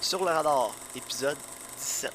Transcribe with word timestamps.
Sur 0.00 0.20
le 0.20 0.30
radar, 0.30 0.74
épisode 0.96 1.36
17. 1.76 2.10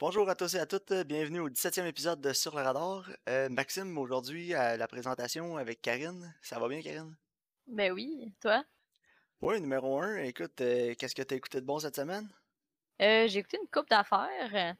Bonjour 0.00 0.28
à 0.28 0.34
tous 0.34 0.54
et 0.54 0.58
à 0.58 0.66
toutes, 0.66 0.92
bienvenue 1.06 1.38
au 1.40 1.48
17e 1.48 1.86
épisode 1.86 2.20
de 2.20 2.32
Sur 2.32 2.56
le 2.56 2.62
radar. 2.62 3.08
Euh, 3.28 3.48
Maxime, 3.48 3.96
aujourd'hui 3.96 4.54
à 4.54 4.76
la 4.76 4.88
présentation 4.88 5.56
avec 5.56 5.80
Karine. 5.80 6.34
Ça 6.42 6.58
va 6.58 6.66
bien, 6.68 6.82
Karine? 6.82 7.16
Ben 7.68 7.92
oui, 7.92 8.32
toi? 8.40 8.64
Oui, 9.40 9.60
numéro 9.60 10.00
1. 10.00 10.24
Écoute, 10.24 10.60
euh, 10.60 10.94
qu'est-ce 10.98 11.14
que 11.14 11.22
tu 11.22 11.34
as 11.34 11.36
écouté 11.36 11.60
de 11.60 11.66
bon 11.66 11.78
cette 11.78 11.96
semaine? 11.96 12.28
Euh, 13.00 13.28
j'ai 13.28 13.38
écouté 13.38 13.58
une 13.62 13.68
coupe 13.68 13.88
d'affaires. 13.88 14.74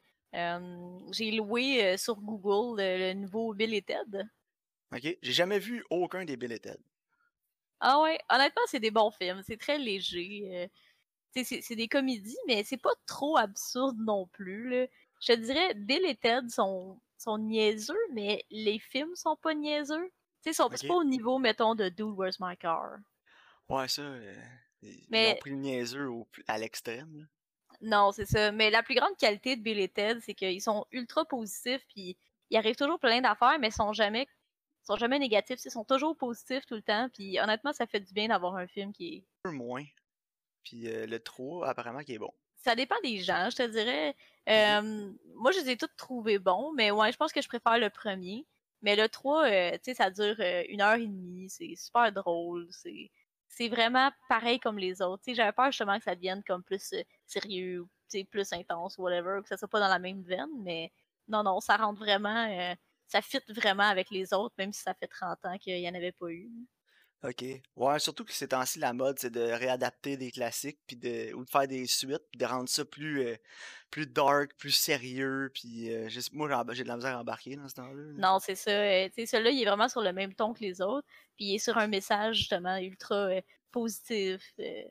J'ai 1.13 1.31
loué 1.31 1.97
sur 1.97 2.17
Google 2.17 2.81
le, 2.83 2.99
le 2.99 3.15
nouveau 3.15 3.55
Bill 3.55 3.73
et 3.75 3.83
Ted. 3.83 4.25
Ok, 4.93 5.17
j'ai 5.23 5.33
jamais 5.33 5.61
vu 5.61 5.85
aucun 5.91 6.25
des 6.25 6.37
Bill 6.37 6.53
et 6.53 6.59
Ted. 6.59 6.79
Ah 7.85 8.01
ouais, 8.01 8.19
honnêtement, 8.31 8.63
c'est 8.67 8.79
des 8.81 8.91
bons 8.93 9.11
films. 9.11 9.43
C'est 9.45 9.57
très 9.59 9.77
léger. 9.79 10.69
euh, 11.35 11.43
c'est 11.45 11.77
des 11.77 11.89
comédies, 11.89 12.37
mais 12.47 12.63
c'est 12.65 12.77
pas 12.77 12.95
trop 13.07 13.37
absurde 13.37 13.97
non 13.99 14.27
plus. 14.29 14.69
là. 14.71 14.87
Je 15.21 15.33
te 15.33 15.39
dirais, 15.39 15.75
Bill 15.75 16.05
et 16.05 16.17
Ted 16.17 16.49
sont, 16.51 17.01
sont 17.19 17.39
niaiseux, 17.39 17.99
mais 18.13 18.45
les 18.51 18.79
films 18.79 19.15
sont 19.17 19.37
pas 19.37 19.55
niaiseux. 19.55 20.11
Tu 20.45 20.51
sais, 20.51 20.53
sont- 20.53 20.69
c'est 20.71 20.83
Ok. 20.85 20.89
pas 20.89 20.95
au 20.95 21.05
niveau, 21.05 21.39
mettons, 21.39 21.75
de 21.75 21.89
Dude, 21.89 22.17
Where's 22.17 22.39
My 22.41 22.57
Car? 22.57 22.99
Ouais, 23.69 23.89
ça, 23.89 24.03
euh, 24.03 24.35
ils 24.83 25.07
Mais- 25.11 25.33
ont 25.33 25.37
pris 25.37 25.51
le 25.51 25.57
niaiseux 25.57 26.09
au 26.11 26.29
à 26.49 26.59
l'extrême. 26.59 27.29
Non, 27.81 28.13
c'est 28.13 28.27
ça. 28.27 28.53
Mais 28.53 28.71
la 28.71 28.83
plus 28.83 28.95
grande 28.95 29.17
qualité 29.17 29.57
de 29.57 29.63
Bill 29.63 29.79
et 29.81 29.89
Ted, 29.89 30.21
c'est 30.21 30.35
qu'ils 30.35 30.61
sont 30.63 30.87
ultra 30.93 31.25
positifs, 31.25 31.85
puis 31.89 32.17
ils 32.51 32.57
arrivent 32.57 32.77
toujours 32.77 32.99
plein 33.01 33.21
d'affaires, 33.21 33.59
mais 33.59 33.69
ils 33.69 33.73
sont 33.73 33.93
jamais, 33.93 34.27
ils 34.27 34.42
sont 34.87 34.97
jamais 34.97 35.19
négatifs. 35.19 35.61
Ils 35.65 35.71
sont 35.71 35.85
toujours 35.85 36.17
positifs 36.17 36.67
tout 36.67 36.75
le 36.75 36.83
temps. 36.83 37.09
Puis 37.13 37.39
honnêtement, 37.41 37.73
ça 37.73 37.87
fait 37.87 38.01
du 38.01 38.13
bien 38.13 38.29
d'avoir 38.29 38.57
un 38.57 38.67
film 38.67 38.93
qui 38.93 39.15
est. 39.15 39.25
Un 39.45 39.51
peu 39.51 39.57
moins. 39.57 39.85
Puis 40.65 40.89
euh, 40.89 41.07
le 41.07 41.21
3, 41.21 41.69
apparemment, 41.69 42.01
qui 42.01 42.15
est 42.15 42.19
bon. 42.19 42.33
Ça 42.57 42.77
dépend 42.77 42.95
des 43.03 43.19
gens, 43.19 43.51
je 43.51 43.57
te 43.57 43.69
dirais. 43.69 44.15
Euh, 44.49 45.13
moi, 45.35 45.51
je 45.53 45.61
les 45.61 45.71
ai 45.71 45.77
tous 45.77 45.89
trouvés 45.97 46.39
bons, 46.39 46.73
mais 46.73 46.91
ouais, 46.91 47.11
je 47.11 47.17
pense 47.17 47.33
que 47.33 47.43
je 47.43 47.49
préfère 47.49 47.79
le 47.79 47.91
premier. 47.91 48.47
Mais 48.83 48.97
le 48.97 49.09
3, 49.09 49.47
euh, 49.47 49.71
tu 49.73 49.79
sais, 49.85 49.95
ça 49.95 50.11
dure 50.11 50.37
euh, 50.41 50.65
une 50.69 50.81
heure 50.81 50.95
et 50.97 51.07
demie. 51.07 51.49
C'est 51.49 51.75
super 51.77 52.13
drôle. 52.13 52.67
C'est 52.71 53.11
c'est 53.49 53.69
vraiment 53.69 54.11
pareil 54.29 54.59
comme 54.61 54.79
les 54.79 55.03
autres. 55.03 55.23
J'avais 55.29 55.53
peur 55.53 55.67
justement 55.67 55.99
que 55.99 56.05
ça 56.05 56.15
devienne 56.15 56.43
comme 56.45 56.63
plus 56.63 56.95
euh, 56.95 57.03
sérieux, 57.27 57.87
plus 58.31 58.53
intense, 58.53 58.97
whatever, 58.99 59.41
que 59.43 59.49
ça 59.49 59.57
soit 59.57 59.69
pas 59.69 59.81
dans 59.81 59.89
la 59.89 59.99
même 59.99 60.23
veine, 60.23 60.51
mais 60.63 60.91
non, 61.29 61.43
non, 61.43 61.61
ça 61.61 61.77
rentre 61.77 61.99
vraiment, 61.99 62.75
ça 63.13 63.21
fit 63.21 63.41
vraiment 63.49 63.83
avec 63.83 64.11
les 64.11 64.33
autres, 64.33 64.55
même 64.57 64.73
si 64.73 64.81
ça 64.81 64.95
fait 64.95 65.07
30 65.07 65.39
ans 65.45 65.59
qu'il 65.59 65.79
n'y 65.79 65.89
en 65.89 65.95
avait 65.95 66.13
pas 66.13 66.31
eu. 66.31 66.51
Ok. 67.23 67.45
Ouais, 67.77 67.99
surtout 68.01 68.25
que 68.25 68.33
ces 68.33 68.49
temps-ci, 68.49 68.79
la 68.79 68.95
mode, 68.95 69.19
c'est 69.19 69.31
de 69.31 69.43
réadapter 69.43 70.17
des 70.17 70.33
classiques, 70.33 70.81
puis 70.87 70.97
de, 70.97 71.33
ou 71.35 71.45
de 71.45 71.51
faire 71.51 71.69
des 71.69 71.87
suites, 71.87 72.25
puis 72.33 72.39
de 72.39 72.45
rendre 72.47 72.69
ça 72.71 72.85
plus, 72.87 73.21
euh, 73.21 73.37
plus 73.91 74.07
dark, 74.07 74.55
plus 74.57 74.73
sérieux, 74.73 75.51
puis 75.55 75.95
euh, 75.95 76.09
moi, 76.33 76.65
j'ai 76.73 76.83
de 76.85 76.89
la 76.89 76.97
misère 76.97 77.17
à 77.17 77.21
embarquer 77.21 77.55
dans 77.55 77.69
ce 77.69 77.75
temps-là. 77.75 78.03
là. 78.03 78.13
Non, 78.17 78.39
c'est 78.41 78.57
ça. 78.57 78.71
euh, 78.71 79.09
celui-là, 79.15 79.51
il 79.51 79.63
est 79.63 79.67
vraiment 79.67 79.89
sur 79.89 80.01
le 80.01 80.13
même 80.13 80.35
ton 80.35 80.55
que 80.55 80.61
les 80.61 80.81
autres, 80.81 81.07
puis 81.37 81.45
il 81.45 81.55
est 81.57 81.59
sur 81.59 81.77
un 81.77 81.87
message 81.87 82.39
justement 82.39 82.77
ultra 82.79 83.15
euh, 83.29 83.41
positif, 83.71 84.55
euh, 84.59 84.83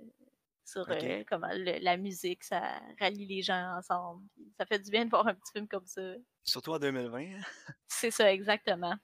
sur 0.72 0.86
euh, 0.90 1.24
comment 1.28 1.50
le- 1.52 1.80
la 1.84 1.98
musique, 1.98 2.44
ça 2.44 2.80
rallie 3.00 3.26
les 3.26 3.42
gens 3.42 3.78
ensemble. 3.78 4.24
ça 4.58 4.66
fait 4.66 4.80
du 4.80 4.90
bien 4.90 5.06
de 5.06 5.10
voir 5.10 5.28
un 5.28 5.34
petit 5.34 5.52
film 5.54 5.68
comme 5.68 5.86
ça. 5.86 6.02
Surtout 6.44 6.72
en 6.72 6.80
2020. 6.80 7.20
hein. 7.20 7.42
C'est 7.88 8.12
ça, 8.12 8.32
exactement. 8.32 8.96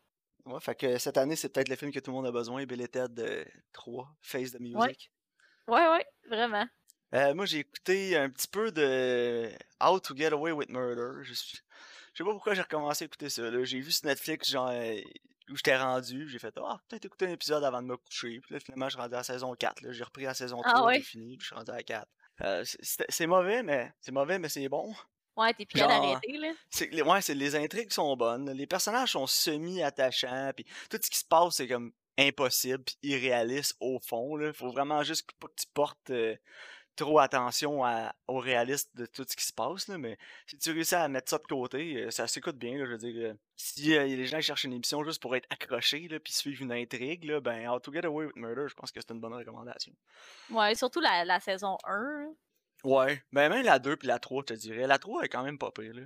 Ouais, 0.45 0.59
fait 0.61 0.75
que 0.75 0.97
cette 0.97 1.17
année, 1.17 1.35
c'est 1.35 1.49
peut-être 1.49 1.67
le 1.69 1.75
film 1.75 1.91
que 1.91 1.99
tout 1.99 2.11
le 2.11 2.15
monde 2.15 2.27
a 2.27 2.31
besoin, 2.31 2.65
Bill 2.65 2.81
et 2.81 2.87
Ted 2.87 3.21
euh, 3.21 3.43
3, 3.73 4.15
Face 4.21 4.51
the 4.53 4.59
Music. 4.59 5.11
Ouais, 5.67 5.89
ouais, 5.89 6.05
vraiment. 6.29 6.65
Euh, 7.13 7.33
moi, 7.33 7.45
j'ai 7.45 7.59
écouté 7.59 8.15
un 8.15 8.29
petit 8.29 8.47
peu 8.47 8.71
de 8.71 9.49
How 9.81 9.99
to 9.99 10.15
Get 10.15 10.31
Away 10.31 10.53
with 10.53 10.69
Murder. 10.69 11.23
Je, 11.23 11.33
sais 11.33 12.23
pas 12.23 12.31
pourquoi 12.31 12.53
j'ai 12.53 12.61
recommencé 12.61 13.03
à 13.03 13.07
écouter 13.07 13.29
ça. 13.29 13.63
J'ai 13.63 13.79
vu 13.79 13.91
sur 13.91 14.07
Netflix 14.07 14.49
genre, 14.49 14.69
euh, 14.69 14.99
où 15.49 15.55
j'étais 15.55 15.77
rendu. 15.77 16.27
J'ai 16.29 16.39
fait 16.39 16.53
Ah, 16.57 16.79
peut-être 16.87 17.05
écouter 17.05 17.25
un 17.27 17.31
épisode 17.31 17.63
avant 17.63 17.81
de 17.81 17.87
me 17.87 17.97
coucher. 17.97 18.39
Puis 18.41 18.53
là, 18.53 18.59
finalement, 18.59 18.87
je 18.89 18.95
suis 18.95 19.01
rendu 19.01 19.13
à 19.13 19.17
la 19.17 19.23
saison 19.23 19.53
4. 19.55 19.81
là. 19.81 19.91
J'ai 19.91 20.03
repris 20.03 20.23
la 20.23 20.33
saison 20.33 20.61
3, 20.61 20.73
Ah 20.75 20.85
ouais? 20.85 20.95
j'ai 20.95 21.01
fini, 21.01 21.37
puis 21.37 21.43
je 21.43 21.47
suis 21.47 21.55
rendu 21.55 21.71
à 21.71 21.75
la 21.75 21.83
4. 21.83 22.07
Euh, 22.41 22.63
c'est- 23.09 23.27
mauvais, 23.27 23.63
mais 23.63 23.91
c'est 23.99 24.11
mauvais, 24.11 24.37
mais 24.39 24.49
c'est 24.49 24.69
bon. 24.69 24.93
Ouais, 25.35 25.53
t'es 25.53 25.67
Genre, 25.75 25.87
d'arrêter, 25.87 26.37
là. 26.37 27.03
Ouais, 27.05 27.21
c'est 27.21 27.35
les 27.35 27.55
intrigues 27.55 27.91
sont 27.93 28.15
bonnes, 28.17 28.49
les 28.51 28.65
personnages 28.67 29.11
sont 29.11 29.27
semi-attachants, 29.27 30.51
puis 30.55 30.65
tout 30.89 30.97
ce 31.01 31.09
qui 31.09 31.17
se 31.17 31.25
passe 31.25 31.55
c'est 31.57 31.67
comme 31.67 31.91
impossible, 32.17 32.83
puis 32.83 32.97
irréaliste 33.03 33.75
au 33.79 33.99
fond 33.99 34.35
là. 34.35 34.51
Faut 34.53 34.71
vraiment 34.71 35.03
juste 35.03 35.29
pas 35.39 35.47
que 35.47 35.53
tu 35.55 35.67
portes 35.73 36.09
euh, 36.09 36.35
trop 36.97 37.19
attention 37.19 37.85
à- 37.85 38.13
au 38.27 38.39
réaliste 38.39 38.93
de 38.97 39.05
tout 39.05 39.25
ce 39.27 39.35
qui 39.37 39.45
se 39.45 39.53
passe 39.53 39.87
là, 39.87 39.97
mais 39.97 40.17
si 40.47 40.57
tu 40.57 40.71
réussis 40.71 40.95
à 40.95 41.07
mettre 41.07 41.29
ça 41.29 41.37
de 41.37 41.43
côté, 41.47 41.95
euh, 42.03 42.11
ça 42.11 42.27
s'écoute 42.27 42.57
bien 42.57 42.77
là, 42.77 42.85
je 42.85 42.91
veux 42.91 42.97
dire. 42.97 43.29
euh, 43.31 43.33
si 43.55 43.95
euh, 43.95 44.05
les 44.05 44.25
gens 44.25 44.41
cherchent 44.41 44.65
une 44.65 44.73
émission 44.73 45.03
juste 45.05 45.21
pour 45.21 45.35
être 45.35 45.47
accrochés 45.49 46.07
là, 46.09 46.19
puis 46.19 46.33
suivre 46.33 46.61
une 46.63 46.73
intrigue 46.73 47.23
là, 47.23 47.39
ben 47.39 47.69
How 47.69 47.79
to 47.79 47.93
Get 47.93 48.05
Away 48.05 48.25
with 48.25 48.35
Murder, 48.35 48.65
je 48.67 48.73
pense 48.75 48.91
que 48.91 48.99
c'est 48.99 49.11
une 49.13 49.21
bonne 49.21 49.33
recommandation. 49.33 49.93
Ouais, 50.49 50.75
surtout 50.75 50.99
la, 50.99 51.23
la 51.23 51.39
saison 51.39 51.77
1. 51.85 51.93
là. 52.23 52.27
Ouais, 52.83 53.23
ben 53.31 53.49
même 53.49 53.65
la 53.65 53.79
2 53.79 53.95
puis 53.95 54.07
la 54.07 54.19
3, 54.19 54.43
je 54.49 54.53
te 54.53 54.59
dirais. 54.59 54.85
La 54.87 54.99
3 54.99 55.23
est 55.23 55.29
quand 55.29 55.43
même 55.43 55.57
pas 55.57 55.71
pire 55.71 55.93
là. 55.93 56.03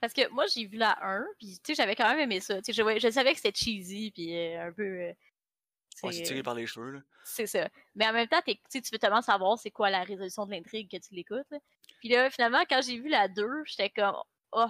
Parce 0.00 0.12
que 0.12 0.28
moi, 0.30 0.44
j'ai 0.46 0.66
vu 0.66 0.76
la 0.76 0.98
1, 1.02 1.24
puis 1.38 1.58
tu 1.64 1.72
sais, 1.72 1.74
j'avais 1.74 1.96
quand 1.96 2.06
même 2.10 2.20
aimé 2.20 2.40
ça. 2.40 2.60
Tu 2.60 2.74
sais, 2.74 2.98
je, 3.00 3.10
savais 3.10 3.32
que 3.32 3.38
c'était 3.40 3.56
cheesy, 3.58 4.10
puis 4.10 4.36
euh, 4.36 4.66
un 4.68 4.72
peu. 4.72 4.82
euh, 4.82 5.12
C'est- 5.94 6.22
tiré 6.22 6.42
par 6.42 6.54
les 6.54 6.66
cheveux 6.66 6.90
là. 6.90 7.00
C'est 7.24 7.46
ça. 7.46 7.68
Mais 7.94 8.06
en 8.06 8.12
même 8.12 8.28
temps, 8.28 8.40
tu 8.44 8.80
veux 8.92 8.98
tellement 8.98 9.22
savoir 9.22 9.58
c'est 9.58 9.70
quoi 9.70 9.90
la 9.90 10.02
résolution 10.02 10.44
de 10.44 10.50
l'intrigue 10.50 10.90
que 10.90 10.96
tu 10.96 11.14
l'écoutes. 11.14 11.46
là. 11.50 11.58
Puis 12.00 12.08
là, 12.10 12.28
finalement, 12.30 12.62
quand 12.68 12.82
j'ai 12.82 12.98
vu 12.98 13.08
la 13.08 13.28
2, 13.28 13.48
j'étais 13.64 13.90
comme. 13.90 14.16
Oh, 14.52 14.66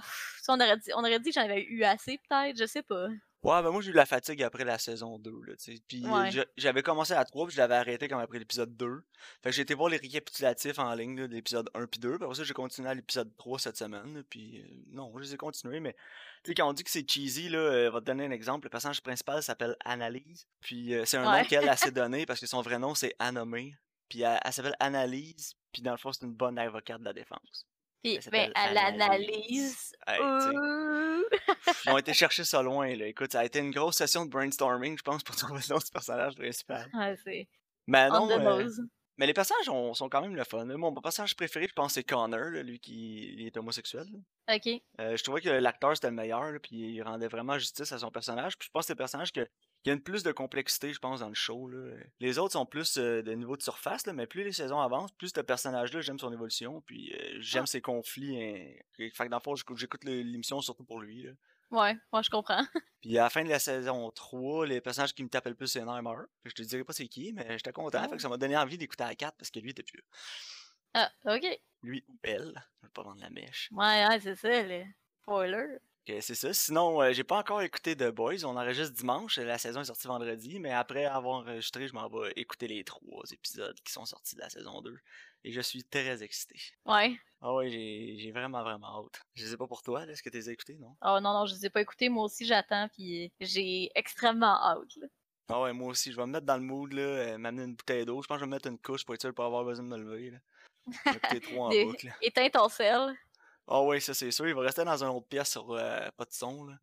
on, 0.48 0.60
aurait 0.60 0.76
dit, 0.78 0.90
on 0.94 1.00
aurait 1.00 1.18
dit 1.20 1.30
que 1.30 1.34
j'en 1.34 1.42
avais 1.44 1.62
eu 1.64 1.82
assez, 1.84 2.18
peut-être, 2.28 2.56
je 2.56 2.64
sais 2.64 2.82
pas. 2.82 3.08
Ouais, 3.44 3.62
ben 3.62 3.71
moi 3.71 3.82
j'ai 3.82 3.91
eu 3.91 3.94
la 3.94 4.06
fatigue 4.06 4.43
après 4.43 4.65
la 4.65 4.78
saison 4.78 5.19
2, 5.19 5.31
là. 5.47 5.55
Puis 5.87 6.05
Ouais. 6.06 6.31
j'avais 6.56 6.82
commencé 6.82 7.12
à 7.12 7.25
3, 7.25 7.47
puis 7.47 7.55
je 7.55 7.60
l'avais 7.60 7.75
arrêté 7.75 8.09
comme 8.09 8.19
après 8.21 8.38
l'épisode 8.38 8.75
2. 8.77 9.05
Fait 9.43 9.50
que 9.50 9.55
j'ai 9.55 9.62
été 9.62 9.75
voir 9.75 9.91
les 9.91 9.99
récapitulatifs 9.99 10.78
en 10.78 10.94
ligne 10.94 11.21
là, 11.21 11.28
de 11.28 11.34
l'épisode 11.34 11.69
1 11.75 11.87
puis 11.87 12.00
2. 12.00 12.16
Puis 12.16 12.25
après 12.25 12.34
ça, 12.37 12.44
j'ai 12.44 12.55
continué 12.55 12.88
à 12.88 12.94
l'épisode 12.94 13.37
3 13.37 13.59
cette 13.59 13.77
semaine. 13.77 14.15
là, 14.16 14.22
Puis 14.28 14.60
euh, 14.62 14.66
non, 14.93 15.12
je 15.19 15.22
les 15.22 15.34
ai 15.34 15.37
continués, 15.37 15.81
mais 15.81 15.94
tu 16.43 16.50
sais, 16.50 16.55
quand 16.55 16.69
on 16.69 16.72
dit 16.72 16.84
que 16.84 16.91
c'est 16.91 17.09
cheesy, 17.09 17.50
là, 17.50 17.59
euh, 17.59 17.91
va 17.91 18.00
te 18.00 18.06
donner 18.06 18.25
un 18.25 18.31
exemple. 18.31 18.65
Le 18.66 18.71
personnage 18.71 19.03
principal 19.03 19.43
s'appelle 19.43 19.76
Annalise. 19.84 20.47
Puis 20.61 20.94
euh, 20.94 21.05
c'est 21.05 21.19
un 21.19 21.25
nom 21.25 21.44
qu'elle 21.44 21.69
a 21.69 21.76
s'est 21.76 21.91
donné 21.93 22.25
parce 22.26 22.41
que 22.41 22.47
son 22.47 22.62
vrai 22.62 22.78
nom 22.78 22.94
c'est 22.94 23.15
Anomé. 23.19 23.76
Puis 24.09 24.22
elle, 24.22 24.41
elle 24.44 24.53
s'appelle 24.53 24.76
Annalise. 24.81 25.55
Puis 25.72 25.82
dans 25.82 25.91
le 25.93 25.99
fond, 25.99 26.12
c'est 26.12 26.25
une 26.25 26.32
bonne 26.34 26.59
avocate 26.59 27.00
de 27.00 27.05
la 27.05 27.12
défense. 27.12 27.66
Puis, 28.04 28.19
ben, 28.31 28.53
à 28.54 28.70
l'analyse. 28.72 29.92
Hey, 30.06 30.20
Ils 31.87 31.91
ont 31.91 31.98
été 31.98 32.12
chercher 32.15 32.44
ça 32.44 32.62
loin, 32.62 32.94
là. 32.94 33.06
Écoute, 33.06 33.32
ça 33.32 33.41
a 33.41 33.44
été 33.44 33.59
une 33.60 33.70
grosse 33.70 33.97
session 33.97 34.25
de 34.26 34.31
brainstorming, 34.31 34.97
je 34.98 35.03
pense, 35.03 35.22
pour 35.22 35.34
trouver 35.37 35.60
le 35.66 35.75
nom 35.75 35.78
du 35.78 35.91
personnage 35.91 36.34
principal. 36.37 36.88
ouais, 36.94 37.16
c'est 37.25 37.48
Mais 37.87 38.09
on 38.10 38.26
non, 38.26 38.31
euh, 38.60 38.69
mais 39.16 39.26
les 39.26 39.32
personnages 39.32 39.69
ont- 39.69 39.94
sont 39.94 40.09
quand 40.09 40.20
même 40.20 40.34
le 40.37 40.44
fun. 40.44 40.64
là. 40.66 40.76
Mon 40.76 40.93
personnage 40.94 41.34
préféré, 41.37 41.66
je 41.69 41.72
pense, 41.72 41.94
c'est 41.94 42.04
Connor, 42.04 42.50
là, 42.50 42.62
lui 42.62 42.78
qui 42.81 43.32
il 43.38 43.47
est 43.47 43.56
homosexuel. 43.56 44.06
là. 44.12 44.56
Ok. 44.56 44.69
Euh, 45.00 45.16
je 45.16 45.22
trouvais 45.22 45.41
que 45.41 45.48
l'acteur 45.48 45.94
c'était 45.94 46.09
le 46.09 46.14
meilleur, 46.16 46.53
puis 46.62 46.76
il 46.76 47.03
rendait 47.03 47.28
vraiment 47.28 47.59
justice 47.59 47.91
à 47.93 47.98
son 47.98 48.10
personnage. 48.10 48.59
Puis 48.59 48.66
je 48.66 48.70
pense 48.72 48.82
que 48.82 48.87
c'est 48.88 48.93
le 48.93 48.98
personnage 48.98 49.32
que, 49.32 49.48
qui 49.84 49.90
a 49.90 49.92
une 49.92 50.00
plus 50.02 50.22
de 50.24 50.32
complexité, 50.32 50.92
je 50.92 50.98
pense, 50.98 51.20
dans 51.20 51.28
le 51.28 51.34
show. 51.34 51.68
Là. 51.68 51.94
Les 52.18 52.38
autres 52.38 52.54
sont 52.54 52.66
plus 52.66 52.96
euh, 52.98 53.22
de 53.22 53.32
niveau 53.32 53.56
de 53.56 53.62
surface, 53.62 54.06
là, 54.06 54.12
mais 54.14 54.26
plus 54.26 54.42
les 54.42 54.52
saisons 54.52 54.80
avancent, 54.80 55.12
plus 55.12 55.28
ce 55.28 55.40
personnage-là, 55.40 56.00
j'aime 56.00 56.18
son 56.18 56.32
évolution, 56.32 56.80
puis 56.80 57.12
euh, 57.14 57.36
j'aime 57.40 57.64
Ah. 57.64 57.66
ses 57.66 57.80
conflits. 57.82 58.42
hein. 58.42 58.72
Fait 58.96 59.10
que 59.10 59.28
dans 59.28 59.36
le 59.36 59.42
fond, 59.42 59.54
j'écoute 59.76 60.02
l'émission 60.04 60.60
surtout 60.60 60.84
pour 60.84 61.00
lui. 61.00 61.22
là. 61.22 61.32
Ouais, 61.70 61.96
moi, 62.12 62.22
je 62.22 62.30
comprends. 62.30 62.62
Puis 63.02 63.18
à 63.18 63.24
la 63.24 63.30
fin 63.30 63.42
de 63.44 63.48
la 63.48 63.58
saison 63.58 64.10
3, 64.10 64.66
les 64.66 64.80
personnages 64.80 65.12
qui 65.14 65.22
me 65.24 65.28
tapent 65.28 65.46
le 65.48 65.54
plus 65.54 65.66
c'est 65.66 65.84
meurent. 65.84 66.26
Je 66.44 66.52
te 66.54 66.62
dirais 66.62 66.84
pas 66.84 66.92
c'est 66.92 67.08
qui, 67.08 67.32
mais 67.32 67.46
j'étais 67.58 67.72
content. 67.72 68.02
Oh. 68.04 68.08
Fait 68.10 68.16
que 68.16 68.22
ça 68.22 68.28
m'a 68.28 68.36
donné 68.36 68.56
envie 68.56 68.78
d'écouter 68.78 69.04
la 69.04 69.14
4 69.14 69.37
parce 69.37 69.50
que 69.50 69.58
lui 69.58 69.70
était 69.70 69.82
plus 69.82 69.98
là. 69.98 70.04
Ah, 71.26 71.34
ok. 71.34 71.60
Lui 71.82 72.04
ou 72.08 72.16
elle. 72.22 72.54
Je 72.80 72.87
veux 72.87 72.92
pas 72.92 73.02
vendre 73.02 73.20
la 73.20 73.28
mèche. 73.30 73.69
Ouais, 73.72 74.06
ouais, 74.06 74.20
c'est 74.20 74.37
ça, 74.37 74.62
le 74.62 74.84
spoiler. 75.22 75.78
Ok, 76.06 76.16
c'est 76.20 76.34
ça. 76.34 76.52
Sinon, 76.52 77.00
euh, 77.00 77.12
j'ai 77.14 77.24
pas 77.24 77.38
encore 77.38 77.62
écouté 77.62 77.96
The 77.96 78.10
Boys. 78.10 78.44
On 78.44 78.56
enregistre 78.58 78.94
dimanche. 78.94 79.38
La 79.38 79.56
saison 79.56 79.80
est 79.80 79.84
sortie 79.86 80.06
vendredi. 80.06 80.60
Mais 80.60 80.70
après 80.70 81.06
avoir 81.06 81.36
enregistré, 81.38 81.88
je 81.88 81.94
m'en 81.94 82.08
vais 82.08 82.32
écouter 82.36 82.68
les 82.68 82.84
trois 82.84 83.24
épisodes 83.32 83.78
qui 83.82 83.90
sont 83.90 84.04
sortis 84.04 84.34
de 84.36 84.40
la 84.40 84.50
saison 84.50 84.82
2. 84.82 84.98
Et 85.44 85.52
je 85.52 85.60
suis 85.62 85.82
très 85.82 86.22
excité. 86.22 86.56
Ouais. 86.84 87.16
Ah 87.40 87.54
ouais, 87.54 87.70
j'ai 87.70 88.32
vraiment, 88.32 88.62
vraiment 88.62 89.04
hâte. 89.06 89.22
Je 89.34 89.46
sais 89.46 89.56
pas 89.56 89.66
pour 89.66 89.82
toi, 89.82 90.04
là, 90.04 90.12
est-ce 90.12 90.22
que 90.22 90.28
t'es 90.28 90.50
écouté, 90.50 90.76
non? 90.78 90.94
Oh 91.02 91.20
non, 91.22 91.32
non, 91.32 91.46
je 91.46 91.54
les 91.54 91.66
ai 91.66 91.70
pas 91.70 91.80
écoutés. 91.80 92.08
Moi 92.10 92.24
aussi, 92.24 92.44
j'attends, 92.44 92.88
puis 92.88 93.32
j'ai 93.40 93.90
extrêmement 93.94 94.62
hâte. 94.62 94.96
là. 94.96 95.06
Ah 95.48 95.60
ouais, 95.62 95.72
moi 95.74 95.88
aussi, 95.88 96.10
je 96.12 96.16
vais 96.16 96.26
me 96.26 96.32
mettre 96.32 96.46
dans 96.46 96.56
le 96.56 96.62
mood, 96.62 96.92
là, 96.92 97.02
euh, 97.02 97.38
m'amener 97.38 97.64
une 97.64 97.74
bouteille 97.76 98.04
d'eau. 98.06 98.22
Je 98.22 98.26
pense 98.26 98.36
que 98.36 98.40
je 98.40 98.44
vais 98.44 98.50
me 98.50 98.56
mettre 98.56 98.68
une 98.68 98.78
couche 98.78 99.04
pour 99.04 99.14
être 99.14 99.20
sûr 99.20 99.30
de 99.30 99.34
pas 99.34 99.44
avoir 99.46 99.64
besoin 99.64 99.84
de 99.84 99.90
me 99.90 99.98
lever, 99.98 100.30
là. 100.30 100.38
Écouter 101.14 101.40
trois 101.40 101.68
en 101.68 101.70
boucle. 101.84 102.12
Éteins 102.22 102.48
ton 102.50 102.68
sel. 102.68 103.14
Ah 103.66 103.82
ouais, 103.82 104.00
ça 104.00 104.14
c'est 104.14 104.31
sûr. 104.31 104.46
Il 104.49 104.55
va 104.55 104.62
rester 104.62 104.84
dans 104.84 105.02
une 105.02 105.11
autre 105.11 105.26
pièce 105.28 105.50
sur 105.52 105.70
euh, 105.72 106.08
pas 106.16 106.25
de 106.25 106.32
son. 106.32 106.64
Là. 106.64 106.78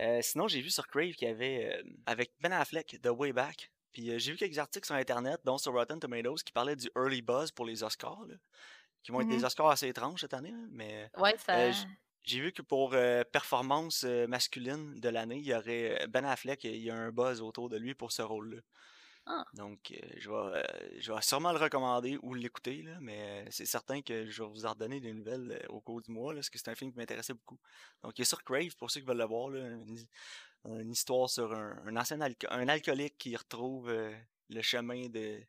Euh, 0.00 0.20
sinon, 0.22 0.48
j'ai 0.48 0.60
vu 0.60 0.70
sur 0.70 0.86
Crave 0.86 1.12
qu'il 1.12 1.28
y 1.28 1.30
avait 1.30 1.74
euh, 1.78 1.82
avec 2.06 2.32
Ben 2.40 2.52
Affleck 2.52 2.98
The 3.02 3.08
Way 3.08 3.32
Back. 3.32 3.70
Puis 3.92 4.18
j'ai 4.18 4.32
vu 4.32 4.36
quelques 4.36 4.58
articles 4.58 4.84
sur 4.86 4.94
Internet, 4.94 5.40
dont 5.44 5.56
sur 5.56 5.72
Rotten 5.72 5.98
Tomatoes, 5.98 6.42
qui 6.44 6.52
parlaient 6.52 6.76
du 6.76 6.90
early 6.96 7.22
buzz 7.22 7.50
pour 7.50 7.64
les 7.64 7.82
Oscars, 7.82 8.24
là, 8.26 8.34
qui 9.02 9.10
vont 9.10 9.22
être 9.22 9.28
des 9.28 9.38
Mhm. 9.38 9.44
Oscars 9.44 9.68
assez 9.70 9.88
étranges 9.88 10.20
cette 10.20 10.34
année. 10.34 10.50
là, 10.50 10.58
mais 10.70 11.10
Ouais, 11.16 11.34
ça. 11.38 11.70
j- 11.70 11.86
j'ai 12.22 12.40
vu 12.40 12.52
que 12.52 12.60
pour 12.60 12.90
performance 13.32 14.04
masculine 14.04 15.00
de 15.00 15.08
l'année, 15.08 15.36
il 15.38 15.46
y 15.46 15.54
aurait 15.54 16.06
Ben 16.08 16.26
Affleck, 16.26 16.64
il 16.64 16.76
y 16.76 16.90
a 16.90 16.94
un 16.94 17.10
buzz 17.10 17.40
autour 17.40 17.70
de 17.70 17.78
lui 17.78 17.94
pour 17.94 18.12
ce 18.12 18.20
rôle-là. 18.20 18.60
Ah. 19.28 19.44
Donc, 19.54 19.90
euh, 19.90 19.96
je, 20.18 20.30
vais, 20.30 20.36
euh, 20.36 21.00
je 21.00 21.12
vais 21.12 21.20
sûrement 21.20 21.50
le 21.50 21.58
recommander 21.58 22.16
ou 22.22 22.32
l'écouter, 22.32 22.82
là, 22.82 22.96
mais 23.00 23.44
euh, 23.44 23.48
c'est 23.50 23.66
certain 23.66 24.00
que 24.00 24.26
je 24.26 24.42
vais 24.42 24.48
vous 24.48 24.66
en 24.66 24.70
redonner 24.70 25.00
des 25.00 25.12
nouvelles 25.12 25.66
au 25.68 25.80
cours 25.80 26.00
du 26.00 26.12
mois, 26.12 26.32
là, 26.32 26.38
parce 26.38 26.48
que 26.48 26.58
c'est 26.58 26.70
un 26.70 26.76
film 26.76 26.92
qui 26.92 26.98
m'intéressait 26.98 27.34
beaucoup. 27.34 27.58
Donc, 28.04 28.16
il 28.16 28.22
est 28.22 28.24
sur 28.24 28.44
Crave, 28.44 28.76
pour 28.76 28.88
ceux 28.88 29.00
qui 29.00 29.06
veulent 29.06 29.18
le 29.18 29.24
voir, 29.24 29.50
là, 29.50 29.66
une, 29.66 29.98
une 30.64 30.92
histoire 30.92 31.28
sur 31.28 31.52
un, 31.52 31.82
un 31.86 31.96
ancien 31.96 32.18
alco- 32.20 32.46
un 32.50 32.68
alcoolique 32.68 33.18
qui 33.18 33.34
retrouve 33.34 33.90
le 33.90 34.62
chemin 34.62 35.08
de, 35.08 35.40
de 35.40 35.44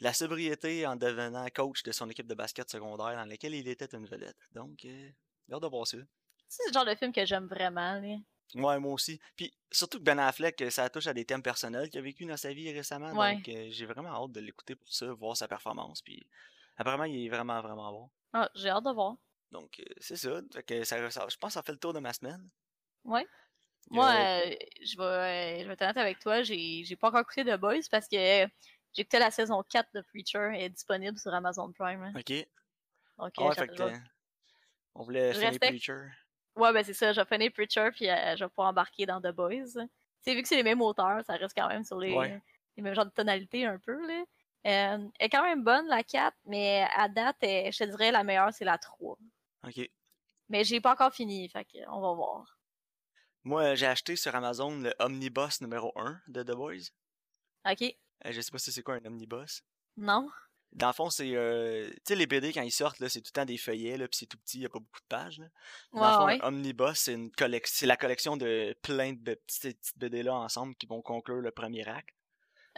la 0.00 0.12
sobriété 0.12 0.86
en 0.86 0.94
devenant 0.94 1.48
coach 1.52 1.82
de 1.82 1.90
son 1.90 2.08
équipe 2.10 2.28
de 2.28 2.34
basket 2.34 2.70
secondaire 2.70 3.16
dans 3.16 3.24
laquelle 3.24 3.54
il 3.54 3.66
était 3.66 3.92
une 3.92 4.06
vedette. 4.06 4.38
Donc, 4.52 4.84
euh, 4.84 5.10
j'ai 5.48 5.54
hâte 5.54 5.62
de 5.62 5.66
voir 5.66 5.84
ça. 5.84 5.98
C'est 6.48 6.68
le 6.68 6.72
genre 6.72 6.86
de 6.86 6.94
film 6.94 7.12
que 7.12 7.24
j'aime 7.24 7.46
vraiment. 7.46 8.00
Ouais, 8.54 8.78
moi 8.78 8.92
aussi. 8.92 9.20
Puis 9.36 9.52
surtout 9.70 9.98
que 9.98 10.04
Ben 10.04 10.18
Affleck, 10.18 10.60
euh, 10.62 10.70
ça 10.70 10.88
touche 10.90 11.06
à 11.06 11.14
des 11.14 11.24
thèmes 11.24 11.42
personnels 11.42 11.88
qu'il 11.90 11.98
a 12.00 12.02
vécu 12.02 12.24
dans 12.26 12.36
sa 12.36 12.52
vie 12.52 12.72
récemment. 12.72 13.12
Ouais. 13.12 13.36
Donc 13.36 13.48
euh, 13.48 13.68
j'ai 13.70 13.86
vraiment 13.86 14.10
hâte 14.24 14.32
de 14.32 14.40
l'écouter 14.40 14.74
pour 14.74 14.92
ça, 14.92 15.12
voir 15.12 15.36
sa 15.36 15.46
performance. 15.48 16.02
Puis 16.02 16.26
apparemment, 16.76 17.04
il 17.04 17.26
est 17.26 17.28
vraiment, 17.28 17.60
vraiment 17.60 17.90
bon. 17.92 18.10
Ah, 18.32 18.50
j'ai 18.54 18.68
hâte 18.70 18.84
de 18.84 18.90
voir. 18.92 19.16
Donc 19.52 19.78
euh, 19.80 19.84
c'est 19.98 20.16
ça. 20.16 20.40
Fait 20.52 20.62
que 20.62 20.84
ça, 20.84 21.10
ça- 21.10 21.26
Je 21.28 21.36
pense 21.36 21.50
que 21.50 21.54
ça 21.54 21.62
fait 21.62 21.72
le 21.72 21.78
tour 21.78 21.92
de 21.92 22.00
ma 22.00 22.12
semaine. 22.12 22.48
Ouais. 23.04 23.26
Moi, 23.90 24.12
je 24.12 24.96
vais, 24.96 25.64
je 25.64 25.66
vais 25.66 25.80
honnête 25.80 25.96
avec 25.96 26.18
toi, 26.20 26.42
j'ai 26.42 26.84
j'ai 26.84 26.96
pas 26.96 27.08
encore 27.08 27.20
écouté 27.22 27.44
The 27.44 27.56
Boys 27.58 27.80
parce 27.90 28.06
que 28.06 28.16
j'ai 28.16 28.46
écouté 28.96 29.18
la 29.18 29.30
saison 29.30 29.62
4 29.68 29.88
de 29.94 30.02
Preacher, 30.02 30.50
elle 30.54 30.62
est 30.62 30.68
disponible 30.70 31.18
sur 31.18 31.32
Amazon 31.32 31.72
Prime. 31.72 32.02
hein. 32.02 32.12
Ok. 32.14 32.46
Donc, 33.18 33.32
Ah 33.38 33.46
ouais, 33.48 33.54
fait 33.54 33.68
que 33.68 33.82
on 34.94 35.02
voulait 35.02 35.28
Je 35.32 35.38
finir 35.38 35.50
restais- 35.52 35.68
Preacher. 35.68 36.00
Ouais, 36.60 36.72
ben 36.72 36.84
c'est 36.84 36.94
ça, 36.94 37.12
je 37.12 37.20
vais 37.20 37.26
finir 37.26 37.50
Preacher 37.52 37.90
puis 37.92 38.08
euh, 38.08 38.36
je 38.36 38.44
vais 38.44 38.48
pouvoir 38.48 38.68
embarquer 38.68 39.06
dans 39.06 39.20
The 39.20 39.28
Boys. 39.34 39.72
Tu 39.74 39.80
sais, 40.22 40.34
vu 40.34 40.42
que 40.42 40.48
c'est 40.48 40.56
les 40.56 40.62
mêmes 40.62 40.82
auteurs, 40.82 41.24
ça 41.24 41.34
reste 41.34 41.56
quand 41.56 41.68
même 41.68 41.84
sur 41.84 41.98
les, 41.98 42.12
Ouais. 42.14 42.40
les 42.76 42.82
mêmes 42.82 42.94
genres 42.94 43.06
de 43.06 43.10
tonalités 43.10 43.64
un 43.64 43.78
peu. 43.78 43.94
Là. 44.06 44.22
Euh, 44.66 45.08
elle 45.18 45.26
est 45.26 45.30
quand 45.30 45.42
même 45.42 45.64
bonne, 45.64 45.86
la 45.86 46.02
4, 46.04 46.36
mais 46.44 46.86
à 46.94 47.08
date, 47.08 47.36
elle- 47.40 47.72
je 47.72 47.78
te 47.78 47.84
dirais 47.84 48.10
la 48.12 48.22
meilleure, 48.24 48.52
c'est 48.52 48.64
la 48.66 48.76
3. 48.76 49.16
Ok. 49.66 49.88
Mais 50.50 50.64
j'ai 50.64 50.80
pas 50.80 50.92
encore 50.92 51.14
fini, 51.14 51.48
fait 51.48 51.66
on 51.88 52.00
va 52.00 52.12
voir. 52.12 52.58
Moi, 53.44 53.74
j'ai 53.74 53.86
acheté 53.86 54.16
sur 54.16 54.34
Amazon 54.34 54.70
le 54.80 54.92
Omnibus 54.98 55.62
numéro 55.62 55.92
1 55.96 56.20
de 56.28 56.42
The 56.42 56.50
Boys. 56.52 56.90
Ok? 57.70 57.82
Euh, 57.82 58.32
je 58.32 58.40
sais 58.42 58.50
pas 58.50 58.58
si 58.58 58.70
c'est 58.70 58.82
quoi 58.82 58.96
un 58.96 59.04
Omnibus. 59.06 59.62
Non? 59.96 60.28
Dans 60.72 60.86
le 60.86 60.92
fond, 60.92 61.10
c'est. 61.10 61.34
euh, 61.34 61.88
tu 61.90 61.96
sais, 62.08 62.14
les 62.14 62.26
BD, 62.26 62.52
quand 62.52 62.62
ils 62.62 62.70
sortent, 62.70 63.00
là, 63.00 63.08
c'est 63.08 63.20
tout 63.20 63.30
le 63.34 63.40
temps 63.40 63.44
des 63.44 63.58
feuillets, 63.58 63.98
puis 63.98 64.08
c'est 64.12 64.26
tout 64.26 64.38
petit, 64.38 64.60
il 64.60 64.66
a 64.66 64.68
pas 64.68 64.78
beaucoup 64.78 65.00
de 65.00 65.06
pages. 65.08 65.38
Là. 65.40 65.46
Dans 65.92 66.00
le 66.00 66.06
Ouais, 66.06 66.12
fond, 66.14 66.26
ouais. 66.26 66.38
un 66.44 66.48
Omnibus, 66.48 66.94
c'est 66.98 67.12
une 67.14 67.30
collec- 67.30 67.66
c'est 67.66 67.86
la 67.86 67.96
collection 67.96 68.36
de 68.36 68.76
plein 68.82 69.12
de 69.14 69.34
petites, 69.34 69.78
petites 69.80 69.98
BD-là 69.98 70.34
ensemble 70.34 70.76
qui 70.76 70.86
vont 70.86 71.02
conclure 71.02 71.40
le 71.40 71.50
premier 71.50 71.86
acte. 71.88 72.14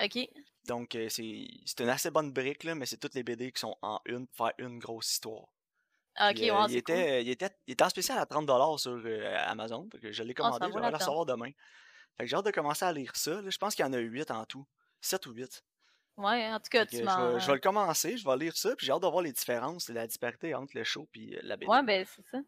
Ok. 0.02 0.18
Donc, 0.66 0.94
euh, 0.94 1.08
c'est 1.10 1.46
c'est 1.66 1.80
une 1.80 1.90
assez 1.90 2.10
bonne 2.10 2.32
brique, 2.32 2.64
là, 2.64 2.74
mais 2.74 2.86
c'est 2.86 2.96
toutes 2.96 3.14
les 3.14 3.22
BD 3.24 3.52
qui 3.52 3.60
sont 3.60 3.76
en 3.82 4.00
une 4.06 4.26
pour 4.26 4.46
faire 4.46 4.54
une 4.58 4.78
grosse 4.78 5.10
histoire. 5.12 5.48
Ok, 6.20 6.34
Puis, 6.34 6.50
ouais, 6.50 6.56
euh, 6.56 6.66
il, 6.68 6.68
cool. 6.68 6.76
était, 6.76 7.22
il, 7.24 7.28
était, 7.30 7.50
il 7.66 7.72
était 7.72 7.84
en 7.84 7.88
spécial 7.90 8.18
à 8.18 8.24
30$ 8.26 8.78
sur 8.78 8.92
euh, 9.04 9.34
Amazon. 9.46 9.88
que 10.00 10.12
je 10.12 10.22
l'ai 10.22 10.34
Ah, 10.38 10.42
commandé, 10.42 10.66
vaut 10.66 10.72
je 10.72 10.76
vais 10.76 10.80
la 10.82 10.90
le 10.90 10.96
recevoir 10.96 11.26
demain. 11.26 11.50
Fait 12.16 12.24
que 12.24 12.26
j'ai 12.26 12.36
hâte 12.36 12.44
de 12.46 12.50
commencer 12.50 12.84
à 12.84 12.92
lire 12.92 13.14
ça. 13.16 13.40
là. 13.42 13.50
Je 13.50 13.58
pense 13.58 13.74
qu'il 13.74 13.84
y 13.84 13.88
en 13.88 13.92
a 13.92 13.98
8 13.98 14.30
en 14.30 14.44
tout. 14.46 14.66
7 15.00 15.26
ou 15.26 15.32
8. 15.32 15.62
Ouais, 16.18 16.46
en 16.52 16.58
tout 16.60 16.68
cas, 16.70 16.84
tu 16.86 16.98
je, 16.98 17.04
m'en. 17.04 17.32
vais, 17.34 17.40
je 17.40 17.46
vais 17.46 17.54
le 17.54 17.60
commencer, 17.60 18.16
je 18.16 18.24
vais 18.28 18.36
lire 18.36 18.56
ça, 18.56 18.76
puis 18.76 18.86
j'ai 18.86 18.92
hâte 18.92 19.02
de 19.02 19.06
voir 19.08 19.22
les 19.22 19.32
différences 19.32 19.88
et 19.88 19.92
la 19.92 20.06
disparité 20.06 20.54
entre 20.54 20.76
le 20.76 20.84
show 20.84 21.08
et 21.14 21.38
la 21.42 21.56
BD. 21.56 21.70
Ouais, 21.70 21.82
ben 21.82 22.04
c'est 22.06 22.24
ça. 22.26 22.38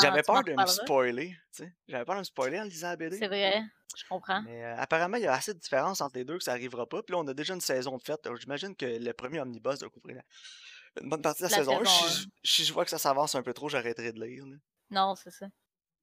J'avais 0.00 0.22
peur 0.22 0.42
de 0.42 0.52
me 0.52 0.64
spoiler, 0.66 1.28
tu 1.54 1.64
sais. 1.64 1.74
J'avais 1.86 2.04
peur 2.06 2.14
de 2.14 2.20
me 2.20 2.24
spoiler 2.24 2.58
en 2.58 2.64
lisant 2.64 2.88
la 2.88 2.96
BD. 2.96 3.18
C'est 3.18 3.26
vrai, 3.28 3.62
je 3.94 4.02
comprends. 4.08 4.40
Mais 4.42 4.64
euh, 4.64 4.76
apparemment, 4.78 5.18
il 5.18 5.24
y 5.24 5.26
a 5.26 5.34
assez 5.34 5.52
de 5.52 5.58
différence 5.58 6.00
entre 6.00 6.16
les 6.16 6.24
deux 6.24 6.38
que 6.38 6.44
ça 6.44 6.52
arrivera 6.52 6.88
pas. 6.88 7.02
Puis 7.02 7.12
là, 7.12 7.18
on 7.18 7.26
a 7.28 7.34
déjà 7.34 7.52
une 7.52 7.60
saison 7.60 7.98
de 7.98 8.02
fête. 8.02 8.26
J'imagine 8.40 8.74
que 8.74 8.86
le 8.86 9.12
premier 9.12 9.38
Omnibus 9.40 9.78
doit 9.80 9.90
couvrir 9.90 10.16
la- 10.16 11.02
une 11.02 11.10
bonne 11.10 11.20
partie 11.20 11.42
de 11.42 11.48
la, 11.48 11.50
La 11.50 11.56
saison. 11.58 11.78
un. 11.80 11.84
saison 11.84 12.08
Si, 12.08 12.22
je- 12.22 12.28
si 12.42 12.64
je 12.64 12.72
vois 12.72 12.84
que 12.84 12.90
ça 12.90 12.96
s'avance 12.98 13.34
un 13.34 13.42
peu 13.42 13.52
trop, 13.52 13.68
j'arrêterai 13.68 14.12
de 14.12 14.24
lire. 14.24 14.46
là. 14.46 14.56
Non, 14.90 15.14
c'est 15.14 15.30
ça. 15.30 15.46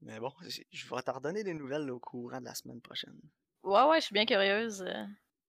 Mais 0.01 0.19
bon, 0.19 0.31
je 0.71 0.87
vais 0.95 1.01
t'en 1.01 1.13
redonner 1.13 1.43
des 1.43 1.55
nouvelles 1.55 1.85
là, 1.87 1.93
au 1.95 1.99
courant 1.99 2.39
de 2.39 2.45
la 2.45 2.53
semaine 2.53 2.79
prochaine. 2.81 3.19
Ouais, 3.63 3.83
ouais, 3.85 4.01
je 4.01 4.05
suis 4.05 4.13
bien 4.13 4.25
curieuse. 4.27 4.85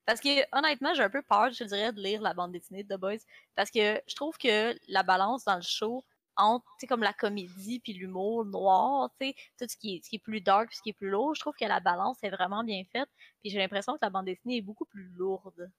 Parce 0.06 0.20
que, 0.20 0.28
honnêtement, 0.56 0.94
j'ai 0.94 1.02
un 1.02 1.10
peu 1.10 1.22
peur, 1.22 1.50
je 1.52 1.64
dirais, 1.64 1.92
de 1.92 2.00
lire 2.00 2.20
la 2.22 2.34
bande 2.34 2.52
dessinée 2.52 2.84
de 2.84 2.94
The 2.94 2.98
Boys. 3.00 3.18
Parce 3.54 3.70
que 3.70 4.00
je 4.06 4.14
trouve 4.14 4.36
que 4.38 4.78
la 4.88 5.02
balance 5.02 5.44
dans 5.44 5.56
le 5.56 5.62
show 5.62 6.04
entre, 6.36 6.64
tu 6.78 6.82
sais, 6.82 6.86
comme 6.88 7.02
la 7.02 7.12
comédie 7.12 7.80
puis 7.80 7.92
l'humour 7.94 8.44
noir, 8.44 9.10
tu 9.20 9.28
sais, 9.28 9.34
tout 9.58 9.66
ce 9.68 9.76
qui, 9.76 9.96
est, 9.96 10.04
ce 10.04 10.10
qui 10.10 10.16
est 10.16 10.18
plus 10.18 10.40
dark 10.40 10.68
puis 10.68 10.76
ce 10.76 10.82
qui 10.82 10.90
est 10.90 10.92
plus 10.94 11.10
lourd, 11.10 11.34
je 11.34 11.40
trouve 11.40 11.54
que 11.58 11.64
la 11.64 11.80
balance 11.80 12.18
est 12.22 12.30
vraiment 12.30 12.64
bien 12.64 12.82
faite. 12.92 13.08
Puis 13.42 13.50
j'ai 13.50 13.58
l'impression 13.58 13.94
que 13.94 14.00
la 14.02 14.10
bande 14.10 14.26
dessinée 14.26 14.58
est 14.58 14.62
beaucoup 14.62 14.84
plus 14.86 15.04
lourde. 15.10 15.70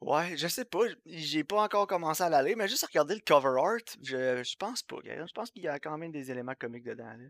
Ouais, 0.00 0.36
je 0.36 0.46
sais 0.48 0.64
pas, 0.64 0.80
j'ai 1.06 1.44
pas 1.44 1.62
encore 1.62 1.86
commencé 1.86 2.22
à 2.22 2.28
l'aller, 2.28 2.54
mais 2.56 2.68
juste 2.68 2.84
à 2.84 2.86
regarder 2.88 3.14
le 3.14 3.20
cover 3.20 3.58
art, 3.60 3.78
je, 4.02 4.42
je 4.44 4.56
pense 4.56 4.82
pas. 4.82 4.96
Je 5.04 5.32
pense 5.32 5.50
qu'il 5.50 5.62
y 5.62 5.68
a 5.68 5.78
quand 5.80 5.96
même 5.98 6.12
des 6.12 6.30
éléments 6.30 6.54
comiques 6.54 6.84
dedans. 6.84 7.04
là. 7.16 7.24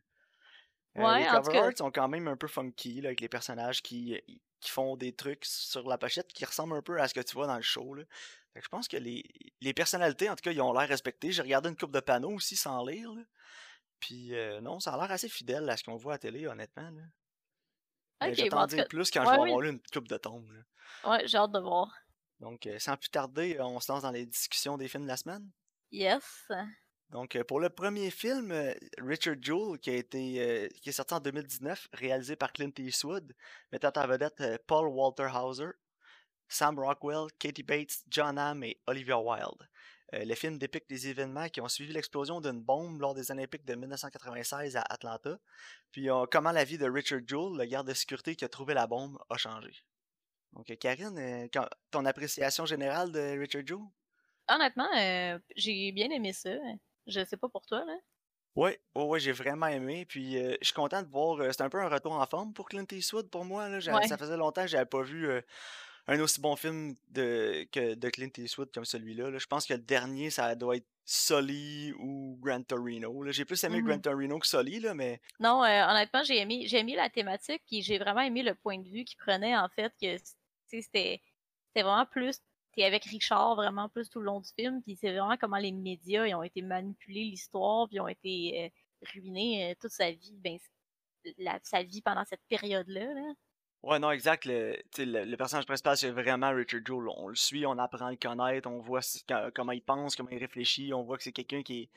Euh, 0.98 1.02
Ouais, 1.02 1.18
les 1.18 1.26
en 1.28 1.40
tout 1.40 1.50
cover 1.50 1.52
cas. 1.52 1.64
art 1.66 1.72
sont 1.76 1.90
quand 1.90 2.08
même 2.08 2.28
un 2.28 2.36
peu 2.36 2.46
funky, 2.46 3.00
là, 3.00 3.08
avec 3.08 3.20
les 3.20 3.28
personnages 3.28 3.82
qui, 3.82 4.20
qui 4.64 4.70
font 4.70 4.96
des 4.96 5.14
trucs 5.14 5.44
sur 5.44 5.86
la 5.88 5.98
pochette 5.98 6.32
qui 6.32 6.44
ressemblent 6.44 6.74
un 6.76 6.82
peu 6.82 7.00
à 7.00 7.06
ce 7.06 7.14
que 7.14 7.20
tu 7.20 7.34
vois 7.34 7.46
dans 7.46 7.56
le 7.56 7.62
show. 7.62 7.94
Là. 7.94 8.02
Fait 8.52 8.60
que 8.60 8.64
je 8.64 8.68
pense 8.70 8.88
que 8.88 8.96
les, 8.96 9.22
les 9.60 9.74
personnalités, 9.74 10.28
en 10.30 10.36
tout 10.36 10.42
cas, 10.42 10.52
ils 10.52 10.60
ont 10.60 10.72
l'air 10.72 10.88
respectées. 10.88 11.32
J'ai 11.32 11.42
regardé 11.42 11.68
une 11.68 11.76
coupe 11.76 11.92
de 11.92 12.00
panneaux 12.00 12.32
aussi 12.34 12.56
sans 12.56 12.84
lire. 12.84 13.12
là. 13.12 13.22
Puis 14.00 14.34
euh, 14.34 14.60
non, 14.60 14.80
ça 14.80 14.94
a 14.94 14.96
l'air 14.96 15.10
assez 15.12 15.28
fidèle 15.28 15.68
à 15.70 15.76
ce 15.76 15.84
qu'on 15.84 15.96
voit 15.96 16.14
à 16.14 16.18
télé, 16.18 16.46
honnêtement. 16.46 16.90
Là. 16.90 17.02
Mais 18.22 18.30
Ok, 18.30 18.34
j'attends 18.36 18.66
bon, 18.66 18.84
plus 18.88 19.10
quand 19.10 19.20
ouais, 19.20 19.26
je 19.26 19.30
vais 19.32 19.38
oui. 19.40 19.48
avoir 19.50 19.60
lu 19.60 19.68
une 19.70 19.80
coupe 19.92 20.08
de 20.08 20.16
tombes. 20.16 20.50
là. 20.50 21.10
Ouais, 21.10 21.26
j'ai 21.26 21.36
hâte 21.38 21.52
de 21.52 21.58
voir. 21.60 21.92
Donc, 22.40 22.66
euh, 22.66 22.78
sans 22.78 22.96
plus 22.96 23.10
tarder, 23.10 23.58
on 23.60 23.80
se 23.80 23.90
lance 23.92 24.02
dans 24.02 24.10
les 24.10 24.26
discussions 24.26 24.76
des 24.78 24.88
films 24.88 25.04
de 25.04 25.08
la 25.08 25.16
semaine. 25.16 25.50
Yes. 25.90 26.48
Donc, 27.14 27.36
euh, 27.36 27.44
pour 27.44 27.60
le 27.60 27.70
premier 27.70 28.10
film, 28.10 28.50
euh, 28.50 28.74
Richard 28.98 29.36
Jewell, 29.40 29.78
qui 29.78 29.90
a 29.90 29.94
été 29.94 30.42
euh, 30.42 30.68
qui 30.82 30.88
est 30.88 30.92
sorti 30.92 31.14
en 31.14 31.20
2019, 31.20 31.86
réalisé 31.92 32.34
par 32.34 32.52
Clint 32.52 32.72
Eastwood, 32.76 33.32
mettant 33.70 33.92
en 33.94 34.06
vedette 34.08 34.42
Paul 34.66 34.88
Walter 34.88 35.28
Hauser, 35.32 35.70
Sam 36.48 36.76
Rockwell, 36.76 37.28
Katie 37.38 37.62
Bates, 37.62 38.02
John 38.08 38.36
Hamm 38.36 38.64
et 38.64 38.80
Olivia 38.88 39.16
Wilde. 39.16 39.68
Le 40.12 40.34
film 40.34 40.58
dépique 40.58 40.84
les 40.90 41.08
événements 41.08 41.48
qui 41.48 41.60
ont 41.60 41.68
suivi 41.68 41.92
l'explosion 41.92 42.40
d'une 42.40 42.60
bombe 42.60 43.00
lors 43.00 43.14
des 43.14 43.32
Olympiques 43.32 43.64
de 43.64 43.74
1996 43.74 44.76
à 44.76 44.82
Atlanta, 44.82 45.38
puis 45.90 46.08
comment 46.30 46.52
la 46.52 46.62
vie 46.62 46.78
de 46.78 46.88
Richard 46.88 47.20
Jewell, 47.26 47.58
le 47.58 47.64
garde 47.64 47.88
de 47.88 47.94
sécurité 47.94 48.36
qui 48.36 48.44
a 48.44 48.48
trouvé 48.48 48.74
la 48.74 48.86
bombe, 48.86 49.18
a 49.28 49.36
changé. 49.36 49.72
Donc, 50.52 50.66
Karine, 50.78 51.48
ton 51.90 52.04
appréciation 52.04 52.64
générale 52.64 53.10
de 53.10 53.38
Richard 53.38 53.66
Jewell? 53.66 53.88
Honnêtement, 54.48 54.90
j'ai 55.56 55.90
bien 55.90 56.10
aimé 56.10 56.32
ça. 56.32 56.50
Je 57.06 57.24
sais 57.24 57.36
pas 57.36 57.48
pour 57.48 57.64
toi, 57.66 57.84
là. 57.84 57.96
Ouais, 58.56 58.80
ouais, 58.94 59.04
ouais, 59.04 59.18
j'ai 59.20 59.32
vraiment 59.32 59.66
aimé. 59.66 60.06
Puis 60.06 60.36
euh, 60.38 60.56
je 60.60 60.66
suis 60.66 60.74
content 60.74 61.02
de 61.02 61.08
voir. 61.08 61.40
euh, 61.40 61.50
c'est 61.50 61.62
un 61.62 61.68
peu 61.68 61.80
un 61.80 61.88
retour 61.88 62.12
en 62.12 62.26
forme 62.26 62.52
pour 62.52 62.68
Clint 62.68 62.86
Eastwood 62.92 63.28
pour 63.28 63.44
moi. 63.44 63.68
Là. 63.68 63.78
Ouais. 63.94 64.06
Ça 64.06 64.16
faisait 64.16 64.36
longtemps 64.36 64.62
que 64.62 64.68
j'avais 64.68 64.86
pas 64.86 65.02
vu 65.02 65.28
euh, 65.28 65.40
un 66.06 66.20
aussi 66.20 66.40
bon 66.40 66.54
film 66.54 66.94
de, 67.10 67.66
que 67.72 67.94
de 67.94 68.08
Clint 68.10 68.30
Eastwood 68.38 68.70
comme 68.72 68.84
celui-là. 68.84 69.30
là. 69.30 69.38
Je 69.38 69.46
pense 69.46 69.66
que 69.66 69.74
le 69.74 69.80
dernier, 69.80 70.30
ça 70.30 70.54
doit 70.54 70.76
être 70.76 70.86
Sully 71.04 71.92
ou 71.98 72.38
Gran 72.40 72.62
Torino. 72.62 73.22
là. 73.24 73.32
J'ai 73.32 73.44
plus 73.44 73.62
aimé 73.64 73.80
Mhm. 73.82 73.86
Gran 73.88 73.98
Torino 73.98 74.38
que 74.38 74.46
Sully, 74.46 74.78
là, 74.80 74.94
mais 74.94 75.20
Non, 75.40 75.64
euh, 75.64 75.86
honnêtement, 75.90 76.22
j'ai 76.22 76.38
aimé, 76.38 76.64
j'ai 76.68 76.78
aimé 76.78 76.94
la 76.94 77.10
thématique, 77.10 77.62
puis 77.66 77.82
j'ai 77.82 77.98
vraiment 77.98 78.20
aimé 78.22 78.42
le 78.44 78.54
point 78.54 78.78
de 78.78 78.88
vue 78.88 79.04
qu'il 79.04 79.18
prenait, 79.18 79.56
en 79.56 79.68
fait, 79.68 79.92
que 80.00 80.16
c'était 80.70 81.20
c'était 81.66 81.82
vraiment 81.82 82.06
plus. 82.06 82.38
T'es 82.76 82.84
avec 82.84 83.04
Richard 83.04 83.56
vraiment 83.56 83.88
plus 83.88 84.08
tout 84.10 84.18
le 84.20 84.26
long 84.26 84.40
du 84.40 84.50
film, 84.58 84.82
puis 84.82 84.96
c'est 84.96 85.10
vraiment 85.10 85.36
comment 85.36 85.58
les 85.58 85.72
médias 85.72 86.26
ils 86.26 86.34
ont 86.34 86.42
été 86.42 86.62
manipulés 86.62 87.24
l'histoire, 87.24 87.88
puis 87.88 88.00
ont 88.00 88.08
été 88.08 88.64
euh, 88.64 89.08
ruinés 89.12 89.70
euh, 89.70 89.74
toute 89.80 89.90
sa 89.92 90.10
vie, 90.10 90.36
ben, 90.42 90.58
la, 91.38 91.58
sa 91.62 91.82
vie 91.82 92.02
pendant 92.02 92.24
cette 92.24 92.42
période-là. 92.48 93.14
Là. 93.14 93.32
Ouais, 93.82 93.98
non, 93.98 94.10
exact. 94.10 94.46
Le, 94.46 94.76
le, 94.98 95.24
le 95.24 95.36
personnage 95.36 95.66
principal, 95.66 95.96
c'est 95.96 96.10
vraiment 96.10 96.50
Richard 96.54 96.80
Jewell. 96.86 97.08
On 97.16 97.28
le 97.28 97.34
suit, 97.34 97.66
on 97.66 97.78
apprend 97.78 98.06
à 98.06 98.10
le 98.10 98.16
connaître, 98.16 98.68
on 98.68 98.80
voit 98.80 99.00
comment 99.54 99.72
il 99.72 99.82
pense, 99.82 100.16
comment 100.16 100.30
il 100.30 100.38
réfléchit, 100.38 100.94
on 100.94 101.02
voit 101.02 101.18
que 101.18 101.22
c'est 101.22 101.32
quelqu'un 101.32 101.62
qui, 101.62 101.82
est- 101.82 101.90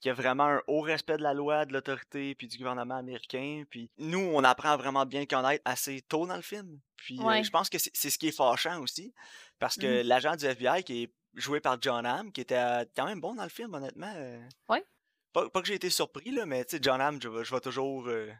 qui 0.00 0.10
a 0.10 0.12
vraiment 0.12 0.44
un 0.44 0.62
haut 0.68 0.80
respect 0.80 1.16
de 1.16 1.22
la 1.22 1.34
loi, 1.34 1.64
de 1.64 1.72
l'autorité, 1.72 2.34
puis 2.36 2.46
du 2.46 2.56
gouvernement 2.58 2.96
américain. 2.96 3.64
Puis 3.68 3.90
nous, 3.98 4.20
on 4.20 4.44
apprend 4.44 4.70
à 4.70 4.76
vraiment 4.76 5.06
bien 5.06 5.20
le 5.20 5.26
connaître 5.26 5.62
assez 5.64 6.02
tôt 6.02 6.26
dans 6.26 6.36
le 6.36 6.42
film. 6.42 6.78
Puis 6.96 7.18
euh, 7.18 7.42
je 7.42 7.50
pense 7.50 7.68
que 7.68 7.78
c'est 7.78 8.10
ce 8.10 8.16
qui 8.18 8.28
est 8.28 8.36
fâchant 8.36 8.80
aussi, 8.80 9.12
parce 9.58 9.76
que 9.76 10.02
Mhm. 10.02 10.06
l'agent 10.08 10.36
du 10.36 10.44
FBI 10.46 10.82
qui 10.84 11.02
est 11.04 11.12
joué 11.34 11.60
par 11.60 11.80
John 11.80 12.04
Hamm, 12.06 12.30
qui 12.32 12.40
était 12.40 12.56
euh, 12.56 12.84
quand 12.96 13.06
même 13.06 13.20
bon 13.20 13.34
dans 13.34 13.42
le 13.42 13.48
film, 13.48 13.74
honnêtement. 13.74 14.12
euh, 14.16 14.40
Ouais. 14.68 14.84
Pas, 15.32 15.48
pas 15.50 15.60
que 15.62 15.66
j'ai 15.66 15.74
été 15.74 15.90
surpris, 15.90 16.30
là, 16.30 16.46
mais 16.46 16.64
tu 16.64 16.76
sais, 16.76 16.82
John 16.82 17.00
Hamm, 17.00 17.20
je, 17.20 17.28
vais- 17.28 17.44
je 17.44 17.54
vais 17.54 17.60
toujours... 17.60 18.06
euh, 18.08 18.30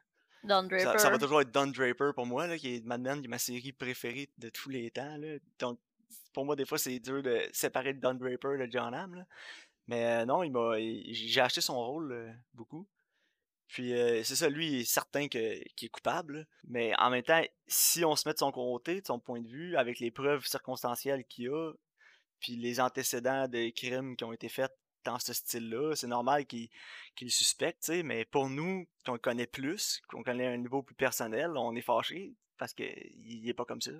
Don 0.44 0.68
Ça, 0.68 0.78
ça 0.78 0.92
va 0.92 0.92
Draper. 1.02 1.18
toujours 1.18 1.40
être 1.40 1.50
Don 1.50 1.66
Draper 1.68 2.12
pour 2.14 2.26
moi, 2.26 2.46
là, 2.46 2.58
qui 2.58 2.76
est 2.76 2.84
Mad 2.84 3.00
Men, 3.00 3.20
qui 3.20 3.26
est 3.26 3.28
ma 3.28 3.38
série 3.38 3.72
préférée 3.72 4.28
de 4.38 4.50
tous 4.50 4.68
les 4.68 4.90
temps. 4.90 5.16
Là. 5.16 5.38
Donc, 5.58 5.80
pour 6.34 6.44
moi, 6.44 6.54
des 6.54 6.66
fois, 6.66 6.76
c'est 6.78 6.98
dur 7.00 7.22
de 7.22 7.40
séparer 7.52 7.94
Don 7.94 8.14
Draper 8.14 8.58
de 8.58 8.68
John 8.70 8.92
Hamm. 8.94 9.14
là. 9.14 9.26
Mais 9.86 10.04
euh, 10.22 10.24
non, 10.26 10.42
il 10.42 10.50
m'a, 10.52 10.78
j'ai 10.78 11.40
acheté 11.40 11.60
son 11.60 11.74
rôle 11.76 12.12
euh, 12.12 12.30
beaucoup. 12.52 12.86
Puis 13.68 13.94
euh, 13.94 14.22
c'est 14.22 14.36
ça, 14.36 14.48
lui, 14.48 14.68
il 14.68 14.80
est 14.80 14.84
certain 14.84 15.28
qu'il 15.28 15.40
est 15.40 15.88
coupable. 15.88 16.46
Mais 16.64 16.92
en 16.98 17.10
même 17.10 17.22
temps, 17.22 17.42
si 17.66 18.04
on 18.04 18.16
se 18.16 18.28
met 18.28 18.34
de 18.34 18.38
son 18.38 18.52
côté, 18.52 19.00
de 19.00 19.06
son 19.06 19.18
point 19.18 19.40
de 19.40 19.48
vue, 19.48 19.76
avec 19.76 19.98
les 20.00 20.10
preuves 20.10 20.46
circonstancielles 20.46 21.24
qu'il 21.24 21.48
a, 21.48 21.72
puis 22.40 22.56
les 22.56 22.80
antécédents 22.80 23.48
de 23.48 23.70
crimes 23.70 24.16
qui 24.16 24.24
ont 24.24 24.32
été 24.32 24.48
faits 24.48 24.72
dans 25.04 25.18
ce 25.18 25.32
style-là, 25.32 25.94
c'est 25.94 26.06
normal 26.06 26.46
qu'il 26.46 26.68
le 27.20 27.28
suspecte, 27.28 27.88
mais 28.04 28.24
pour 28.24 28.48
nous, 28.48 28.86
qu'on 29.04 29.18
connaît 29.18 29.46
plus, 29.46 30.00
qu'on 30.08 30.22
connaît 30.22 30.46
un 30.46 30.56
niveau 30.56 30.82
plus 30.82 30.94
personnel, 30.94 31.52
on 31.56 31.74
est 31.74 31.82
fâché 31.82 32.34
parce 32.58 32.72
qu'il 32.72 33.48
est 33.48 33.54
pas 33.54 33.64
comme 33.64 33.80
ça. 33.80 33.92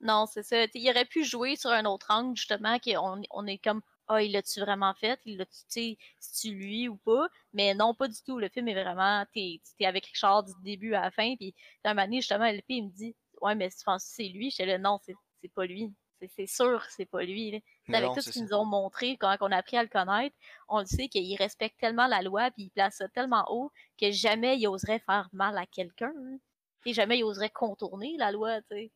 Non, 0.00 0.26
c'est 0.26 0.42
ça. 0.42 0.66
Il 0.74 0.90
aurait 0.90 1.04
pu 1.06 1.24
jouer 1.24 1.56
sur 1.56 1.70
un 1.70 1.84
autre 1.84 2.10
angle, 2.10 2.36
justement, 2.36 2.78
qu'on 2.78 3.22
on 3.30 3.46
est 3.46 3.58
comme 3.58 3.82
Ah, 4.08 4.22
il 4.22 4.32
l'a-tu 4.32 4.60
vraiment 4.60 4.94
fait? 4.94 5.20
Il 5.24 5.36
l'a-tu, 5.38 5.52
tu 5.52 5.64
sais, 5.68 5.98
c'est-tu 6.20 6.54
lui 6.54 6.88
ou 6.88 6.96
pas? 6.96 7.28
Mais 7.52 7.74
non, 7.74 7.94
pas 7.94 8.08
du 8.08 8.22
tout. 8.24 8.38
Le 8.38 8.48
film 8.48 8.68
est 8.68 8.74
vraiment. 8.74 9.24
T'es 9.32 9.60
es 9.80 9.86
avec 9.86 10.06
Richard 10.06 10.44
du 10.44 10.52
début 10.62 10.94
à 10.94 11.02
la 11.02 11.10
fin. 11.10 11.34
Puis, 11.36 11.54
un 11.84 11.94
moment 11.94 12.04
donné, 12.06 12.18
justement, 12.20 12.44
LP, 12.44 12.74
il 12.74 12.84
me 12.84 12.90
dit 12.90 13.16
Ouais, 13.40 13.54
mais 13.54 13.68
tu 13.70 13.76
penses 13.84 14.04
que 14.04 14.10
c'est 14.14 14.28
lui? 14.28 14.50
J'étais 14.50 14.66
là, 14.66 14.78
non, 14.78 14.98
c'est 15.02 15.14
c'est 15.42 15.52
pas 15.52 15.66
lui. 15.66 15.92
C'est- 16.20 16.28
C'est 16.28 16.46
sûr 16.46 16.80
que 16.86 16.92
c'est 16.92 17.06
pas 17.06 17.22
lui. 17.24 17.62
Mais 17.88 17.98
avec 17.98 18.12
non, 18.12 18.14
tout 18.14 18.22
c'est 18.22 18.32
ce 18.32 18.32
qu'ils 18.32 18.44
nous 18.44 18.54
ont 18.54 18.64
montré, 18.64 19.16
quand 19.18 19.36
on 19.40 19.52
a 19.52 19.56
appris 19.58 19.76
à 19.76 19.82
le 19.82 19.88
connaître, 19.88 20.34
on 20.68 20.78
le 20.80 20.86
sait 20.86 21.08
qu'il 21.08 21.36
respecte 21.36 21.78
tellement 21.78 22.06
la 22.06 22.22
loi, 22.22 22.50
puis 22.52 22.64
il 22.64 22.70
place 22.70 22.96
ça 22.96 23.08
tellement 23.08 23.44
haut 23.50 23.70
que 24.00 24.10
jamais 24.12 24.58
il 24.58 24.66
oserait 24.68 24.98
faire 25.00 25.28
mal 25.32 25.56
à 25.58 25.66
quelqu'un. 25.66 26.12
hein. 26.16 26.38
Et 26.86 26.94
jamais 26.94 27.18
il 27.18 27.24
oserait 27.24 27.50
contourner 27.50 28.16
la 28.18 28.32
loi, 28.32 28.60
tu 28.62 28.68
sais. 28.70 28.92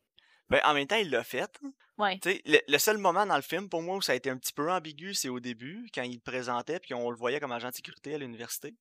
Ben, 0.51 0.61
en 0.65 0.73
même 0.73 0.85
temps, 0.87 0.97
il 0.97 1.09
l'a 1.09 1.23
fait. 1.23 1.59
Ouais. 1.97 2.19
Le, 2.25 2.59
le 2.67 2.77
seul 2.77 2.97
moment 2.97 3.25
dans 3.25 3.35
le 3.35 3.41
film, 3.41 3.69
pour 3.69 3.81
moi, 3.81 3.95
où 3.95 4.01
ça 4.01 4.11
a 4.11 4.15
été 4.15 4.29
un 4.29 4.37
petit 4.37 4.53
peu 4.53 4.71
ambigu, 4.71 5.13
c'est 5.13 5.29
au 5.29 5.39
début, 5.39 5.87
quand 5.93 6.03
il 6.03 6.15
le 6.15 6.19
présentait, 6.19 6.79
puis 6.79 6.93
on 6.93 7.09
le 7.09 7.15
voyait 7.17 7.39
comme 7.39 7.51
agent 7.51 7.69
de 7.69 7.75
sécurité 7.75 8.15
à 8.15 8.17
l'université. 8.17 8.75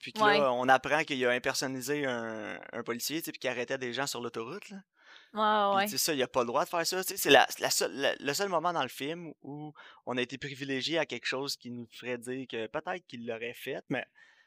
Puis 0.00 0.12
que 0.12 0.20
Ouais. 0.20 0.38
là, 0.38 0.52
on 0.52 0.68
apprend 0.68 1.02
qu'il 1.04 1.24
a 1.26 1.30
impersonisé 1.30 2.04
un, 2.06 2.58
un 2.72 2.82
policier, 2.82 3.22
puis 3.22 3.32
qu'il 3.32 3.50
arrêtait 3.50 3.78
des 3.78 3.92
gens 3.92 4.06
sur 4.06 4.20
l'autoroute. 4.20 4.70
Ouais, 5.32 5.74
ouais. 5.76 5.88
Sais, 5.88 5.98
ça, 5.98 6.14
il 6.14 6.22
a 6.22 6.28
pas 6.28 6.40
le 6.40 6.46
droit 6.46 6.64
de 6.64 6.68
faire 6.68 6.86
ça. 6.86 7.02
C'est 7.02 7.30
la, 7.30 7.46
la 7.58 7.70
seule- 7.70 7.92
la- 7.94 8.14
le 8.14 8.34
seul 8.34 8.48
moment 8.48 8.72
dans 8.72 8.82
le 8.82 8.88
film 8.88 9.32
où 9.42 9.72
on 10.06 10.16
a 10.16 10.22
été 10.22 10.38
privilégié 10.38 10.98
à 10.98 11.06
quelque 11.06 11.26
chose 11.26 11.56
qui 11.56 11.70
nous 11.70 11.88
ferait 11.92 12.18
dire 12.18 12.46
que 12.48 12.66
peut-être 12.68 13.04
qu'il 13.06 13.26
l'aurait 13.26 13.54
fait, 13.54 13.82
mais 13.88 14.04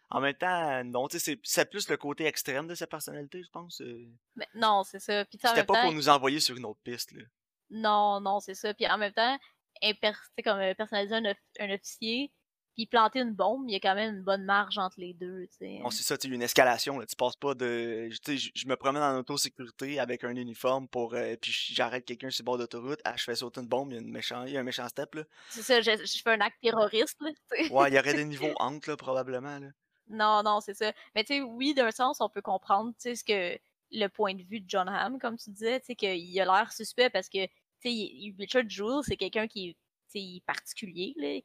en 0.09 0.21
même 0.21 0.33
temps, 0.35 0.83
non, 0.85 1.07
tu 1.07 1.19
sais, 1.19 1.37
c'est- 1.43 1.65
plus 1.69 1.89
le 1.89 1.97
côté 1.97 2.25
extrême 2.25 2.67
de 2.67 2.75
sa 2.75 2.87
personnalité, 2.87 3.43
je 3.43 3.49
pense. 3.49 3.81
euh. 3.81 4.07
Mais 4.35 4.47
non, 4.55 4.83
c'est 4.83 4.99
ça. 4.99 5.25
Puis 5.25 5.37
C'était 5.41 5.63
pas 5.65 5.73
temps, 5.75 5.81
pour 5.83 5.93
nous 5.93 6.09
envoyer 6.09 6.39
sur 6.39 6.55
une 6.55 6.65
autre 6.65 6.79
piste, 6.83 7.11
là. 7.11 7.23
non, 7.69 8.21
non, 8.21 8.39
c'est 8.39 8.55
ça. 8.55 8.73
Puis 8.73 8.87
en 8.87 8.97
même 8.97 9.13
temps, 9.13 9.37
imper- 9.83 10.13
tu 10.13 10.19
sais, 10.37 10.43
comme 10.43 10.59
euh, 10.59 10.73
personnaliser 10.73 11.15
un, 11.15 11.25
off- 11.25 11.37
un 11.59 11.73
officier, 11.73 12.31
puis 12.75 12.85
planter 12.85 13.19
une 13.21 13.33
bombe, 13.33 13.63
il 13.67 13.73
y 13.73 13.75
a 13.75 13.79
quand 13.79 13.95
même 13.95 14.17
une 14.17 14.23
bonne 14.23 14.45
marge 14.45 14.77
entre 14.77 14.99
les 14.99 15.13
deux, 15.15 15.47
tu 15.47 15.57
sais. 15.57 15.79
C'est 15.89 16.03
ça, 16.03 16.15
tu 16.17 16.29
sais, 16.29 16.33
une 16.35 16.43
escalation, 16.43 16.99
là. 16.99 17.05
Tu 17.07 17.15
passes 17.15 17.35
pas 17.35 17.55
de. 17.55 18.07
Tu 18.23 18.37
sais, 18.37 18.51
je- 18.55 18.67
me 18.67 18.75
promène 18.75 19.01
en 19.01 19.17
autosécurité 19.17 19.99
avec 19.99 20.23
un 20.23 20.35
uniforme 20.35 20.87
pour. 20.87 21.15
euh, 21.15 21.35
puis 21.41 21.51
j'arrête 21.73 22.05
quelqu'un 22.05 22.29
sur 22.29 22.43
le 22.43 22.45
bord 22.45 22.57
d'autoroute. 22.59 22.99
Ah, 23.03 23.15
je 23.17 23.23
fais 23.23 23.35
sauter 23.35 23.61
une 23.61 23.67
bombe, 23.67 23.91
il 23.91 23.95
y 23.95 23.97
a, 23.97 24.01
une 24.01 24.11
méchant, 24.11 24.43
il 24.45 24.53
y 24.53 24.57
a 24.57 24.59
un 24.59 24.63
méchant 24.63 24.87
step, 24.87 25.15
là. 25.15 25.23
C'est 25.49 25.63
ça, 25.63 25.81
je, 25.81 25.91
je 26.05 26.21
fais 26.21 26.31
un 26.31 26.39
acte 26.41 26.57
terroriste, 26.61 27.17
là. 27.21 27.31
Ouais, 27.71 27.89
il 27.89 27.95
y 27.95 27.99
aurait 27.99 28.13
des 28.13 28.25
niveaux 28.51 28.53
entre, 28.57 28.89
là, 28.91 28.95
probablement, 28.95 29.57
là. 29.59 29.67
Non, 30.09 30.41
non, 30.43 30.61
c'est 30.61 30.73
ça. 30.73 30.91
Mais 31.15 31.23
tu 31.23 31.35
sais, 31.35 31.41
oui, 31.41 31.73
d'un 31.73 31.91
sens, 31.91 32.21
on 32.21 32.29
peut 32.29 32.41
comprendre, 32.41 32.91
tu 32.91 32.95
sais, 32.99 33.15
ce 33.15 33.23
que 33.23 33.59
le 33.91 34.07
point 34.07 34.35
de 34.35 34.43
vue 34.43 34.59
de 34.61 34.69
John 34.69 34.89
Hamm, 34.89 35.19
comme 35.19 35.37
tu 35.37 35.49
disais, 35.49 35.79
tu 35.79 35.87
sais, 35.87 35.95
qu'il 35.95 36.39
a 36.39 36.45
l'air 36.45 36.71
suspect 36.71 37.09
parce 37.09 37.29
que, 37.29 37.45
tu 37.45 37.89
sais, 37.89 38.33
Richard 38.37 38.69
Jewell, 38.69 39.03
c'est 39.03 39.17
quelqu'un 39.17 39.47
qui 39.47 39.69
est, 39.69 39.77
tu 40.11 40.19
sais, 40.19 40.41
particulier, 40.45 41.13
là. 41.17 41.39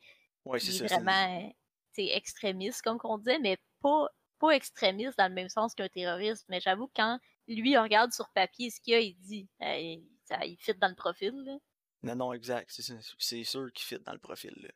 Ouais, 0.44 0.58
c'est 0.58 0.88
ça. 0.88 0.96
vraiment, 0.96 1.50
tu 1.94 2.04
sais, 2.04 2.16
extrémiste, 2.16 2.82
comme 2.82 2.98
qu'on 2.98 3.18
disait, 3.18 3.38
mais 3.38 3.58
pas, 3.80 4.08
pas 4.38 4.50
extrémiste 4.50 5.18
dans 5.18 5.28
le 5.28 5.34
même 5.34 5.48
sens 5.48 5.74
qu'un 5.74 5.88
terroriste. 5.88 6.44
Mais 6.48 6.60
j'avoue 6.60 6.90
quand 6.94 7.18
lui 7.46 7.72
il 7.72 7.78
regarde 7.78 8.12
sur 8.12 8.28
papier 8.30 8.70
ce 8.70 8.80
qu'il 8.80 8.92
y 8.92 8.96
a, 8.96 9.00
il 9.00 9.16
dit, 9.18 9.48
euh, 9.62 9.76
il, 9.76 10.08
ça, 10.24 10.44
il 10.44 10.56
fit 10.56 10.74
dans 10.74 10.88
le 10.88 10.94
profil, 10.94 11.32
là. 11.44 11.56
Non, 12.02 12.16
non, 12.16 12.32
exact. 12.32 12.70
C'est 13.18 13.44
sûr 13.44 13.72
qu'il 13.72 13.84
fit 13.84 13.98
dans 14.04 14.12
le 14.12 14.18
profil. 14.18 14.52
Là. 14.60 14.68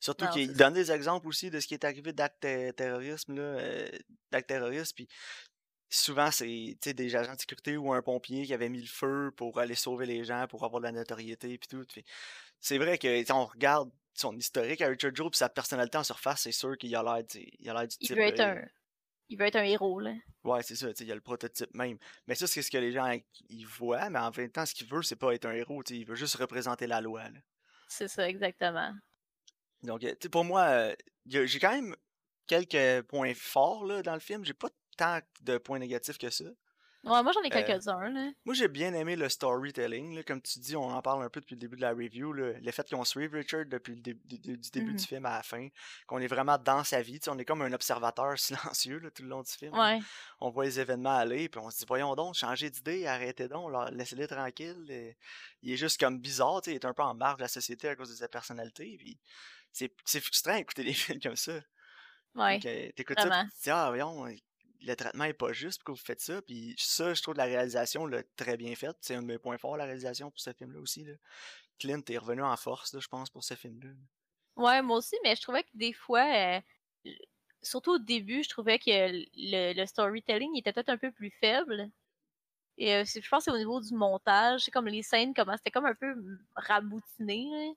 Surtout 0.00 0.28
qu'il 0.28 0.52
donne 0.52 0.74
des 0.74 0.92
exemples 0.92 1.26
aussi 1.26 1.50
de 1.50 1.58
ce 1.60 1.66
qui 1.66 1.74
est 1.74 1.84
arrivé 1.84 2.12
d'actes 2.12 2.40
ter- 2.40 2.72
terrorisme, 2.74 3.36
euh, 3.38 3.88
d'actes 4.30 4.48
terroristes. 4.48 4.94
Puis 4.94 5.08
souvent, 5.90 6.30
c'est 6.30 6.76
des 6.84 7.16
agents 7.16 7.34
de 7.34 7.40
sécurité 7.40 7.76
ou 7.76 7.92
un 7.92 8.02
pompier 8.02 8.46
qui 8.46 8.54
avait 8.54 8.68
mis 8.68 8.80
le 8.80 8.86
feu 8.88 9.32
pour 9.36 9.58
aller 9.58 9.74
sauver 9.74 10.06
les 10.06 10.24
gens, 10.24 10.46
pour 10.46 10.64
avoir 10.64 10.80
de 10.80 10.86
la 10.86 10.92
notoriété. 10.92 11.58
Puis 11.58 11.68
tout. 11.68 11.86
C'est 12.60 12.78
vrai 12.78 12.98
que 12.98 13.24
si 13.24 13.32
on 13.32 13.46
regarde 13.46 13.90
son 14.14 14.36
historique 14.36 14.80
à 14.80 14.88
Richard 14.88 15.14
Joe 15.14 15.30
puis 15.30 15.38
sa 15.38 15.48
personnalité 15.48 15.98
en 15.98 16.04
surface, 16.04 16.42
c'est 16.42 16.52
sûr 16.52 16.76
qu'il 16.76 16.94
a 16.94 17.02
l'air 17.02 17.24
il 17.34 17.88
du 17.88 17.96
type. 17.98 18.16
veut 18.16 18.22
être 18.22 18.40
euh, 18.40 18.54
un, 18.54 18.64
il 19.28 19.38
veut 19.38 19.46
être 19.46 19.56
un 19.56 19.64
héros, 19.64 20.00
là. 20.00 20.14
Ouais, 20.44 20.62
c'est 20.62 20.76
ça, 20.76 20.88
tu 20.88 20.96
sais, 20.96 21.04
il 21.04 21.08
y 21.08 21.12
a 21.12 21.14
le 21.14 21.20
prototype 21.20 21.74
même. 21.74 21.98
Mais 22.26 22.34
ça, 22.34 22.46
c'est 22.46 22.62
ce 22.62 22.70
que 22.70 22.78
les 22.78 22.92
gens 22.92 23.12
ils 23.48 23.66
voient, 23.66 24.08
mais 24.10 24.18
en 24.18 24.30
même 24.30 24.50
temps, 24.50 24.64
ce 24.64 24.74
qu'il 24.74 24.86
veut, 24.86 25.02
c'est 25.02 25.16
pas 25.16 25.34
être 25.34 25.46
un 25.46 25.52
héros, 25.52 25.82
il 25.90 26.06
veut 26.06 26.14
juste 26.14 26.36
représenter 26.36 26.86
la 26.86 27.00
loi. 27.00 27.24
C'est 27.88 28.08
ça, 28.08 28.28
exactement. 28.28 28.92
Donc, 29.82 30.04
euh, 30.04 30.10
tu 30.10 30.16
sais, 30.22 30.28
pour 30.28 30.44
moi, 30.44 30.62
euh, 30.62 30.94
j'ai 31.26 31.58
quand 31.58 31.72
même 31.72 31.94
quelques 32.46 33.06
points 33.06 33.34
forts 33.34 33.84
là, 33.84 34.02
dans 34.02 34.14
le 34.14 34.20
film. 34.20 34.44
J'ai 34.44 34.54
pas 34.54 34.68
tant 34.96 35.20
de 35.42 35.58
points 35.58 35.78
négatifs 35.78 36.18
que 36.18 36.30
ça. 36.30 36.44
Ouais, 37.08 37.22
moi 37.22 37.32
j'en 37.32 37.42
ai 37.42 37.46
Euh, 37.46 37.62
quelques-uns. 37.66 38.32
Moi, 38.44 38.54
j'ai 38.54 38.68
bien 38.68 38.92
aimé 38.94 39.16
le 39.16 39.28
storytelling. 39.28 40.14
là. 40.16 40.22
Comme 40.22 40.40
tu 40.42 40.58
dis, 40.58 40.76
on 40.76 40.90
en 40.90 41.02
parle 41.02 41.22
un 41.24 41.28
peu 41.30 41.40
depuis 41.40 41.54
le 41.54 41.60
début 41.60 41.76
de 41.76 41.80
la 41.82 41.90
review. 41.90 42.32
là. 42.32 42.52
Le 42.60 42.70
fait 42.72 42.88
qu'on 42.88 43.04
suive 43.04 43.32
Richard 43.34 43.66
depuis 43.66 43.94
le 43.96 44.00
dé- 44.00 44.14
du, 44.14 44.56
début 44.70 44.94
du 44.94 45.04
film 45.04 45.26
à 45.26 45.36
la 45.36 45.42
fin, 45.42 45.68
qu'on 46.06 46.18
est 46.18 46.26
vraiment 46.26 46.58
dans 46.58 46.84
sa 46.84 47.02
vie. 47.02 47.18
On 47.28 47.38
est 47.38 47.44
comme 47.44 47.62
un 47.62 47.72
observateur 47.72 48.38
silencieux 48.74 48.98
là, 48.98 49.10
tout 49.10 49.22
le 49.22 49.28
long 49.28 49.42
du 49.42 49.52
film. 49.52 49.72
Ouais. 49.76 49.98
On 50.40 50.50
voit 50.50 50.64
les 50.64 50.78
événements 50.80 51.16
aller, 51.16 51.48
puis 51.48 51.60
on 51.60 51.70
se 51.70 51.78
dit, 51.78 51.84
voyons 51.88 52.14
donc, 52.14 52.34
changez 52.34 52.70
d'idée, 52.70 53.06
arrêtez 53.06 53.48
donc, 53.48 53.70
laissez-les 53.92 54.26
tranquilles. 54.28 54.86
euh, 54.90 55.12
Il 55.62 55.72
est 55.72 55.76
juste 55.76 55.98
comme 55.98 56.18
bizarre, 56.20 56.60
il 56.66 56.74
est 56.74 56.84
un 56.84 56.94
peu 56.94 57.02
en 57.02 57.14
marge 57.14 57.38
de 57.38 57.42
la 57.42 57.48
société 57.48 57.88
à 57.88 57.96
cause 57.96 58.10
de 58.10 58.14
sa 58.16 58.28
personnalité. 58.28 58.96
Puis 58.98 59.18
c'est 59.72 60.20
frustrant 60.20 60.56
d'écouter 60.56 60.84
des 60.84 60.92
films 60.92 61.20
comme 61.20 61.36
ça. 61.36 61.52
Ouais. 62.34 62.58
T'écoutes 62.94 63.18
ça, 63.18 63.28
tu 63.50 63.62
dis, 63.64 63.70
ah, 63.70 63.86
voyons, 63.88 64.26
le 64.80 64.94
traitement 64.94 65.24
est 65.24 65.32
pas 65.32 65.52
juste, 65.52 65.80
pourquoi 65.80 65.94
vous 65.94 66.06
faites 66.06 66.20
ça? 66.20 66.40
Puis 66.42 66.74
ça, 66.78 67.14
je 67.14 67.22
trouve 67.22 67.34
que 67.34 67.38
la 67.38 67.44
réalisation 67.44 68.08
très 68.36 68.56
bien 68.56 68.74
faite. 68.74 68.96
C'est 69.00 69.14
un 69.14 69.22
de 69.22 69.26
mes 69.26 69.38
points 69.38 69.58
forts, 69.58 69.76
la 69.76 69.84
réalisation, 69.84 70.30
pour 70.30 70.40
ce 70.40 70.52
film-là 70.52 70.80
aussi. 70.80 71.06
Clint 71.78 72.02
est 72.08 72.18
revenu 72.18 72.42
en 72.42 72.56
force, 72.56 72.98
je 72.98 73.08
pense, 73.08 73.30
pour 73.30 73.44
ce 73.44 73.54
film-là. 73.54 73.90
Ouais, 74.56 74.82
moi 74.82 74.98
aussi, 74.98 75.16
mais 75.22 75.36
je 75.36 75.42
trouvais 75.42 75.62
que 75.62 75.68
des 75.74 75.92
fois, 75.92 76.26
euh, 76.34 76.60
surtout 77.62 77.92
au 77.92 77.98
début, 77.98 78.42
je 78.42 78.48
trouvais 78.48 78.78
que 78.78 78.90
le, 79.36 79.86
storytelling 79.86 80.56
était 80.56 80.72
peut-être 80.72 80.88
un 80.88 80.98
peu 80.98 81.12
plus 81.12 81.30
faible. 81.40 81.90
Et 82.76 82.94
euh, 82.94 83.04
je 83.04 83.28
pense 83.28 83.44
que 83.44 83.50
c'est 83.50 83.56
au 83.56 83.58
niveau 83.58 83.80
du 83.80 83.94
montage, 83.94 84.64
c'est 84.64 84.70
comme 84.70 84.86
les 84.86 85.02
scènes, 85.02 85.34
comment 85.34 85.56
c'était 85.56 85.70
comme 85.70 85.86
un 85.86 85.94
peu 85.94 86.14
raboutiné. 86.54 87.48
là. 87.50 87.72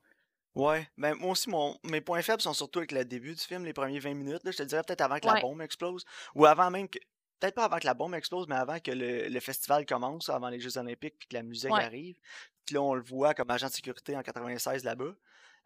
Ouais, 0.53 0.87
ben 0.97 1.15
moi 1.15 1.31
aussi, 1.31 1.49
mon, 1.49 1.77
mes 1.85 2.01
points 2.01 2.21
faibles 2.21 2.41
sont 2.41 2.53
surtout 2.53 2.79
avec 2.79 2.91
le 2.91 3.05
début 3.05 3.33
du 3.33 3.41
film, 3.41 3.63
les 3.63 3.71
premiers 3.73 3.99
20 3.99 4.13
minutes. 4.15 4.43
Là, 4.43 4.51
je 4.51 4.57
te 4.57 4.63
dirais 4.63 4.83
peut-être 4.85 5.01
avant 5.01 5.17
que 5.17 5.25
la 5.25 5.39
bombe 5.41 5.61
explose. 5.61 6.03
Ou 6.35 6.45
avant 6.45 6.69
même 6.69 6.89
que. 6.89 6.99
Peut-être 7.39 7.55
pas 7.55 7.65
avant 7.65 7.79
que 7.79 7.87
la 7.87 7.93
bombe 7.95 8.13
explose, 8.13 8.47
mais 8.47 8.55
avant 8.55 8.79
que 8.79 8.91
le, 8.91 9.27
le 9.27 9.39
festival 9.39 9.85
commence, 9.85 10.29
avant 10.29 10.49
les 10.49 10.59
Jeux 10.59 10.77
Olympiques, 10.77 11.15
puis 11.17 11.27
que 11.27 11.33
la 11.35 11.41
musique 11.41 11.71
Ouais. 11.71 11.83
arrive. 11.83 12.17
Puis 12.65 12.75
là, 12.75 12.81
on 12.83 12.93
le 12.93 13.01
voit 13.01 13.33
comme 13.33 13.49
agent 13.49 13.67
de 13.67 13.71
sécurité 13.71 14.15
en 14.15 14.21
96 14.21 14.83
là-bas. 14.83 15.15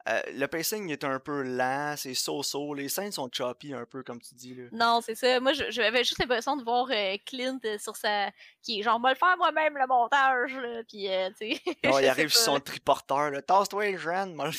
Euh, 0.07 0.21
le 0.33 0.45
pacing 0.47 0.89
est 0.91 1.03
un 1.03 1.19
peu 1.19 1.41
lent, 1.41 1.95
c'est 1.97 2.13
so-so. 2.13 2.73
Les 2.73 2.89
scènes 2.89 3.11
sont 3.11 3.29
choppy 3.31 3.73
un 3.73 3.85
peu, 3.85 4.03
comme 4.03 4.21
tu 4.21 4.35
dis. 4.35 4.53
Là. 4.53 4.65
Non, 4.71 5.01
c'est 5.01 5.15
ça. 5.15 5.39
Moi, 5.39 5.53
j'avais 5.53 6.03
juste 6.03 6.19
l'impression 6.19 6.55
de 6.55 6.63
voir 6.63 6.87
euh, 6.91 7.15
Clint 7.25 7.59
euh, 7.65 7.77
sur 7.79 7.95
sa. 7.95 8.29
qui 8.61 8.79
est 8.79 8.83
genre, 8.83 8.99
va 9.01 9.09
le 9.09 9.15
faire 9.15 9.35
moi-même 9.37 9.77
le 9.77 9.87
montage, 9.87 10.53
là. 10.53 10.83
Puis, 10.87 11.09
euh, 11.09 11.29
tu 11.39 11.55
sais. 11.55 11.61
Il 11.83 11.89
arrive 12.09 12.29
sur 12.29 12.41
son 12.41 12.59
triporteur, 12.59 13.31
là. 13.31 13.41
Tasse-toi, 13.41 13.91
le 13.91 13.97
jeune. 13.97 14.39
Ouais. 14.39 14.51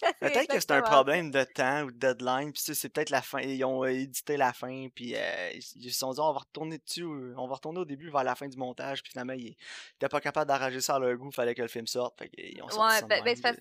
Peut-être 0.20 0.48
que 0.48 0.60
c'est 0.60 0.72
un 0.72 0.82
problème 0.82 1.30
de 1.30 1.44
temps 1.44 1.82
ou 1.82 1.90
de 1.90 1.96
deadline, 1.96 2.52
puis 2.52 2.60
tu 2.60 2.66
sais, 2.66 2.74
c'est 2.74 2.88
peut-être 2.88 3.10
la 3.10 3.22
fin. 3.22 3.40
Ils 3.40 3.64
ont 3.64 3.84
édité 3.84 4.36
la 4.36 4.52
fin, 4.52 4.88
puis 4.94 5.14
euh, 5.14 5.50
ils 5.54 5.62
ils 5.76 5.92
se 5.92 5.98
sont 5.98 6.12
dit 6.12 6.20
on 6.20 6.32
va 6.32 6.40
retourner 6.40 6.78
dessus, 6.78 7.04
on 7.04 7.46
va 7.46 7.54
retourner 7.54 7.80
au 7.80 7.84
début 7.84 8.10
vers 8.10 8.24
la 8.24 8.34
fin 8.34 8.48
du 8.48 8.56
montage, 8.56 9.02
puis 9.02 9.12
finalement 9.12 9.34
ils 9.34 9.56
étaient 9.96 10.08
pas 10.08 10.20
capables 10.20 10.48
d'arranger 10.48 10.80
ça 10.80 10.96
à 10.96 10.98
leur 10.98 11.16
goût, 11.16 11.30
fallait 11.30 11.54
que 11.54 11.62
le 11.62 11.68
film 11.68 11.86
sorte, 11.86 12.18
fait 12.18 12.28
qu'ils 12.28 12.62
ont 12.62 12.68
sorti 12.68 12.94
Ouais, 12.94 13.00
ça 13.00 13.06
ben, 13.06 13.56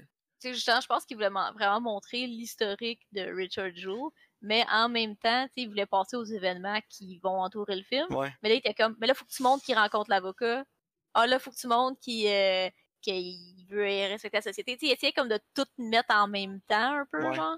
sais, 0.49 0.53
justement, 0.53 0.81
je 0.81 0.87
pense 0.87 1.05
qu'il 1.05 1.17
voulait 1.17 1.29
vraiment 1.29 1.81
montrer 1.81 2.27
l'historique 2.27 3.01
de 3.11 3.21
Richard 3.21 3.75
Jewell, 3.75 4.09
mais 4.41 4.65
en 4.71 4.89
même 4.89 5.15
temps, 5.17 5.45
tu 5.47 5.53
sais, 5.53 5.61
il 5.63 5.69
voulait 5.69 5.85
passer 5.85 6.15
aux 6.17 6.23
événements 6.23 6.79
qui 6.89 7.19
vont 7.19 7.41
entourer 7.41 7.75
le 7.75 7.83
film. 7.83 8.07
Ouais, 8.09 8.31
Mais 8.41 8.49
là, 8.49 8.55
il 8.55 8.59
était 8.59 8.73
comme, 8.73 8.95
mais 8.99 9.07
là, 9.07 9.13
faut 9.13 9.25
que 9.25 9.31
tu 9.31 9.43
montres 9.43 9.63
qu'il 9.63 9.75
rencontre 9.77 10.09
l'avocat. 10.09 10.65
Ah, 11.13 11.27
là, 11.27 11.39
faut 11.39 11.51
que 11.51 11.57
tu 11.57 11.67
montres 11.67 11.99
qu'il 11.99 12.27
euh, 12.27 12.69
qu'il 13.01 13.65
veut 13.69 13.83
respecter 13.83 14.37
la 14.37 14.41
société. 14.41 14.77
Tu 14.77 14.87
sais, 14.87 14.91
il 14.91 14.95
essayait 14.95 15.11
comme 15.13 15.29
de 15.29 15.39
tout 15.55 15.65
mettre 15.77 16.13
en 16.15 16.27
même 16.27 16.61
temps, 16.61 16.99
un 16.99 17.05
peu, 17.11 17.31
Ouais. 17.31 17.35
genre. 17.35 17.57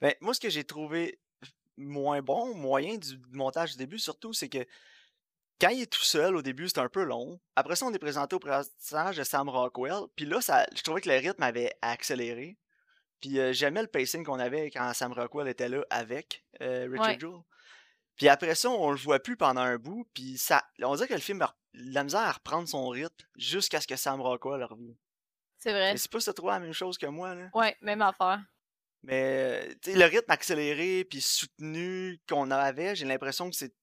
Ben, 0.00 0.14
moi, 0.20 0.34
ce 0.34 0.40
que 0.40 0.50
j'ai 0.50 0.64
trouvé 0.64 1.20
moins 1.76 2.22
bon, 2.22 2.54
moyen 2.54 2.96
du 2.98 3.18
montage 3.32 3.72
du 3.72 3.78
début, 3.78 3.98
surtout, 3.98 4.32
c'est 4.32 4.48
que 4.48 4.66
quand 5.60 5.70
il 5.70 5.82
est 5.82 5.92
tout 5.92 6.02
seul, 6.02 6.36
au 6.36 6.42
début, 6.42 6.68
c'est 6.68 6.78
un 6.78 6.88
peu 6.88 7.02
long. 7.02 7.40
Après 7.56 7.76
ça, 7.76 7.86
on 7.86 7.92
est 7.92 7.98
présenté 7.98 8.36
au 8.36 8.38
personnage 8.38 9.16
de 9.16 9.24
Sam 9.24 9.48
Rockwell. 9.48 10.04
Puis 10.14 10.24
là, 10.24 10.40
ça, 10.40 10.66
je 10.74 10.82
trouvais 10.82 11.00
que 11.00 11.08
le 11.08 11.16
rythme 11.16 11.42
avait 11.42 11.72
accéléré. 11.82 12.56
Puis 13.20 13.40
euh, 13.40 13.52
j'aimais 13.52 13.82
le 13.82 13.88
pacing 13.88 14.24
qu'on 14.24 14.38
avait 14.38 14.70
quand 14.70 14.92
Sam 14.94 15.12
Rockwell 15.12 15.48
était 15.48 15.68
là 15.68 15.84
avec 15.90 16.44
euh, 16.60 16.88
Richard 16.90 17.18
Jewell. 17.18 17.42
Puis 18.16 18.28
après 18.28 18.54
ça, 18.54 18.70
on 18.70 18.90
le 18.90 18.96
voit 18.96 19.20
plus 19.20 19.36
pendant 19.36 19.60
un 19.60 19.76
bout. 19.76 20.08
Puis 20.14 20.38
ça, 20.38 20.62
on 20.82 20.94
dirait 20.94 21.08
que 21.08 21.14
le 21.14 21.20
film 21.20 21.42
a 21.42 21.56
la 21.72 22.04
misère 22.04 22.20
à 22.20 22.32
reprendre 22.32 22.68
son 22.68 22.88
rythme 22.88 23.26
jusqu'à 23.36 23.80
ce 23.80 23.86
que 23.86 23.96
Sam 23.96 24.20
Rockwell 24.20 24.62
revienne. 24.62 24.96
C'est 25.58 25.72
vrai. 25.72 25.96
c'est 25.96 26.10
pas 26.10 26.20
ça 26.20 26.32
trop 26.32 26.48
la 26.48 26.60
même 26.60 26.72
chose 26.72 26.98
que 26.98 27.06
moi, 27.06 27.34
là. 27.34 27.48
Ouais, 27.52 27.76
même 27.80 28.00
affaire. 28.02 28.40
Mais 29.02 29.76
le 29.86 30.04
rythme 30.04 30.30
accéléré 30.30 31.04
puis 31.04 31.20
soutenu 31.20 32.20
qu'on 32.28 32.50
avait, 32.50 32.94
j'ai 32.94 33.06
l'impression 33.06 33.50
que 33.50 33.56
c'est 33.56 33.74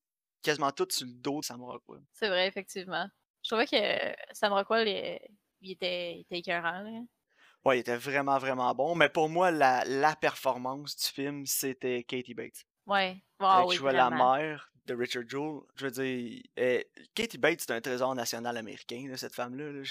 quasiment 0.46 0.72
tout 0.72 0.88
sur 0.90 1.08
le 1.08 1.14
dos 1.14 1.40
de 1.40 1.46
Sam 1.46 1.64
Rockwell. 1.64 2.02
C'est 2.14 2.30
vrai, 2.30 2.48
effectivement. 2.48 3.08
Je 3.44 3.50
trouvais 3.50 3.68
que 3.68 4.34
Sam 4.34 4.54
Rockwell, 4.54 4.88
il, 5.62 5.72
était, 5.72 6.14
il 6.16 6.22
était 6.22 6.40
écœurant. 6.40 6.82
Là. 6.82 7.02
Ouais, 7.66 7.78
il 7.78 7.80
était 7.82 7.98
vraiment, 7.98 8.38
vraiment 8.38 8.74
bon. 8.76 8.96
Mais 8.96 9.10
pour 9.10 9.28
moi, 9.28 9.52
la, 9.52 9.84
la 9.86 10.16
performance 10.16 10.96
du 10.96 11.06
film, 11.06 11.46
c'était 11.46 12.04
Katie 12.04 12.36
Bates. 12.36 12.64
Ouais. 12.86 13.24
Wow, 13.40 13.72
Elle 13.72 13.78
jouait 13.78 13.94
la 13.94 14.10
mère 14.10 14.72
de 14.86 14.94
Richard 14.94 15.24
Jewell. 15.28 15.62
Je 15.76 15.88
veux 15.88 15.92
dire, 15.92 16.44
eh, 16.58 16.88
Katie 17.16 17.40
Bates, 17.40 17.62
c'est 17.62 17.72
un 17.72 17.82
trésor 17.82 18.14
national 18.14 18.56
américain, 18.56 19.12
cette 19.16 19.34
femme-là. 19.34 19.84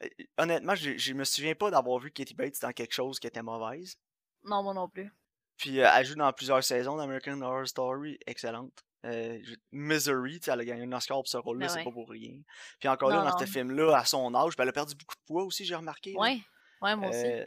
Eh, 0.00 0.10
honnêtement, 0.38 0.76
je, 0.76 0.96
je 0.96 1.12
me 1.12 1.24
souviens 1.24 1.56
pas 1.56 1.70
d'avoir 1.72 1.98
vu 1.98 2.12
Katie 2.12 2.34
Bates 2.34 2.60
dans 2.62 2.72
quelque 2.72 2.94
chose 2.94 3.18
qui 3.18 3.26
était 3.26 3.42
mauvaise. 3.42 3.96
Non, 4.44 4.62
moi 4.62 4.72
non 4.74 4.88
plus. 4.88 5.12
Puis 5.56 5.80
euh, 5.80 5.90
elle 5.92 6.06
joue 6.06 6.14
dans 6.14 6.32
plusieurs 6.32 6.62
saisons 6.62 6.96
d'American 6.96 7.40
Horror 7.42 7.66
Story, 7.66 8.16
excellente. 8.26 8.84
Euh, 9.04 9.38
Misery, 9.70 10.40
elle 10.46 10.60
a 10.60 10.64
gagné 10.64 10.82
un 10.82 10.92
Oscar 10.92 11.18
pour 11.18 11.28
ce 11.28 11.36
rôle-là, 11.36 11.66
ben 11.66 11.72
c'est 11.72 11.84
pas 11.84 11.92
pour 11.92 12.10
rien. 12.10 12.40
Puis 12.80 12.88
encore 12.88 13.10
là, 13.10 13.22
dans 13.22 13.38
ce 13.38 13.44
film-là, 13.44 13.96
à 13.96 14.04
son 14.04 14.34
âge, 14.34 14.56
ben, 14.56 14.64
elle 14.64 14.70
a 14.70 14.72
perdu 14.72 14.94
beaucoup 14.96 15.14
de 15.14 15.24
poids 15.26 15.44
aussi, 15.44 15.64
j'ai 15.64 15.76
remarqué. 15.76 16.14
Ouais, 16.16 16.40
ouais, 16.82 16.96
moi 16.96 17.10
aussi. 17.10 17.24
Euh, 17.24 17.44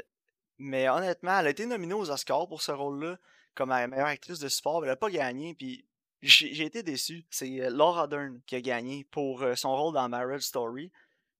mais 0.57 0.87
honnêtement, 0.87 1.39
elle 1.39 1.47
a 1.47 1.49
été 1.49 1.65
nominée 1.65 1.93
aux 1.93 2.09
Oscars 2.09 2.47
pour 2.47 2.61
ce 2.61 2.71
rôle-là, 2.71 3.17
comme 3.53 3.69
meilleure 3.69 4.07
actrice 4.07 4.39
de 4.39 4.47
sport, 4.47 4.79
mais 4.79 4.87
elle 4.87 4.93
a 4.93 4.97
pas 4.97 5.09
gagné, 5.09 5.53
puis 5.53 5.85
j'ai 6.21 6.63
été 6.63 6.83
déçu. 6.83 7.25
C'est 7.29 7.61
euh, 7.61 7.69
Laura 7.69 8.07
Dern 8.07 8.39
qui 8.45 8.55
a 8.55 8.61
gagné 8.61 9.05
pour 9.11 9.43
son 9.55 9.75
rôle 9.75 9.93
dans 9.93 10.07
Marriage 10.07 10.43
Story. 10.43 10.91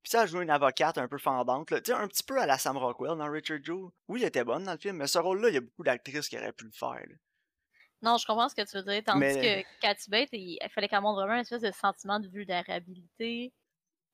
Puis 0.04 0.10
ça 0.10 0.22
a 0.22 0.26
joué 0.26 0.44
une 0.44 0.50
avocate 0.50 0.98
un 0.98 1.08
peu 1.08 1.20
fendante, 1.20 1.72
un 1.72 2.08
petit 2.08 2.24
peu 2.24 2.42
à 2.42 2.48
la 2.48 2.58
Sam 2.58 2.76
Rockwell 2.76 3.18
dans 3.18 3.30
Richard 3.30 3.60
Jewell. 3.64 3.92
Oui, 4.08 4.22
elle 4.22 4.30
était 4.30 4.44
bonne 4.44 4.64
dans 4.64 4.72
le 4.72 4.80
film, 4.80 4.98
mais 4.98 5.08
ce 5.08 5.20
rôle-là, 5.20 5.50
il 5.50 5.54
y 5.54 5.58
a 5.58 5.62
beaucoup 5.62 5.84
d'actrices 5.84 6.28
qui 6.28 6.38
auraient 6.38 6.52
pu 6.52 6.66
le 6.66 6.72
faire. 6.72 7.06
Non, 8.02 8.18
je 8.18 8.26
comprends 8.26 8.50
ce 8.50 8.56
que 8.56 8.64
tu 8.64 8.78
veux 8.78 8.84
dire. 8.84 9.04
Tandis 9.06 9.36
que 9.36 9.80
Cathy 9.80 10.10
Bates, 10.10 10.30
il, 10.34 10.58
fallait 10.74 10.88
qu'elle 10.88 11.02
montre 11.02 11.22
vraiment 11.22 11.36
une 11.36 11.42
espèce 11.42 11.62
de 11.62 11.72
sentiment 11.72 12.20
de 12.20 12.28
vulnérabilité. 12.28 13.54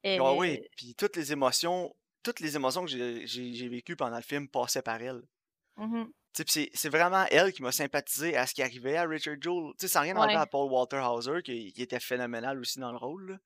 Et... 0.03 0.19
Ah 0.19 0.33
oui, 0.33 0.61
puis 0.75 0.93
toutes 0.95 1.15
les 1.15 1.31
émotions, 1.31 1.95
toutes 2.23 2.39
les 2.39 2.55
émotions 2.55 2.85
que 2.85 3.25
j'ai 3.25 3.67
vécues 3.69 3.95
pendant 3.95 4.17
le 4.17 4.23
film 4.23 4.47
passaient 4.47 4.81
par 4.81 5.01
elle. 5.01 5.21
Mmh 5.77 6.05
c'est 6.45 6.89
vraiment 6.89 7.25
elle 7.31 7.51
qui 7.51 7.63
m'a 7.63 7.71
sympathisé 7.71 8.35
à 8.35 8.45
ce 8.45 8.53
qui 8.53 8.61
arrivait 8.61 8.97
à 8.97 9.07
Richard 9.07 9.35
Jewell. 9.41 9.73
sais, 9.79 9.87
sans 9.87 10.01
rien 10.01 10.15
enlever 10.15 10.35
à 10.35 10.45
Paul 10.45 10.71
Walter 10.71 10.99
Hauser, 10.99 11.41
qui, 11.43 11.73
était 11.77 11.99
phénoménal 11.99 12.59
aussi 12.59 12.79
dans 12.79 12.91
le 12.91 12.97
rôle. 12.97 13.39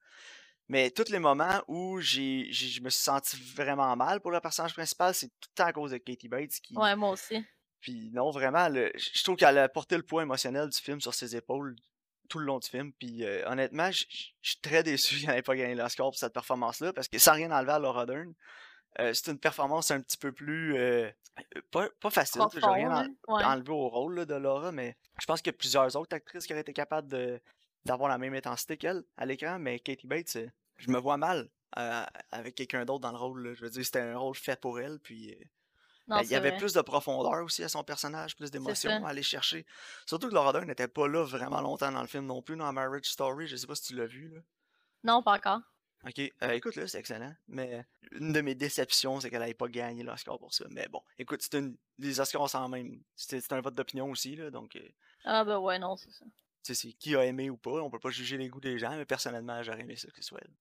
Mais 0.68 0.90
tous 0.90 1.10
les 1.10 1.20
moments 1.20 1.62
où 1.68 2.00
j'ai, 2.00 2.52
je 2.52 2.82
me 2.82 2.90
suis 2.90 3.04
senti 3.04 3.38
vraiment 3.56 3.96
mal 3.96 4.22
pour 4.22 4.32
le 4.32 4.40
personnage 4.40 4.74
principal, 4.74 5.14
c'est 5.14 5.28
tout 5.28 5.50
le 5.52 5.56
temps 5.56 5.68
à 5.68 5.74
cause 5.74 5.92
de 5.92 5.98
Katie 5.98 6.30
Bates. 6.30 6.60
Qui, 6.62 6.78
ouais, 6.78 6.96
moi 6.96 7.12
aussi. 7.12 7.44
Puis 7.82 8.12
non, 8.14 8.30
vraiment, 8.30 8.70
je 8.72 9.24
trouve 9.24 9.36
qu'elle 9.36 9.58
a 9.58 9.68
porté 9.68 9.98
le 9.98 10.04
poids 10.04 10.24
émotionnel 10.24 10.70
du 10.70 10.78
film 10.78 11.02
sur 11.02 11.14
ses 11.14 11.36
épaules 11.36 11.76
tout 12.32 12.40
le 12.40 12.46
long 12.46 12.60
du 12.60 12.68
film. 12.68 12.94
Puis 12.94 13.26
euh, 13.26 13.44
honnêtement, 13.48 13.92
je 13.92 14.06
suis 14.42 14.60
très 14.62 14.84
déçu 14.84 15.20
qu'elle 15.20 15.36
n'ait 15.36 15.42
pas 15.42 15.56
gagné 15.56 15.76
l'Oscar 15.76 16.08
pour 16.08 16.16
cette 16.16 16.34
performance-là, 16.34 16.94
parce 16.94 17.08
que 17.08 17.18
sans 17.20 17.34
rien 17.34 17.52
enlever 17.52 17.74
à 17.74 17.80
Laura 17.80 18.06
Dern, 18.06 18.34
euh, 19.00 19.14
c'est 19.14 19.32
une 19.32 19.40
performance 19.40 19.92
un 19.92 20.02
petit 20.02 20.18
peu 20.18 20.32
plus. 20.32 20.78
Euh, 20.78 21.10
pas, 21.72 21.90
facile, 22.10 22.42
je 22.54 22.66
rien 22.66 23.08
enlever 23.28 23.72
au 23.72 23.90
rôle 23.90 24.26
de 24.26 24.36
Laura, 24.36 24.72
mais 24.72 24.96
je 25.20 25.26
pense 25.26 25.42
qu'il 25.42 25.52
y 25.52 25.56
a 25.56 25.58
plusieurs 25.58 25.96
autres 25.96 26.16
actrices 26.16 26.46
qui 26.46 26.54
auraient 26.54 26.62
été 26.62 26.74
capables 26.74 27.08
d'avoir 27.86 28.10
la 28.10 28.18
même 28.18 28.34
intensité 28.34 28.78
qu'elle 28.78 29.04
à 29.18 29.26
l'écran, 29.26 29.58
mais 29.58 29.80
Katie 29.80 30.08
Bates, 30.08 30.38
je 30.78 30.92
me 30.92 31.00
vois 31.00 31.18
mal 31.18 31.50
avec 31.72 32.56
quelqu'un 32.56 32.84
d'autre 32.84 33.00
dans 33.00 33.12
le 33.12 33.18
rôle. 33.18 33.54
Je 33.56 33.64
veux 33.64 33.70
dire, 33.70 33.84
c'était 33.84 34.02
un 34.02 34.18
rôle 34.18 34.36
fait 34.36 34.60
pour 34.60 34.80
elle, 34.80 35.00
puis 35.00 35.38
ben, 36.18 36.24
il 36.24 36.32
y 36.32 36.36
avait 36.36 36.56
plus 36.58 36.74
de 36.74 36.82
profondeur 36.82 37.44
aussi 37.44 37.64
à 37.64 37.70
son 37.70 37.84
personnage, 37.84 38.36
plus 38.36 38.52
d'émotions 38.52 39.06
à 39.06 39.10
aller 39.10 39.24
chercher. 39.24 39.66
Surtout 40.06 40.30
que 40.30 40.34
Laura 40.34 40.54
Dern 40.54 40.66
n'était 40.66 40.88
pas 40.88 41.08
là 41.08 41.24
vraiment 41.24 41.62
longtemps 41.62 41.92
dans 41.92 42.02
le 42.02 42.08
film 42.08 42.26
non 42.26 42.42
plus, 42.42 42.56
dans 42.56 42.72
Marriage 42.74 43.06
Story. 43.06 43.48
Je 43.48 43.56
sais 43.56 43.68
pas 43.68 43.76
si 43.76 43.84
tu 43.84 43.96
l'as 43.96 44.06
vu. 44.06 44.30
Là. 44.30 44.42
Non, 45.04 45.24
pas 45.24 45.36
encore. 45.36 45.62
Ok, 46.04 46.20
euh, 46.20 46.52
écoute, 46.52 46.76
là, 46.76 46.88
c'est 46.88 46.98
excellent. 46.98 47.34
Mais 47.48 47.86
une 48.12 48.34
de 48.34 48.42
mes 48.42 48.56
déceptions, 48.56 49.20
c'est 49.20 49.30
qu'elle 49.30 49.42
n'avait 49.42 49.54
pas 49.54 49.68
gagné 49.68 50.02
l'Oscar 50.04 50.40
pour 50.40 50.54
ça. 50.54 50.66
Mais 50.72 50.88
bon, 50.88 51.02
écoute, 51.20 51.42
c'est 51.44 51.60
une. 51.60 51.78
Les 52.00 52.20
Oscars 52.20 52.50
sans 52.50 52.68
même. 52.70 53.02
C'est 53.16 53.52
un 53.54 53.62
vote 53.62 53.76
d'opinion 53.76 54.10
aussi, 54.10 54.36
là, 54.36 54.50
donc. 54.50 54.76
Euh 54.76 54.90
ah, 55.24 55.44
ben 55.44 55.60
ouais, 55.60 55.78
non, 55.78 55.96
c'est 55.98 56.12
ça. 56.12 56.26
Sais, 56.64 56.94
qui 56.94 57.16
a 57.16 57.26
aimé 57.26 57.50
ou 57.50 57.58
pas, 57.58 57.82
on 57.82 57.90
peut 57.90 58.00
pas 58.00 58.10
juger 58.10 58.38
les 58.38 58.50
goûts 58.50 58.60
des 58.60 58.80
gens, 58.80 58.96
mais 58.96 59.06
personnellement, 59.06 59.62
j'aurais 59.64 59.82
aimé 59.82 59.96
ça 59.96 60.10
que 60.10 60.18
ce 60.18 60.24
soit 60.24 60.40
elle. 60.42 60.54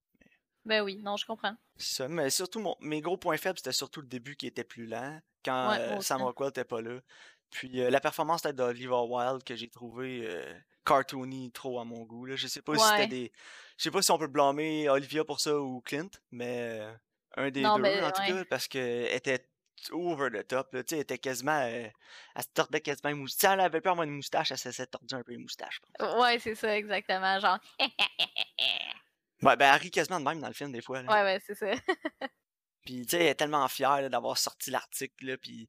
Ben 0.65 0.83
oui, 0.83 0.97
non, 1.03 1.17
je 1.17 1.27
comprends. 1.27 1.55
Ça, 1.77 2.09
mais 2.09 2.31
surtout, 2.31 2.61
mon, 2.61 2.77
mes 2.81 3.01
gros 3.01 3.17
points 3.17 3.39
faibles, 3.39 3.59
c'était 3.59 3.73
surtout 3.73 4.01
le 4.01 4.07
début 4.07 4.37
qui 4.37 4.47
était 4.47 4.65
plus 4.65 4.87
lent, 4.87 5.21
quand 5.45 5.73
euh, 5.79 6.01
Sam 6.01 6.23
Rockwell 6.23 6.49
n'était 6.49 6.65
pas 6.65 6.81
là. 6.83 7.01
Puis 7.51 7.81
euh, 7.81 7.91
la 7.91 8.01
performance 8.01 8.43
d'Oliver 8.43 9.03
Wilde 9.09 9.43
que 9.43 9.57
j'ai 9.57 9.69
trouvé 9.69 10.23
euh, 10.25 10.55
cartoony 10.85 11.51
trop 11.51 11.81
à 11.81 11.85
mon 11.85 12.05
goût. 12.05 12.27
Là. 12.27 12.37
Je 12.37 12.47
sais 12.47 12.63
pas 12.63 12.77
si 12.77 12.85
c'était 12.85 13.07
des. 13.07 13.33
Je 13.77 13.85
sais 13.85 13.91
pas 13.91 14.03
si 14.03 14.11
on 14.11 14.19
peut 14.19 14.29
blâmer 14.29 14.89
Olivia 14.89 15.25
pour 15.25 15.41
ça 15.41 15.59
ou 15.59 15.81
Clint, 15.81 16.11
mais 16.31 16.81
un 17.37 17.51
des 17.51 17.63
deux 17.63 17.81
ben, 17.81 18.05
en 18.05 18.13
tout 18.13 18.23
cas, 18.23 18.45
parce 18.45 18.69
qu'elle 18.69 19.13
était 19.13 19.49
over 19.91 20.29
the 20.31 20.47
top. 20.47 20.75
Là. 20.75 20.83
Elle 20.93 20.99
était 20.99 21.19
quasiment. 21.19 21.59
elle 21.63 21.93
se 22.39 22.49
tordait 22.53 22.83
quasiment 22.83 23.11
les 23.11 23.17
moustaches. 23.17 23.55
Elle 23.55 23.61
avait 23.61 23.81
peur 23.81 23.93
avoir 23.93 24.07
une 24.07 24.15
moustache, 24.15 24.53
elle 24.53 24.59
s'est 24.59 24.87
tordue 24.87 25.15
un 25.15 25.23
peu 25.23 25.33
les 25.33 25.39
moustaches. 25.39 25.81
Ouais, 25.99 26.39
c'est 26.39 26.55
ça, 26.55 26.77
exactement. 26.77 27.41
Genre. 27.41 27.59
Ouais, 29.43 29.57
ben, 29.57 29.73
elle 29.73 29.81
rit 29.81 29.91
quasiment 29.91 30.21
de 30.21 30.25
même 30.25 30.41
dans 30.41 30.49
le 30.49 30.55
film, 30.55 30.73
des 30.73 30.83
fois. 30.83 31.01
Ouais, 31.01 31.23
ouais, 31.23 31.43
c'est 31.47 31.55
ça. 31.55 31.71
puis, 32.85 33.07
tu 33.07 33.11
sais, 33.11 33.21
elle 33.21 33.27
est 33.29 33.35
tellement 33.35 33.67
fière 33.69 34.09
d'avoir 34.11 34.39
sorti 34.39 34.71
l'article, 34.71 35.39
puis... 35.39 35.69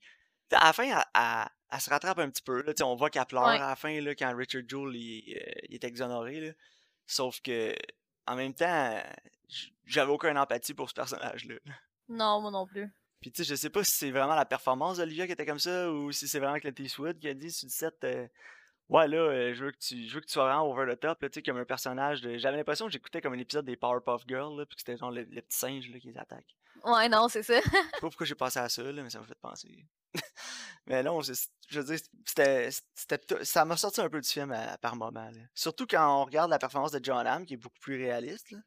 À 0.54 0.66
la 0.66 0.74
fin, 0.74 0.84
elle, 0.84 1.80
se 1.80 1.90
rattrape 1.90 2.20
un 2.20 2.30
petit 2.30 2.42
peu, 2.42 2.62
là, 2.64 2.74
on 2.84 2.96
voit 2.96 3.10
qu'elle 3.10 3.26
pleure 3.26 3.48
à 3.48 3.58
la 3.58 3.76
fin, 3.78 4.02
là, 4.02 4.14
quand 4.16 4.36
Richard 4.36 4.64
Jewell 4.68 4.94
il, 4.98 5.38
euh, 5.38 5.74
est 5.76 5.84
exonéré, 5.86 6.42
là. 6.42 6.52
Sauf 7.06 7.40
que, 7.40 7.74
en 8.28 8.36
même 8.36 8.54
temps, 8.54 9.02
j'avais 9.86 10.12
aucune 10.12 10.38
empathie 10.38 10.74
pour 10.74 10.90
ce 10.90 10.94
personnage-là. 10.94 11.56
Non, 12.10 12.42
moi 12.42 12.52
non 12.52 12.68
plus. 12.68 12.92
Puis, 13.22 13.32
tu 13.32 13.46
sais, 13.46 13.50
je 13.50 13.56
sais 13.56 13.70
pas 13.70 13.86
si 13.86 13.92
c'est 13.92 14.12
vraiment 14.12 14.36
la 14.36 14.46
performance 14.46 14.98
d'Olivia 14.98 15.26
qui 15.26 15.32
était 15.32 15.46
comme 15.46 15.60
ça, 15.60 15.90
ou 15.90 16.12
si 16.12 16.28
c'est 16.28 16.40
vraiment 16.40 16.60
Clint 16.60 16.74
Eastwood 16.78 17.18
qui 17.18 17.30
a 17.30 17.34
dit 17.34 17.52
sur 17.52 17.68
le 17.68 17.72
set... 17.72 18.04
Euh, 18.04 18.28
Ouais, 18.92 19.08
là, 19.08 19.18
euh, 19.20 19.54
je, 19.54 19.64
veux 19.64 19.72
que 19.72 19.78
tu, 19.78 20.06
je 20.06 20.14
veux 20.14 20.20
que 20.20 20.26
tu 20.26 20.34
sois 20.34 20.44
vraiment 20.44 20.70
over 20.70 20.94
the 20.94 21.00
top, 21.00 21.22
là, 21.22 21.30
tu 21.30 21.36
sais, 21.36 21.44
comme 21.44 21.56
un 21.56 21.64
personnage 21.64 22.20
de. 22.20 22.38
J'avais 22.38 22.58
l'impression 22.58 22.88
que 22.88 22.92
j'écoutais 22.92 23.22
comme 23.22 23.32
un 23.32 23.40
épisode 23.40 23.64
des 23.64 23.78
Powerpuff 23.78 24.24
Girls, 24.28 24.58
là, 24.58 24.66
puis 24.66 24.76
que 24.76 24.82
c'était 24.82 24.98
genre 24.98 25.12
les, 25.12 25.24
petits 25.24 25.58
singes 25.58 25.90
là, 25.90 25.98
qui 25.98 26.08
les 26.08 26.18
attaquent. 26.18 26.58
Ouais, 26.84 27.08
non, 27.08 27.30
c'est 27.30 27.42
ça. 27.42 27.62
je 27.62 27.70
sais 27.70 27.72
pas 27.72 28.00
pourquoi 28.02 28.26
j'ai 28.26 28.36
pensé 28.36 28.60
à 28.60 28.68
ça, 28.68 28.84
là, 28.84 29.02
mais 29.02 29.10
ça 29.10 29.20
m'a 29.20 29.26
fait 29.26 29.40
penser. 29.40 29.86
mais 30.88 31.04
non, 31.04 31.22
je 31.22 31.32
veux 31.72 31.86
dire, 31.86 32.06
c'était, 32.26 32.70
c'était, 32.94 33.46
ça 33.46 33.64
m'a 33.64 33.78
sorti 33.78 34.02
un 34.02 34.10
peu 34.10 34.20
du 34.20 34.28
film 34.28 34.54
par 34.82 34.98
moment. 34.98 35.30
Là. 35.30 35.42
Surtout 35.56 35.88
quand 35.88 36.22
on 36.22 36.26
regarde 36.26 36.50
la 36.50 36.60
performance 36.60 36.92
de 36.92 37.00
John 37.02 37.26
Hamm, 37.26 37.46
qui 37.46 37.54
est 37.54 37.58
beaucoup 37.58 37.80
plus 37.80 37.96
réaliste. 37.96 38.52
Là. 38.52 38.58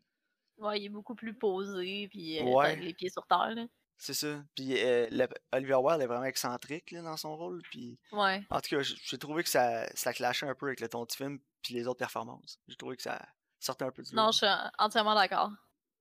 Ouais, 0.57 0.81
il 0.81 0.87
est 0.87 0.91
beaucoup 0.91 1.15
plus 1.15 1.35
posé, 1.35 2.09
puis 2.09 2.41
euh, 2.41 2.75
les 2.77 2.95
pieds 2.95 3.11
sur 3.11 3.27
terre. 3.27 3.55
Là. 3.55 3.67
C'est 3.97 4.15
ça. 4.15 4.43
Puis 4.55 4.77
euh, 4.83 5.27
Oliver 5.53 5.77
Wilde 5.77 6.03
est 6.03 6.07
vraiment 6.07 6.25
excentrique 6.25 6.91
là, 6.91 7.03
dans 7.03 7.17
son 7.17 7.37
rôle. 7.37 7.63
Puis, 7.71 7.99
ouais. 8.13 8.43
En 8.51 8.61
tout 8.61 8.77
cas, 8.77 8.83
j'ai 8.83 9.19
trouvé 9.19 9.43
que 9.43 9.49
ça, 9.49 9.87
ça 9.95 10.13
clashait 10.13 10.47
un 10.47 10.55
peu 10.55 10.67
avec 10.67 10.81
le 10.81 10.89
ton 10.89 11.05
du 11.05 11.17
film 11.17 11.39
puis 11.63 11.75
les 11.75 11.87
autres 11.87 11.99
performances. 11.99 12.59
J'ai 12.69 12.77
trouvé 12.77 12.97
que 12.97 13.03
ça 13.03 13.27
sortait 13.59 13.85
un 13.85 13.91
peu 13.91 14.03
du 14.03 14.15
Non, 14.15 14.31
je 14.31 14.39
suis 14.39 14.47
entièrement 14.79 15.15
d'accord. 15.15 15.51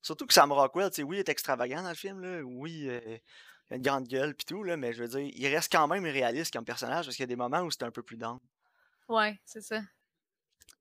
Surtout 0.01 0.27
que 0.27 0.34
Sam 0.34 0.51
Rockwell, 0.51 0.89
tu 0.89 0.97
sais, 0.97 1.03
oui, 1.03 1.17
il 1.17 1.19
est 1.19 1.29
extravagant 1.29 1.82
dans 1.82 1.89
le 1.89 1.95
film, 1.95 2.19
là. 2.19 2.41
oui, 2.43 2.89
euh, 2.89 3.17
il 3.69 3.73
a 3.73 3.77
une 3.77 3.82
grande 3.82 4.08
gueule 4.08 4.36
puis 4.36 4.45
tout, 4.45 4.63
là, 4.63 4.75
mais 4.75 4.91
je 4.91 5.03
veux 5.03 5.08
dire, 5.08 5.32
il 5.34 5.47
reste 5.47 5.71
quand 5.71 5.88
même 5.88 6.03
réaliste 6.03 6.51
comme 6.51 6.65
personnage 6.65 7.06
parce 7.06 7.15
qu'il 7.15 7.23
y 7.23 7.27
a 7.27 7.27
des 7.27 7.38
moments 7.38 7.62
où 7.62 7.71
c'est 7.71 7.84
un 7.84 7.91
peu 7.91 8.03
plus 8.03 8.17
dense. 8.17 8.41
Ouais, 9.08 9.39
c'est 9.45 9.62
ça. 9.62 9.82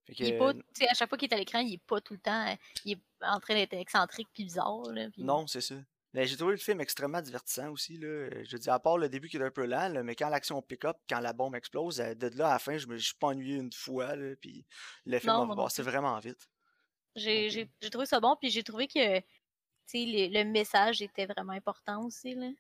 il 0.09 0.27
est 0.27 0.39
pas, 0.39 0.51
à 0.51 0.95
chaque 0.95 1.09
fois 1.09 1.17
qu'il 1.19 1.31
est 1.31 1.35
à 1.35 1.39
l'écran, 1.39 1.61
il 1.61 1.75
est 1.75 1.87
pas 1.87 2.01
tout 2.01 2.15
le 2.15 2.21
temps, 2.21 2.57
il 2.85 2.93
est 2.93 3.03
en 3.21 3.39
train 3.39 3.55
d'être 3.55 3.75
excentrique 3.75 4.29
puis 4.35 4.45
bizarre. 4.45 4.83
Là, 4.91 5.07
Non, 5.19 5.47
c'est 5.47 5.61
ça. 5.61 5.77
Mais 6.15 6.27
j'ai 6.27 6.37
trouvé 6.37 6.53
le 6.53 6.59
film 6.59 6.81
extrêmement 6.81 7.23
divertissant 7.23 7.71
aussi. 7.71 7.97
Là. 7.97 8.07
Euh, 8.07 8.45
je 8.45 8.57
dis, 8.57 8.69
à 8.69 8.79
part 8.79 8.99
le 8.99 9.09
début 9.09 9.29
qui 9.29 9.39
est 9.39 9.43
un 9.43 9.51
peu 9.51 9.65
lent, 9.65 10.03
mais 10.05 10.15
quand 10.15 10.29
l'action 10.29 10.61
pick 10.61 10.85
up, 10.85 10.97
quand 11.09 11.21
la 11.21 11.33
bombe 11.33 11.55
explose, 11.55 12.01
euh, 12.01 12.15
de 12.15 12.29
là 12.37 12.49
à 12.49 12.53
la 12.53 12.59
fin, 12.59 12.77
je 12.77 12.87
me 12.87 12.99
suis 12.99 13.15
pas 13.15 13.29
ennuyé 13.29 13.57
une 13.57 13.73
fois. 13.73 14.15
Là, 14.15 14.37
puis 14.37 14.67
le 15.07 15.19
film 15.19 15.49
va 15.49 15.57
passer 15.57 15.83
vraiment 15.83 16.19
vite. 16.19 16.49
J'ai 17.17 17.71
trouvé 17.91 18.07
ça 18.07 18.21
bon, 18.21 18.37
puis 18.41 18.51
j'ai 18.51 18.63
trouvé 18.63 18.89
que 18.89 19.17
le, 19.19 19.23
le 19.95 20.45
message 20.45 21.03
était 21.03 21.27
vraiment 21.27 21.53
important 21.53 22.05
aussi. 22.05 22.35
Là. 22.35 22.51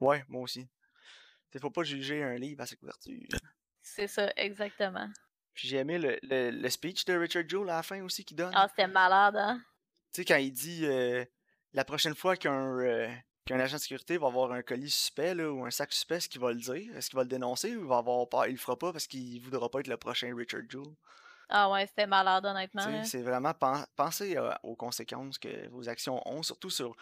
Ouais, 0.00 0.24
moi 0.28 0.42
aussi. 0.42 0.66
Il 1.52 1.60
faut 1.60 1.70
pas 1.70 1.82
juger 1.82 2.22
un 2.22 2.36
livre 2.36 2.62
à 2.62 2.66
sa 2.66 2.76
couverture. 2.76 3.26
C'est 3.82 4.06
ça, 4.06 4.32
exactement. 4.36 5.08
Puis 5.52 5.68
j'ai 5.68 5.78
aimé 5.78 5.98
le, 5.98 6.18
le, 6.22 6.50
le 6.50 6.70
speech 6.70 7.04
de 7.04 7.14
Richard 7.14 7.48
Jewell 7.48 7.70
à 7.70 7.76
la 7.76 7.82
fin 7.82 8.00
aussi 8.02 8.24
qu'il 8.24 8.36
donne. 8.36 8.52
Ah, 8.54 8.68
c'était 8.68 8.86
malade, 8.86 9.36
hein? 9.36 9.60
Tu 10.12 10.20
sais, 10.20 10.24
quand 10.24 10.36
il 10.36 10.52
dit 10.52 10.86
euh, 10.86 11.24
la 11.72 11.84
prochaine 11.84 12.14
fois 12.14 12.36
qu'un 12.36 12.78
euh, 12.78 13.08
qu'un 13.46 13.58
agent 13.58 13.76
de 13.76 13.80
sécurité 13.80 14.18
va 14.18 14.28
avoir 14.28 14.52
un 14.52 14.62
colis 14.62 14.90
suspect 14.90 15.34
là, 15.34 15.50
ou 15.50 15.64
un 15.64 15.70
sac 15.70 15.92
suspect, 15.92 16.16
est-ce 16.16 16.28
qu'il 16.28 16.40
va 16.40 16.52
le 16.52 16.60
dire? 16.60 16.96
Est-ce 16.96 17.10
qu'il 17.10 17.16
va 17.16 17.22
le 17.22 17.28
dénoncer 17.28 17.74
ou 17.76 17.80
il 17.80 17.88
va 17.88 17.98
avoir 17.98 18.28
peur? 18.28 18.46
Il 18.46 18.52
le 18.52 18.58
fera 18.58 18.78
pas 18.78 18.92
parce 18.92 19.06
qu'il 19.06 19.40
voudra 19.40 19.68
pas 19.70 19.80
être 19.80 19.88
le 19.88 19.96
prochain 19.96 20.34
Richard 20.36 20.62
Jewell. 20.68 20.94
Ah 21.48 21.68
ouais, 21.70 21.86
c'était 21.86 22.06
malade, 22.06 22.46
honnêtement. 22.46 22.86
Là. 22.86 23.02
C'est 23.02 23.22
vraiment 23.22 23.52
pen- 23.52 23.84
penser 23.96 24.36
euh, 24.36 24.52
aux 24.62 24.76
conséquences 24.76 25.36
que 25.36 25.68
vos 25.70 25.88
actions 25.88 26.22
ont, 26.28 26.44
surtout 26.44 26.70
sur 26.70 26.96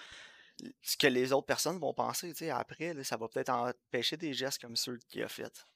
ce 0.81 0.97
que 0.97 1.07
les 1.07 1.33
autres 1.33 1.47
personnes 1.47 1.79
vont 1.79 1.93
penser. 1.93 2.33
Après, 2.51 2.95
là, 2.95 3.05
ça 3.05 3.19
va 3.19 3.29
peut-être 3.29 3.51
empêcher 3.51 4.17
des 4.17 4.33
gestes 4.33 4.61
comme 4.61 4.75
ceux 4.75 4.99
qu'il 5.09 5.23
a 5.23 5.29
fait. 5.29 5.67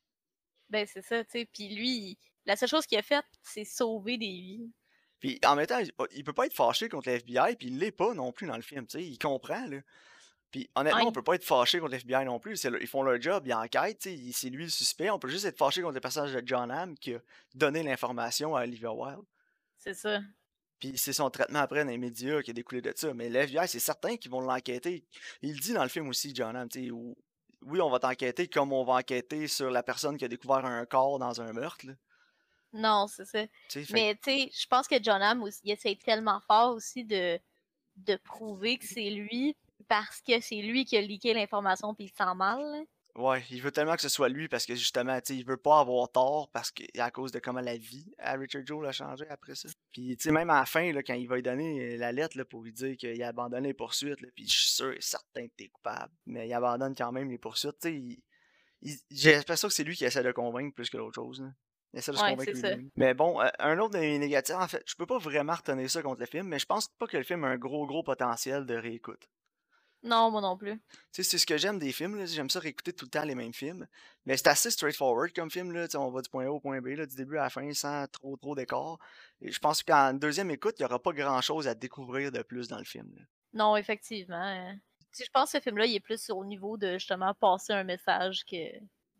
Ben, 0.71 0.87
c'est 0.87 1.03
ça, 1.03 1.23
tu 1.23 1.33
sais. 1.33 1.45
Puis 1.45 1.75
lui, 1.75 2.19
la 2.47 2.57
seule 2.57 2.71
chose 2.71 2.87
qu'il 2.87 2.97
a 2.97 3.03
faite, 3.03 3.27
c'est 3.43 3.65
sauver 3.65 4.17
des 4.17 4.27
vies. 4.27 4.73
Puis 5.23 5.39
en 5.47 5.55
même 5.57 5.67
temps, 5.67 5.79
il- 6.13 6.25
peut 6.25 6.33
pas 6.35 6.45
être 6.47 6.53
fâché 6.55 6.89
contre 6.91 7.09
le 7.09 7.15
FBI, 7.15 7.57
puis 7.57 7.69
il 7.69 7.79
l'est 7.79 7.93
pas 7.93 8.13
non 8.13 8.33
plus 8.33 8.47
dans 8.49 8.57
le 8.57 8.63
film, 8.63 8.87
tu 8.87 8.99
sais, 8.99 9.05
il 9.05 9.19
comprend, 9.19 9.67
là. 9.69 9.79
Puis 10.51 10.69
honnêtement, 10.75 11.01
Ouais. 11.01 11.07
on 11.07 11.13
peut 11.13 11.23
pas 11.23 11.37
être 11.37 11.45
fâché 11.45 11.79
contre 11.79 11.93
le 11.93 11.99
FBI 11.99 12.25
non 12.27 12.39
plus, 12.41 12.63
le- 12.67 12.83
ils 12.83 12.89
font 12.89 13.03
leur 13.03 13.19
job, 13.23 13.45
ils 13.47 13.55
enquêtent, 13.55 14.03
c'est 14.03 14.51
lui 14.51 14.65
le 14.65 14.69
suspect, 14.69 15.09
on 15.11 15.19
peut 15.19 15.29
juste 15.29 15.45
être 15.47 15.57
fâché 15.57 15.81
contre 15.81 15.95
le 15.95 16.01
personnage 16.01 16.33
de 16.35 16.43
John 16.45 16.71
Hamm 16.71 16.99
qui 16.99 17.15
a 17.15 17.21
donné 17.55 17.83
l'information 17.85 18.55
à 18.57 18.63
Olivia 18.65 18.93
Wilde. 18.93 19.25
C'est 19.79 19.95
ça. 19.95 20.21
Puis 20.81 20.99
c'est 20.99 21.13
son 21.13 21.31
traitement 21.31 21.61
après 21.61 21.85
dans 21.85 21.91
les 21.91 21.97
médias 21.99 22.43
qui 22.43 22.51
a 22.51 22.55
découlé 22.55 22.83
de 22.83 22.93
ça. 22.95 23.15
Mais 23.15 23.29
le 23.29 23.37
FBI, 23.39 23.69
c'est 23.69 23.79
certain 23.79 24.17
qu'ils 24.17 24.31
vont 24.33 24.41
l'enquêter. 24.41 25.05
Il 25.41 25.59
dit 25.61 25.73
dans 25.73 25.85
le 25.85 25.89
film 25.89 26.09
aussi, 26.09 26.35
John 26.35 26.57
Hamm, 26.57 26.69
tu 26.69 26.87
sais, 26.87 26.91
oui, 26.91 27.81
on 27.81 27.89
va 27.89 28.01
t'enquêter 28.01 28.49
comme 28.49 28.73
on 28.73 28.83
va 28.85 28.95
enquêter 28.95 29.47
sur 29.47 29.71
la 29.71 29.85
personne 29.85 30.17
qui 30.19 30.25
a 30.25 30.29
découvert 30.29 30.65
un 30.67 30.85
corps 30.85 31.21
dans 31.21 31.41
un 31.41 31.53
meurtre, 31.53 31.87
là. 31.87 31.93
Non, 32.73 33.07
c'est 33.07 33.25
ça. 33.27 33.45
Mais 33.95 34.15
tu 34.23 34.31
sais, 34.31 34.51
je 34.53 34.67
pense 34.67 34.89
que 34.89 35.03
John 35.03 35.21
Hamm, 35.23 35.45
il 35.65 35.73
essaie 35.73 35.97
tellement 35.97 36.41
fort 36.47 36.75
aussi 36.75 37.05
de, 37.05 37.39
de 37.97 38.17
prouver 38.17 38.79
que 38.79 38.87
c'est 38.87 39.11
lui 39.11 39.55
parce 39.89 40.21
que 40.23 40.41
c'est 40.41 40.63
lui 40.63 40.85
qui 40.85 40.97
a 40.97 41.01
leaké 41.01 41.35
l'information 41.35 41.95
puis 41.95 42.05
il 42.05 42.09
se 42.09 42.17
sent 42.17 42.35
mal. 42.35 42.61
là. 42.61 42.83
Ouais, 43.15 43.45
il 43.51 43.61
veut 43.61 43.73
tellement 43.73 43.95
que 43.95 44.01
ce 44.01 44.09
soit 44.09 44.31
lui 44.31 44.49
parce 44.49 44.65
que 44.65 44.75
justement, 44.75 45.21
tu 45.21 45.35
sais, 45.35 45.37
il 45.39 45.45
veut 45.45 45.59
pas 45.59 45.81
avoir 45.81 46.11
tort 46.11 46.49
parce 46.51 46.71
que 46.71 46.83
à 46.99 47.11
cause 47.11 47.31
de 47.31 47.41
comment 47.41 47.61
la 47.61 47.77
vie 47.77 48.11
à 48.19 48.33
Richard 48.37 48.65
Jewell 48.67 48.89
a 48.89 48.93
changé 48.93 49.29
après 49.29 49.55
ça. 49.55 49.69
Puis 49.93 50.17
tu 50.17 50.23
sais, 50.23 50.31
même 50.33 50.49
à 50.49 50.61
la 50.61 50.65
fin, 50.65 50.91
là, 50.95 51.03
quand 51.03 51.13
il 51.13 51.29
va 51.29 51.35
lui 51.37 51.43
donner 51.43 51.93
euh, 51.93 51.97
la 51.99 52.11
lettre 52.11 52.39
là, 52.39 52.47
pour 52.47 52.63
lui 52.63 52.73
dire 52.73 52.97
qu'il 52.97 53.23
a 53.23 53.29
abandonné 53.29 53.69
les 53.69 53.75
poursuites, 53.75 54.23
là, 54.23 54.29
puis 54.35 54.49
je 54.49 54.59
suis 54.59 54.71
sûr 54.71 54.93
et 54.93 55.01
certain 55.03 55.47
que 55.47 55.53
t'es 55.59 55.69
coupable. 55.69 56.11
Mais 56.25 56.49
il 56.49 56.55
abandonne 56.55 56.95
quand 56.95 57.13
même 57.13 57.29
les 57.29 57.37
poursuites. 57.37 57.79
Tu 57.83 57.89
sais, 57.89 57.95
il- 57.95 58.23
il- 58.81 58.99
j'ai 59.11 59.33
l'impression 59.35 59.69
que 59.69 59.75
c'est 59.75 59.85
lui 59.85 59.95
qui 59.95 60.07
essaie 60.07 60.23
de 60.23 60.33
convaincre 60.33 60.75
plus 60.75 60.89
que 60.89 60.97
l'autre 60.97 61.17
chose. 61.17 61.43
là. 61.43 61.51
Essaie 61.95 62.13
de 62.13 62.17
se 62.17 62.23
Ouais, 62.23 62.31
convaincre 62.31 62.57
ça. 62.57 62.69
Mais 62.97 63.15
bon, 63.15 63.41
euh, 63.41 63.49
un 63.59 63.79
autre 63.79 63.99
négatifs, 63.99 64.55
en 64.55 64.67
fait, 64.69 64.83
je 64.87 64.95
peux 64.95 65.07
pas 65.07 65.19
vraiment 65.19 65.55
retenir 65.55 65.91
ça 65.91 66.03
contre 66.03 66.21
le 66.21 66.27
film, 66.27 66.47
mais 66.49 66.59
je 66.59 66.67
pense 66.67 66.89
pas 66.89 67.07
que 67.07 67.17
le 67.17 67.23
film 67.25 67.45
a 67.45 67.49
un 67.49 67.59
gros, 67.59 67.87
gros 67.87 68.03
potentiel 68.03 68.65
de 68.65 68.75
réécoute. 68.75 69.29
Non, 70.05 70.33
moi 70.33 70.41
non 70.41 70.57
plus. 70.57 70.81
Tu 71.13 71.23
sais, 71.23 71.23
c'est 71.23 71.39
ce 71.39 71.47
que 71.47 71.57
j'aime 71.57 71.79
des 71.79 71.93
films, 71.93 72.27
j'aime 72.27 72.51
ça 72.51 72.59
réécouter 72.59 72.93
tout 72.93 73.05
le 73.05 73.11
temps 73.11 73.25
les 73.25 73.37
mêmes 73.37 73.53
films. 73.53 73.87
Mais 74.27 74.37
c'est 74.37 74.49
assez 74.49 74.71
straightforward 74.71 75.33
comme 75.33 75.51
film, 75.51 75.71
là. 75.71 75.87
on 75.95 76.11
va 76.11 76.23
du 76.23 76.29
point 76.29 76.47
A 76.47 76.51
au 76.51 76.59
point 76.59 76.81
B, 76.81 76.89
là, 76.89 77.07
du 77.07 77.15
début 77.15 77.39
à 77.39 77.43
la 77.43 77.51
fin, 77.51 77.73
sans 77.73 78.07
trop 78.09 78.37
trop 78.37 78.57
d'écart. 78.57 78.99
Je 79.41 79.59
pense 79.61 79.83
qu'en 79.85 80.13
deuxième 80.13 80.51
écoute, 80.51 80.75
il 80.79 80.83
n'y 80.83 80.87
aura 80.87 81.01
pas 81.01 81.13
grand 81.13 81.41
chose 81.41 81.69
à 81.69 81.75
découvrir 81.75 82.33
de 82.33 82.43
plus 82.43 82.67
dans 82.67 82.79
le 82.79 82.85
film. 82.85 83.13
là. 83.17 83.23
Non, 83.53 83.77
effectivement. 83.77 84.75
sais, 85.13 85.25
Je 85.25 85.31
pense 85.31 85.53
que 85.53 85.59
ce 85.59 85.63
film-là, 85.63 85.87
il 85.87 85.95
est 85.95 86.01
plus 86.01 86.31
au 86.31 86.45
niveau 86.45 86.77
de 86.77 86.95
justement 86.95 87.33
passer 87.35 87.73
un 87.73 87.85
message 87.85 88.45
que 88.45 88.57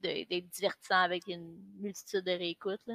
d'être 0.03 0.49
divertissant 0.49 1.01
avec 1.03 1.27
une 1.27 1.57
multitude 1.79 2.25
de 2.25 2.33
réécoutes. 2.33 2.85
là. 2.87 2.95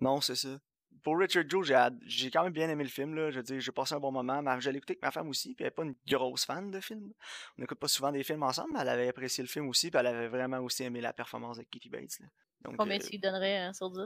Non, 0.00 0.20
c'est 0.20 0.36
ça. 0.36 0.58
Pour 1.02 1.18
Richard 1.18 1.44
Joe, 1.48 1.66
j'ai 1.66 1.76
j'ai 2.06 2.30
quand 2.30 2.42
même 2.42 2.52
bien 2.52 2.68
aimé 2.68 2.82
le 2.82 2.90
film, 2.90 3.14
là. 3.14 3.30
Je 3.30 3.36
veux 3.36 3.42
dire, 3.42 3.60
j'ai 3.60 3.70
passé 3.72 3.94
un 3.94 4.00
bon 4.00 4.10
moment. 4.10 4.42
Je 4.58 4.70
l'ai 4.70 4.78
écouté 4.78 4.92
avec 4.94 5.02
ma 5.02 5.10
femme 5.12 5.28
aussi, 5.28 5.54
puis 5.54 5.64
elle 5.64 5.68
n'est 5.68 5.70
pas 5.74 5.84
une 5.84 5.94
grosse 6.08 6.44
fan 6.44 6.70
de 6.70 6.80
films. 6.80 7.12
On 7.56 7.60
n'écoute 7.62 7.78
pas 7.78 7.88
souvent 7.88 8.10
des 8.10 8.24
films 8.24 8.42
ensemble, 8.42 8.72
mais 8.72 8.80
elle 8.80 8.88
avait 8.88 9.08
apprécié 9.08 9.42
le 9.44 9.48
film 9.48 9.68
aussi, 9.68 9.90
puis 9.90 10.00
elle 10.00 10.06
avait 10.08 10.28
vraiment 10.28 10.58
aussi 10.58 10.82
aimé 10.82 11.00
la 11.00 11.12
performance 11.12 11.58
de 11.58 11.62
Katie 11.64 11.88
Bates. 11.88 12.18
là. 12.20 12.26
Donc, 12.62 12.76
Combien 12.76 12.96
euh, 12.96 13.02
tu 13.02 13.10
lui 13.10 13.18
donnerais 13.20 13.68
euh, 13.68 13.72
sur 13.72 13.90
10? 13.90 14.00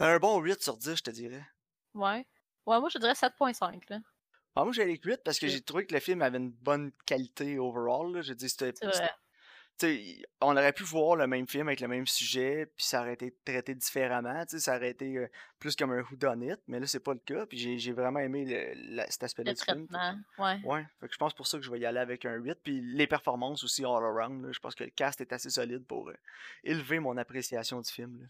un 0.00 0.18
bon 0.18 0.40
8 0.40 0.62
sur 0.62 0.76
10, 0.78 0.96
je 0.96 1.02
te 1.02 1.10
dirais. 1.10 1.44
Ouais. 1.92 2.26
Ouais, 2.64 2.80
moi 2.80 2.88
je 2.88 2.98
dirais 2.98 3.12
7.5. 3.12 3.82
là. 3.90 3.98
Ah, 4.54 4.64
moi, 4.64 4.72
j'ai 4.72 4.82
allé 4.82 4.98
8 5.02 5.20
parce 5.24 5.38
que 5.38 5.46
j'ai 5.46 5.60
trouvé 5.60 5.86
que 5.86 5.94
le 5.94 6.00
film 6.00 6.20
avait 6.20 6.38
une 6.38 6.50
bonne 6.50 6.90
qualité 7.06 7.58
overall. 7.60 8.22
Je 8.22 8.32
dis, 8.32 8.48
c'était. 8.48 8.72
On 10.40 10.56
aurait 10.56 10.72
pu 10.72 10.82
voir 10.84 11.16
le 11.16 11.26
même 11.26 11.46
film 11.46 11.68
avec 11.68 11.80
le 11.80 11.88
même 11.88 12.06
sujet, 12.06 12.66
puis 12.76 12.84
ça 12.84 13.00
aurait 13.02 13.14
été 13.14 13.34
traité 13.44 13.74
différemment. 13.74 14.44
Ça 14.46 14.76
aurait 14.76 14.90
été 14.90 15.16
euh, 15.16 15.28
plus 15.58 15.76
comme 15.76 15.92
un 15.92 16.02
whodunit, 16.02 16.54
mais 16.66 16.80
là, 16.80 16.86
c'est 16.86 17.00
pas 17.00 17.12
le 17.12 17.20
cas. 17.20 17.46
Puis 17.46 17.78
j'ai 17.78 17.92
vraiment 17.92 18.20
aimé 18.20 18.44
le- 18.44 18.94
la- 18.96 19.10
cet 19.10 19.24
aspect-là 19.24 19.52
Le 19.52 19.56
du 19.56 19.62
film. 19.62 19.86
traitement. 19.86 20.18
Ouais. 20.38 20.60
Ouais, 20.64 20.86
fait 21.00 21.06
que 21.08 21.12
je 21.12 21.18
pense 21.18 21.34
pour 21.34 21.46
ça 21.46 21.58
que 21.58 21.64
je 21.64 21.70
vais 21.70 21.78
y 21.80 21.86
aller 21.86 21.98
avec 22.00 22.24
un 22.24 22.34
8. 22.36 22.58
Puis 22.62 22.80
les 22.80 23.06
performances 23.06 23.62
aussi 23.64 23.84
all 23.84 24.02
around. 24.04 24.44
là, 24.44 24.52
je 24.52 24.58
pense 24.58 24.74
que 24.74 24.84
le 24.84 24.90
cast 24.90 25.20
est 25.20 25.32
assez 25.32 25.50
solide 25.50 25.84
pour 25.86 26.08
euh, 26.08 26.14
élever 26.64 26.98
mon 26.98 27.16
appréciation 27.16 27.80
du 27.80 27.90
film. 27.90 28.20
là. 28.20 28.26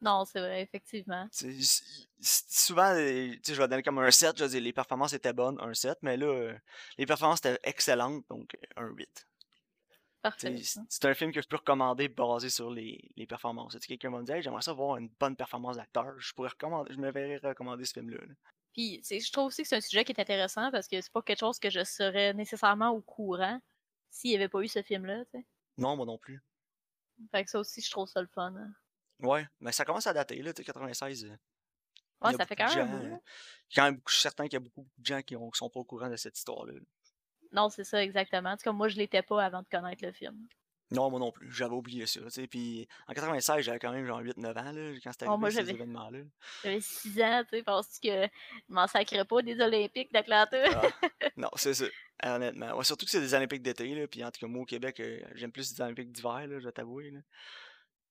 Non, 0.00 0.24
c'est 0.24 0.38
vrai, 0.38 0.62
effectivement. 0.62 1.28
Souvent, 2.20 2.94
je 2.94 3.52
vais 3.54 3.68
donner 3.68 3.82
comme 3.82 3.98
un 3.98 4.10
7, 4.10 4.38
je 4.38 4.44
vais 4.44 4.50
dire 4.50 4.60
les 4.60 4.72
performances 4.72 5.12
étaient 5.12 5.32
bonnes, 5.32 5.58
un 5.60 5.74
7, 5.74 5.98
mais 6.02 6.16
là, 6.16 6.26
euh, 6.26 6.54
les 6.98 7.06
performances 7.06 7.38
étaient 7.40 7.58
excellentes, 7.64 8.24
donc 8.28 8.56
un 8.76 8.86
8. 8.88 9.26
Parfait. 10.22 10.56
C'est 10.88 11.04
un 11.04 11.14
film 11.14 11.32
que 11.32 11.40
je 11.40 11.46
peux 11.46 11.56
recommander 11.56 12.08
basé 12.08 12.50
sur 12.50 12.70
les, 12.70 13.10
les 13.16 13.26
performances. 13.26 13.78
Si 13.78 13.86
quelqu'un 13.86 14.22
dire, 14.22 14.34
Hey, 14.36 14.42
j'aimerais 14.42 14.62
ça 14.62 14.72
voir 14.72 14.96
une 14.96 15.08
bonne 15.20 15.36
performance 15.36 15.76
d'acteur, 15.76 16.18
je 16.18 16.32
pourrais 16.34 16.48
recommander, 16.50 16.92
je 16.92 16.98
me 16.98 17.10
verrais 17.12 17.36
recommander 17.38 17.84
ce 17.84 17.92
film-là. 17.92 18.18
là. 18.26 18.34
Puis, 18.72 19.00
je 19.08 19.32
trouve 19.32 19.46
aussi 19.46 19.62
que 19.62 19.68
c'est 19.68 19.76
un 19.76 19.80
sujet 19.80 20.04
qui 20.04 20.12
est 20.12 20.20
intéressant 20.20 20.70
parce 20.70 20.86
que 20.88 21.00
c'est 21.00 21.12
pas 21.12 21.22
quelque 21.22 21.40
chose 21.40 21.58
que 21.58 21.70
je 21.70 21.82
serais 21.84 22.34
nécessairement 22.34 22.90
au 22.90 23.00
courant 23.00 23.60
s'il 24.10 24.30
n'y 24.30 24.36
avait 24.36 24.48
pas 24.48 24.60
eu 24.60 24.68
ce 24.68 24.82
film-là. 24.82 25.24
Non, 25.76 25.96
moi 25.96 26.06
non 26.06 26.18
plus. 26.18 26.42
Fait 27.32 27.44
que 27.44 27.50
ça 27.50 27.58
aussi, 27.58 27.80
je 27.80 27.90
trouve 27.90 28.08
ça 28.08 28.20
le 28.20 28.28
fun. 28.28 28.54
hein. 28.56 28.72
Ouais, 29.20 29.46
mais 29.60 29.72
ça 29.72 29.84
commence 29.84 30.06
à 30.06 30.12
dater, 30.12 30.40
là, 30.42 30.52
tu 30.52 30.62
sais, 30.62 30.64
96. 30.64 31.24
euh, 31.24 31.36
Ouais, 32.20 32.34
ça 32.34 32.46
fait 32.46 32.56
quand 32.56 32.66
même 32.74 32.88
gens, 32.88 32.94
euh, 33.04 33.08
là. 33.10 33.18
quand 33.74 33.82
même, 33.84 34.00
je 34.06 34.12
suis 34.12 34.22
certain 34.22 34.44
qu'il 34.44 34.54
y 34.54 34.56
a 34.56 34.60
beaucoup 34.60 34.86
de 34.96 35.06
gens 35.06 35.22
qui 35.22 35.36
ne 35.36 35.40
sont 35.54 35.70
pas 35.70 35.80
au 35.80 35.84
courant 35.84 36.08
de 36.08 36.16
cette 36.16 36.36
histoire-là. 36.36 36.72
là. 36.74 36.80
Non, 37.52 37.68
c'est 37.68 37.84
ça, 37.84 38.02
exactement. 38.02 38.54
C'est 38.58 38.64
comme 38.64 38.76
moi, 38.76 38.88
je 38.88 38.96
l'étais 38.96 39.22
pas 39.22 39.44
avant 39.44 39.62
de 39.62 39.68
connaître 39.70 40.04
le 40.04 40.12
film. 40.12 40.36
Non, 40.90 41.10
moi 41.10 41.20
non 41.20 41.30
plus. 41.30 41.52
J'avais 41.52 41.74
oublié 41.74 42.06
ça. 42.06 42.20
Puis 42.50 42.88
en 43.06 43.12
96, 43.12 43.62
j'avais 43.62 43.78
quand 43.78 43.92
même 43.92 44.06
genre 44.06 44.22
8-9 44.22 44.58
ans 44.58 44.72
là, 44.72 44.92
quand 45.04 45.12
c'était 45.12 45.26
Oh, 45.28 45.32
arrivé 45.32 45.50
ces 45.50 45.70
événements-là. 45.70 46.20
J'avais 46.64 46.80
6 46.80 47.20
ans, 47.22 47.42
tu 47.44 47.58
sais, 47.58 47.62
penses-tu 47.62 48.08
que 48.08 48.22
je 48.24 48.72
m'en 48.72 48.86
sacrais 48.86 49.26
pas 49.26 49.42
des 49.42 49.60
Olympiques 49.60 50.10
d'Atlanta? 50.12 50.56
Ah, 50.74 50.82
non, 51.36 51.50
c'est 51.56 51.74
ça. 51.74 51.84
Honnêtement. 52.24 52.74
Ouais, 52.74 52.84
surtout 52.84 53.04
que 53.04 53.10
c'est 53.10 53.20
des 53.20 53.34
Olympiques 53.34 53.60
d'été. 53.62 53.94
Là, 53.94 54.06
puis 54.08 54.24
en 54.24 54.30
tout 54.30 54.40
cas, 54.40 54.46
moi 54.46 54.62
au 54.62 54.64
Québec, 54.64 54.98
euh, 55.00 55.20
j'aime 55.34 55.52
plus 55.52 55.70
les 55.76 55.80
Olympiques 55.82 56.10
d'hiver, 56.10 56.46
là, 56.46 56.58
je 56.58 56.64
vais 56.64 56.72
t'avouer. 56.72 57.10
là. 57.10 57.20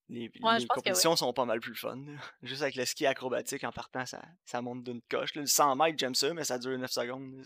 Les, 0.09 0.31
Ouais, 0.41 0.57
les 0.57 0.61
oui. 0.61 0.67
compétitions 0.67 1.15
sont 1.15 1.33
pas 1.33 1.45
mal 1.45 1.59
plus 1.59 1.75
fun. 1.75 1.95
là. 1.97 2.13
Juste 2.43 2.61
avec 2.61 2.75
le 2.75 2.85
ski 2.85 3.07
acrobatique 3.07 3.63
en 3.63 3.71
partant, 3.71 4.05
ça, 4.05 4.21
ça 4.45 4.61
monte 4.61 4.83
d'une 4.83 5.01
coche. 5.09 5.33
là. 5.33 5.41
Le 5.41 5.47
100 5.47 5.75
mètres, 5.75 5.97
j'aime 5.97 6.13
ça, 6.15 6.31
mais 6.35 6.43
ça 6.43 6.59
dure 6.59 6.77
9 6.77 6.91
secondes. 6.91 7.33
là. 7.37 7.43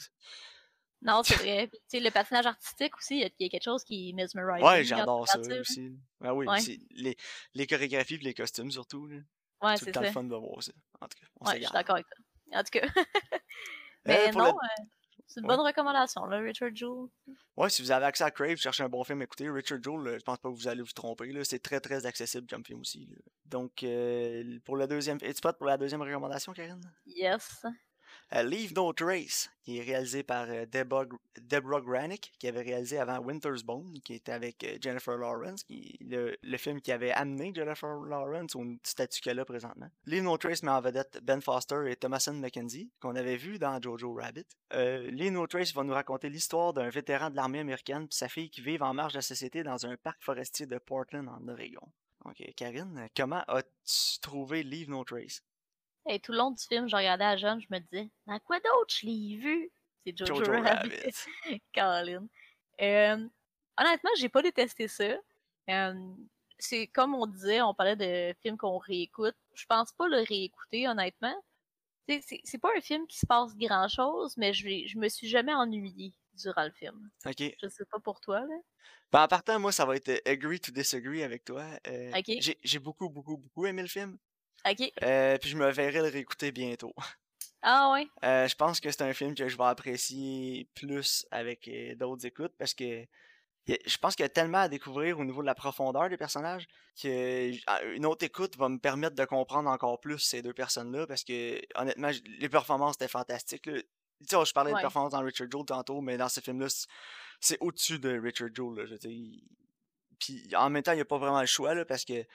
Non, 1.02 1.22
c'est 1.24 1.36
vrai. 1.46 1.68
Puis, 1.68 1.80
tu 1.80 1.98
sais, 1.98 2.00
le 2.00 2.12
patinage 2.12 2.46
artistique 2.46 2.96
aussi, 2.98 3.16
il 3.16 3.22
y 3.22 3.24
a- 3.26 3.30
il 3.40 3.44
y, 3.44 3.48
a 3.48 3.50
quelque 3.50 3.64
chose 3.64 3.84
qui 3.84 4.10
est 4.10 4.14
mesmerizing. 4.14 4.66
Ouais, 4.68 4.84
j'adore 4.84 5.28
ça 5.28 5.40
aussi. 5.40 5.92
Ah 6.24 6.34
oui, 6.34 6.46
Ouais. 6.48 6.60
les, 6.92 7.16
les 7.56 7.68
chorégraphies 7.68 8.16
et 8.16 8.20
les 8.20 8.34
costumes 8.34 8.72
surtout. 8.72 9.08
là. 9.08 9.18
Ouais, 9.64 9.78
c'est 9.78 9.88
le 9.88 9.94
ça. 9.94 10.02
le 10.02 10.12
fun 10.12 10.24
de 10.24 10.36
voir 10.36 10.62
ça. 10.64 10.72
En 11.00 11.08
tout 11.08 11.18
cas, 11.20 11.28
on 11.40 11.48
Ouais, 11.48 11.58
je 11.60 11.64
suis 11.66 11.74
d'accord 11.74 11.96
avec 11.96 12.08
toi. 12.08 12.60
En 12.60 12.64
tout 12.64 12.72
cas. 12.80 12.82
Euh, 14.08 14.14
Mais 14.26 14.32
pour 14.32 14.42
non, 14.42 14.46
le- 14.48 14.52
euh, 14.54 14.86
c'est 15.28 15.40
une 15.42 15.46
Ouais. 15.46 15.56
bonne 15.56 15.64
recommandation, 15.68 16.26
là, 16.26 16.40
Richard 16.40 16.72
Jewell. 16.74 17.08
Ouais, 17.56 17.70
si 17.70 17.84
vous 17.84 17.92
avez 17.92 18.08
accès 18.08 18.24
à 18.24 18.32
Crave, 18.32 18.56
cherchez 18.58 18.82
un 18.82 18.90
bon 18.90 19.04
film 19.04 19.22
à 19.22 19.26
écouter. 19.26 19.48
Richard 19.48 19.78
Jewell, 19.84 20.08
euh, 20.08 20.18
je 20.18 20.24
pense 20.24 20.40
pas 20.40 20.50
que 20.50 20.56
vous 20.56 20.68
allez 20.68 20.82
vous 20.82 20.92
tromper. 20.92 21.32
C'est 21.44 21.60
très 21.62 21.80
très 21.80 22.04
accessible 22.08 22.48
comme 22.50 22.66
film 22.66 22.80
aussi. 22.80 23.06
là. 23.06 23.18
Donc, 23.46 23.84
euh, 23.84 24.58
pour 24.66 24.76
la 24.76 24.88
deuxième. 24.88 25.20
Es-tu 25.22 25.40
prête 25.40 25.58
pour 25.58 25.68
la 25.68 25.78
deuxième 25.78 26.02
recommandation, 26.02 26.52
Karine? 26.52 26.82
Yes. 27.06 27.64
Euh, 28.34 28.44
Leave 28.44 28.74
No 28.74 28.94
Trace, 28.94 29.50
qui 29.64 29.80
est 29.80 29.82
réalisé 29.82 30.24
par 30.24 30.46
euh, 30.50 30.66
Deborah, 30.66 31.82
Granick, 31.82 32.32
qui 32.40 32.48
avait 32.48 32.62
réalisé 32.62 32.98
avant 32.98 33.20
Winter's 33.20 33.64
Bone, 33.64 34.00
qui 34.06 34.14
était 34.14 34.32
avec 34.32 34.64
euh, 34.64 34.78
Jennifer 34.80 35.18
Lawrence, 35.18 35.64
qui 35.64 35.98
le, 36.00 36.58
film 36.58 36.80
qui 36.80 36.94
avait 36.94 37.12
amené 37.12 37.52
Jennifer 37.54 37.90
Lawrence 37.90 38.56
au 38.56 38.64
statut 38.84 39.20
qu'elle 39.20 39.40
a 39.40 39.46
présentement. 39.46 39.90
Leave 40.06 40.24
No 40.24 40.38
Trace 40.38 40.64
met 40.64 40.72
en 40.72 40.80
vedette 40.80 41.20
Ben 41.24 41.42
Foster 41.42 41.84
et 41.90 41.98
Thomason 41.98 42.34
McKenzie, 42.34 42.90
qu'on 43.02 43.16
avait 43.16 43.36
vu 43.36 43.60
dans 43.60 43.82
Jojo 43.82 44.14
Rabbit. 44.14 44.48
Leave 44.72 45.34
No 45.34 45.46
Trace 45.48 45.74
va 45.74 45.84
nous 45.84 45.94
raconter 45.94 46.30
l'histoire 46.30 46.72
d'un 46.72 46.90
vétéran 46.90 47.30
de 47.30 47.36
l'armée 47.36 47.60
américaine 47.60 48.04
et 48.04 48.16
sa 48.16 48.30
fille 48.30 48.50
qui 48.50 48.62
vivent 48.62 48.84
en 48.84 48.94
marge 48.94 49.14
de 49.14 49.18
la 49.18 49.24
société 49.24 49.64
dans 49.64 49.86
un 49.86 49.98
parc 49.98 50.24
forestier 50.24 50.68
de 50.68 50.78
Portland, 50.78 51.28
en 51.28 51.48
Oregon. 51.50 51.88
Ok, 52.24 52.44
Karine, 52.56 53.08
comment 53.18 53.44
as-tu 53.48 54.20
trouvé 54.22 54.64
Leave 54.64 54.90
No 54.90 55.04
Trace? 55.04 55.42
Et 56.10 56.20
tout 56.20 56.32
le 56.32 56.40
long 56.40 56.52
du 56.52 56.64
film, 56.64 56.90
je 56.90 56.96
regardais 56.96 57.26
à 57.26 57.38
jeune, 57.38 57.62
je 57.62 57.68
me 57.70 57.80
disais, 57.80 58.10
dans 58.26 58.40
quoi 58.40 58.58
d'autre 58.60 58.94
je 59.00 59.06
l'ai 59.06 59.38
vu? 59.38 59.72
C'est 60.06 60.18
Jojo, 60.18 60.44
Jojo 60.44 60.52
Rabbit. 60.52 60.92
Caroline. 61.74 62.28
Euh, 62.82 63.28
honnêtement, 63.78 64.10
j'ai 64.18 64.30
pas 64.30 64.42
détesté 64.42 64.88
ça. 64.88 65.16
Euh, 65.70 65.94
c'est 66.58 66.88
comme 66.88 67.14
on 67.14 67.28
disait, 67.28 67.62
on 67.62 67.74
parlait 67.74 67.96
de 67.96 68.36
films 68.42 68.58
qu'on 68.58 68.78
réécoute. 68.80 69.36
Je 69.54 69.66
pense 69.68 69.92
pas 69.92 70.08
le 70.08 70.22
réécouter, 70.28 70.88
honnêtement. 70.88 71.36
C'est 72.08 72.58
pas 72.62 72.70
un 72.76 72.82
film 72.82 73.08
qui 73.08 73.20
se 73.20 73.26
passe 73.26 73.56
grand 73.56 73.88
chose, 73.88 74.36
mais 74.38 74.54
je, 74.54 74.68
je 74.88 74.98
me 74.98 75.08
suis 75.08 75.28
jamais 75.28 75.54
ennuyée 75.54 76.14
durant 76.34 76.66
le 76.66 76.72
film. 76.72 77.10
Ok. 77.26 77.56
Je 77.62 77.68
sais 77.70 77.86
pas 77.86 78.00
pour 78.00 78.20
toi, 78.20 78.42
là. 78.42 78.56
Ben, 79.12 79.24
en 79.24 79.28
partant, 79.28 79.60
moi, 79.60 79.72
ça 79.72 79.86
va 79.86 79.96
être 79.98 80.22
agree 80.26 80.60
to 80.60 80.72
disagree 80.72 81.24
avec 81.24 81.44
toi. 81.44 81.66
Euh, 81.88 82.12
J'ai 82.64 82.80
beaucoup, 82.80 83.10
beaucoup, 83.10 83.38
beaucoup 83.38 83.66
aimé 83.66 83.82
le 83.82 83.88
film. 83.88 84.18
Ok. 84.70 84.92
Euh, 85.04 85.38
puis 85.38 85.50
je 85.50 85.58
me 85.58 85.70
verrai 85.72 86.00
le 86.02 86.10
réécouter 86.10 86.52
bientôt. 86.52 86.94
Ah 87.64 87.92
ouais? 87.94 88.08
Euh, 88.26 88.48
je 88.48 88.56
pense 88.56 88.80
que 88.80 88.90
c'est 88.90 89.04
un 89.04 89.14
film 89.14 89.36
que 89.36 89.48
je 89.48 89.56
vais 89.56 89.66
apprécier 89.66 90.68
plus 90.74 91.28
avec 91.30 91.68
euh, 91.68 91.94
d'autres 91.94 92.26
écoutes 92.26 92.54
parce 92.58 92.74
que 92.74 93.06
je 93.68 93.98
pense 93.98 94.16
qu'il 94.16 94.24
y 94.24 94.26
a 94.26 94.30
tellement 94.30 94.58
à 94.58 94.68
découvrir 94.68 95.20
au 95.20 95.24
niveau 95.24 95.42
de 95.44 95.46
la 95.46 95.54
profondeur 95.54 96.10
des 96.10 96.18
personnages 96.18 96.68
que 97.00 97.52
j- 97.52 97.64
ah, 97.68 97.84
une 97.84 98.08
autre 98.08 98.26
écoute 98.26 98.58
va 98.58 98.68
me 98.68 98.80
permettre 98.80 99.16
de 99.16 99.26
comprendre 99.26 99.70
encore 99.70 100.00
plus 100.02 100.18
ces 100.18 100.42
deux 100.42 100.56
personnes-là 100.56 101.06
parce 101.06 101.24
que 101.24 101.62
honnêtement, 101.76 102.10
les 102.40 102.50
performances 102.50 102.96
étaient 102.96 103.08
fantastiques. 103.08 103.68
là. 103.68 103.80
Tu 103.80 103.86
sais, 104.28 104.44
je 104.44 104.54
parlais 104.54 104.72
de 104.72 104.76
Ouais. 104.78 104.82
performances 104.82 105.12
dans 105.12 105.22
Richard 105.24 105.48
Jewell 105.52 105.66
tantôt, 105.68 106.02
mais 106.02 106.18
dans 106.18 106.30
ce 106.30 106.40
film-là, 106.42 106.66
c'est- 107.40 107.58
au-dessus 107.60 108.00
de 108.00 108.20
Richard 108.20 108.50
Jewell. 108.56 108.88
là, 108.90 108.96
je 109.00 109.08
Puis 110.20 110.56
en 110.56 110.70
même 110.72 110.82
temps, 110.82 110.94
il 110.94 110.96
n'y 110.96 111.02
a 111.02 111.06
pas 111.06 111.18
vraiment 111.20 111.42
le 111.42 111.48
choix 111.48 111.76
là, 111.76 111.86
parce 111.86 112.06
que, 112.06 112.26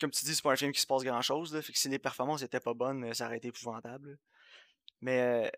comme 0.00 0.10
tu 0.10 0.24
dis, 0.24 0.34
c'est 0.34 0.42
pas 0.42 0.52
un 0.52 0.56
film 0.56 0.72
qui 0.72 0.80
se 0.80 0.86
passe 0.86 1.02
grand-chose. 1.04 1.54
là, 1.54 1.62
Fait 1.62 1.72
que 1.72 1.78
si 1.78 1.88
les 1.88 1.98
performances 1.98 2.42
étaient 2.42 2.60
pas 2.60 2.74
bonnes, 2.74 3.04
euh, 3.04 3.14
ça 3.14 3.26
aurait 3.26 3.38
été 3.38 3.48
épouvantable. 3.48 4.10
là. 4.10 4.16
Mais 5.00 5.20
euh, 5.20 5.50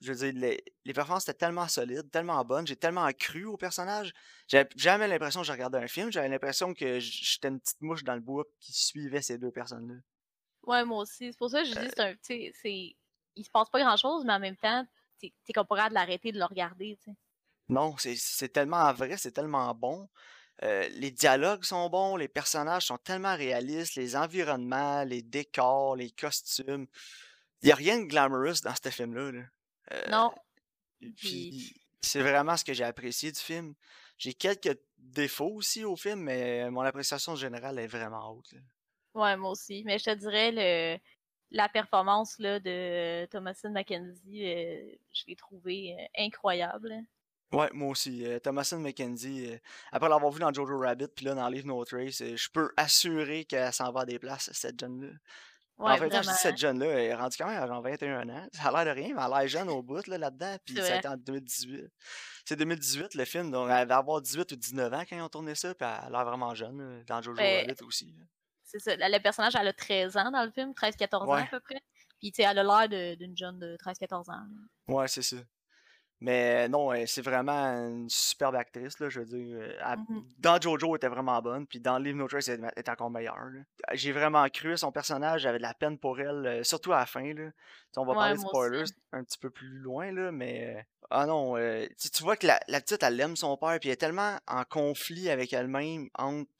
je 0.00 0.12
veux 0.12 0.18
dire, 0.32 0.40
les, 0.40 0.64
les 0.84 0.92
performances 0.92 1.24
étaient 1.28 1.38
tellement 1.38 1.68
solides, 1.68 2.10
tellement 2.10 2.44
bonnes, 2.44 2.66
j'ai 2.66 2.76
tellement 2.76 3.10
cru 3.12 3.44
au 3.46 3.56
personnage. 3.56 4.12
J'avais 4.48 4.68
jamais 4.76 5.08
l'impression 5.08 5.40
que 5.40 5.46
je 5.46 5.52
regardais 5.52 5.78
un 5.78 5.88
film, 5.88 6.12
j'avais 6.12 6.28
l'impression 6.28 6.74
que 6.74 6.98
j'étais 7.00 7.48
une 7.48 7.60
petite 7.60 7.80
mouche 7.80 8.04
dans 8.04 8.14
le 8.14 8.20
bois 8.20 8.44
qui 8.60 8.72
suivait 8.72 9.22
ces 9.22 9.38
deux 9.38 9.50
personnes-là. 9.50 9.96
Ouais, 10.62 10.84
moi 10.84 11.02
aussi. 11.02 11.32
C'est 11.32 11.38
pour 11.38 11.50
ça 11.50 11.62
que 11.62 11.68
je 11.68 11.74
Euh 11.76 11.80
dis, 11.80 11.88
c'est 11.88 12.00
un. 12.00 12.12
Tu 12.14 12.18
sais, 12.22 12.52
c'est. 12.60 12.96
Il 13.36 13.44
se 13.44 13.50
passe 13.50 13.68
pas 13.70 13.80
grand 13.80 13.96
chose, 13.96 14.24
mais 14.24 14.32
en 14.32 14.40
même 14.40 14.56
temps, 14.56 14.86
t'es 15.18 15.32
capable 15.52 15.88
de 15.90 15.94
l'arrêter 15.94 16.32
de 16.32 16.38
le 16.38 16.44
regarder, 16.44 16.96
tu 17.02 17.10
sais. 17.10 17.16
Non, 17.68 17.96
c'est 17.98 18.48
tellement 18.52 18.92
vrai, 18.92 19.16
c'est 19.16 19.32
tellement 19.32 19.74
bon. 19.74 20.08
Euh, 20.62 20.88
les 20.88 21.10
dialogues 21.10 21.64
sont 21.64 21.88
bons, 21.90 22.16
les 22.16 22.28
personnages 22.28 22.86
sont 22.86 22.96
tellement 22.96 23.36
réalistes, 23.36 23.94
les 23.96 24.16
environnements, 24.16 25.04
les 25.04 25.22
décors, 25.22 25.96
les 25.96 26.10
costumes. 26.10 26.86
Il 27.62 27.66
n'y 27.66 27.72
a 27.72 27.76
rien 27.76 27.98
de 28.00 28.04
glamorous 28.06 28.62
dans 28.62 28.74
ce 28.74 28.88
film-là. 28.88 29.32
là. 29.32 29.42
Euh, 29.92 30.08
Non. 30.08 30.32
Puis 31.16 31.74
c'est 32.00 32.22
vraiment 32.22 32.56
ce 32.56 32.64
que 32.64 32.72
j'ai 32.72 32.84
apprécié 32.84 33.32
du 33.32 33.40
film. 33.40 33.74
J'ai 34.16 34.32
quelques 34.32 34.78
défauts 34.96 35.52
aussi 35.52 35.84
au 35.84 35.94
film, 35.94 36.20
mais 36.20 36.70
mon 36.70 36.80
appréciation 36.80 37.36
générale 37.36 37.78
est 37.78 37.86
vraiment 37.86 38.30
haute. 38.32 38.52
là. 38.52 38.60
Ouais, 39.14 39.36
moi 39.36 39.50
aussi. 39.50 39.82
Mais 39.84 39.98
je 39.98 40.04
te 40.04 40.14
dirais, 40.14 40.52
le, 40.52 40.98
la 41.50 41.68
performance 41.68 42.38
là, 42.38 42.60
de 42.60 43.26
Thomasin 43.26 43.70
McKenzie, 43.70 44.46
euh, 44.46 44.94
je 45.12 45.24
l'ai 45.26 45.36
trouvée 45.36 45.96
incroyable. 46.16 46.94
Ouais, 47.52 47.68
moi 47.72 47.90
aussi. 47.90 48.26
euh, 48.26 48.38
Thomasin 48.40 48.78
McKenzie, 48.78 49.52
euh, 49.52 49.58
après 49.92 50.08
l'avoir 50.08 50.32
vu 50.32 50.40
dans 50.40 50.52
Jojo 50.52 50.78
Rabbit, 50.78 51.08
puis 51.14 51.24
là 51.26 51.34
dans 51.34 51.48
Leave 51.48 51.66
No 51.66 51.84
Trace, 51.84 52.20
euh, 52.20 52.36
je 52.36 52.48
peux 52.50 52.72
assurer 52.76 53.44
qu'elle 53.44 53.72
s'en 53.72 53.92
va 53.92 54.00
à 54.00 54.04
des 54.06 54.18
places, 54.18 54.50
cette 54.52 54.78
jeune-là. 54.80 55.08
Ouais, 55.78 55.92
en 55.92 55.96
fait, 55.98 56.08
quand 56.08 56.22
je 56.22 56.30
dis 56.30 56.36
cette 56.36 56.56
jeune-là, 56.56 56.86
elle 56.86 56.98
est 57.00 57.14
rendue 57.14 57.36
quand 57.38 57.46
même 57.48 57.62
à 57.62 57.66
genre 57.66 57.82
21 57.82 58.28
ans. 58.30 58.48
Ça 58.54 58.68
a 58.70 58.72
l'air 58.84 58.94
de 58.94 58.98
rien, 59.00 59.14
mais 59.14 59.22
elle 59.26 59.32
a 59.32 59.40
l'air 59.40 59.48
jeune 59.48 59.68
au 59.68 59.82
bout 59.82 60.06
là, 60.06 60.16
là-dedans. 60.16 60.56
Puis 60.64 60.74
C'est 60.74 60.82
ça 60.82 60.94
a 60.94 60.96
été 60.96 61.08
en 61.08 61.16
2018. 61.18 61.84
C'est 62.46 62.56
2018 62.56 63.14
le 63.14 63.24
film, 63.26 63.50
donc 63.50 63.68
elle 63.70 63.86
va 63.86 63.98
avoir 63.98 64.22
18 64.22 64.50
ou 64.52 64.56
19 64.56 64.92
ans 64.94 65.02
quand 65.08 65.16
ils 65.16 65.20
ont 65.22 65.28
tourné 65.28 65.54
ça, 65.54 65.74
puis 65.74 65.86
elle 65.86 66.06
a 66.06 66.10
l'air 66.10 66.24
vraiment 66.24 66.54
jeune, 66.54 66.78
là, 66.78 67.04
dans 67.06 67.20
Jojo 67.20 67.36
Ben, 67.36 67.66
Rabbit 67.66 67.82
aussi. 67.84 68.06
là. 68.18 68.24
C'est 68.64 68.78
ça. 68.80 68.96
Le 68.96 69.18
personnage, 69.22 69.54
elle 69.54 69.68
a 69.68 69.72
13 69.72 70.16
ans 70.16 70.30
dans 70.30 70.44
le 70.44 70.50
film, 70.50 70.72
13-14 70.72 71.28
ans 71.28 71.32
à 71.34 71.46
peu 71.46 71.60
près. 71.60 71.80
Puis, 72.18 72.32
tu 72.32 72.42
sais, 72.42 72.48
elle 72.50 72.58
a 72.58 72.86
l'air 72.86 73.16
d'une 73.16 73.36
jeune 73.36 73.58
de 73.58 73.76
13-14 73.76 74.30
ans. 74.30 74.46
là. 74.88 74.94
Ouais, 74.94 75.06
c'est 75.08 75.22
ça. 75.22 75.36
Mais 76.20 76.66
non, 76.68 76.92
c'est 77.06 77.20
vraiment 77.20 77.52
une 77.88 78.08
superbe 78.08 78.54
actrice, 78.54 78.98
là, 79.00 79.08
je 79.10 79.20
veux 79.20 79.26
dire. 79.26 79.58
Mhm. 80.08 80.24
Dans 80.38 80.58
Jojo, 80.60 80.94
elle 80.94 80.96
était 80.96 81.08
vraiment 81.08 81.40
bonne, 81.42 81.66
puis 81.66 81.78
dans 81.78 81.98
Leave 81.98 82.16
No 82.16 82.26
Trace, 82.26 82.48
elle 82.48 82.70
est 82.74 82.88
encore 82.88 83.10
meilleure. 83.10 83.36
là. 83.50 83.60
J'ai 83.92 84.12
vraiment 84.12 84.48
cru 84.48 84.72
à 84.72 84.76
son 84.78 84.90
personnage, 84.92 85.42
j'avais 85.42 85.58
de 85.58 85.62
la 85.62 85.74
peine 85.74 85.98
pour 85.98 86.18
elle, 86.18 86.64
surtout 86.64 86.92
à 86.94 87.00
la 87.00 87.06
fin. 87.06 87.34
Là. 87.34 87.50
On 87.98 88.04
va 88.06 88.12
Ouais, 88.12 88.14
parler 88.18 88.34
de 88.36 88.40
spoilers 88.40 88.82
aussi. 88.82 88.94
un 89.12 89.24
petit 89.24 89.38
peu 89.38 89.50
plus 89.50 89.78
loin, 89.78 90.10
là, 90.12 90.32
mais... 90.32 90.86
Ah 91.10 91.26
non, 91.26 91.56
euh, 91.56 91.86
tu, 92.00 92.10
tu 92.10 92.22
vois 92.22 92.36
que 92.36 92.46
la, 92.46 92.58
la 92.66 92.80
petite, 92.80 93.02
elle 93.02 93.20
aime 93.20 93.36
son 93.36 93.56
père, 93.56 93.78
puis 93.78 93.90
elle 93.90 93.94
est 93.94 93.96
tellement 93.96 94.38
en 94.48 94.64
conflit 94.64 95.28
avec 95.30 95.52
elle-même 95.52 96.08
entre 96.14 96.50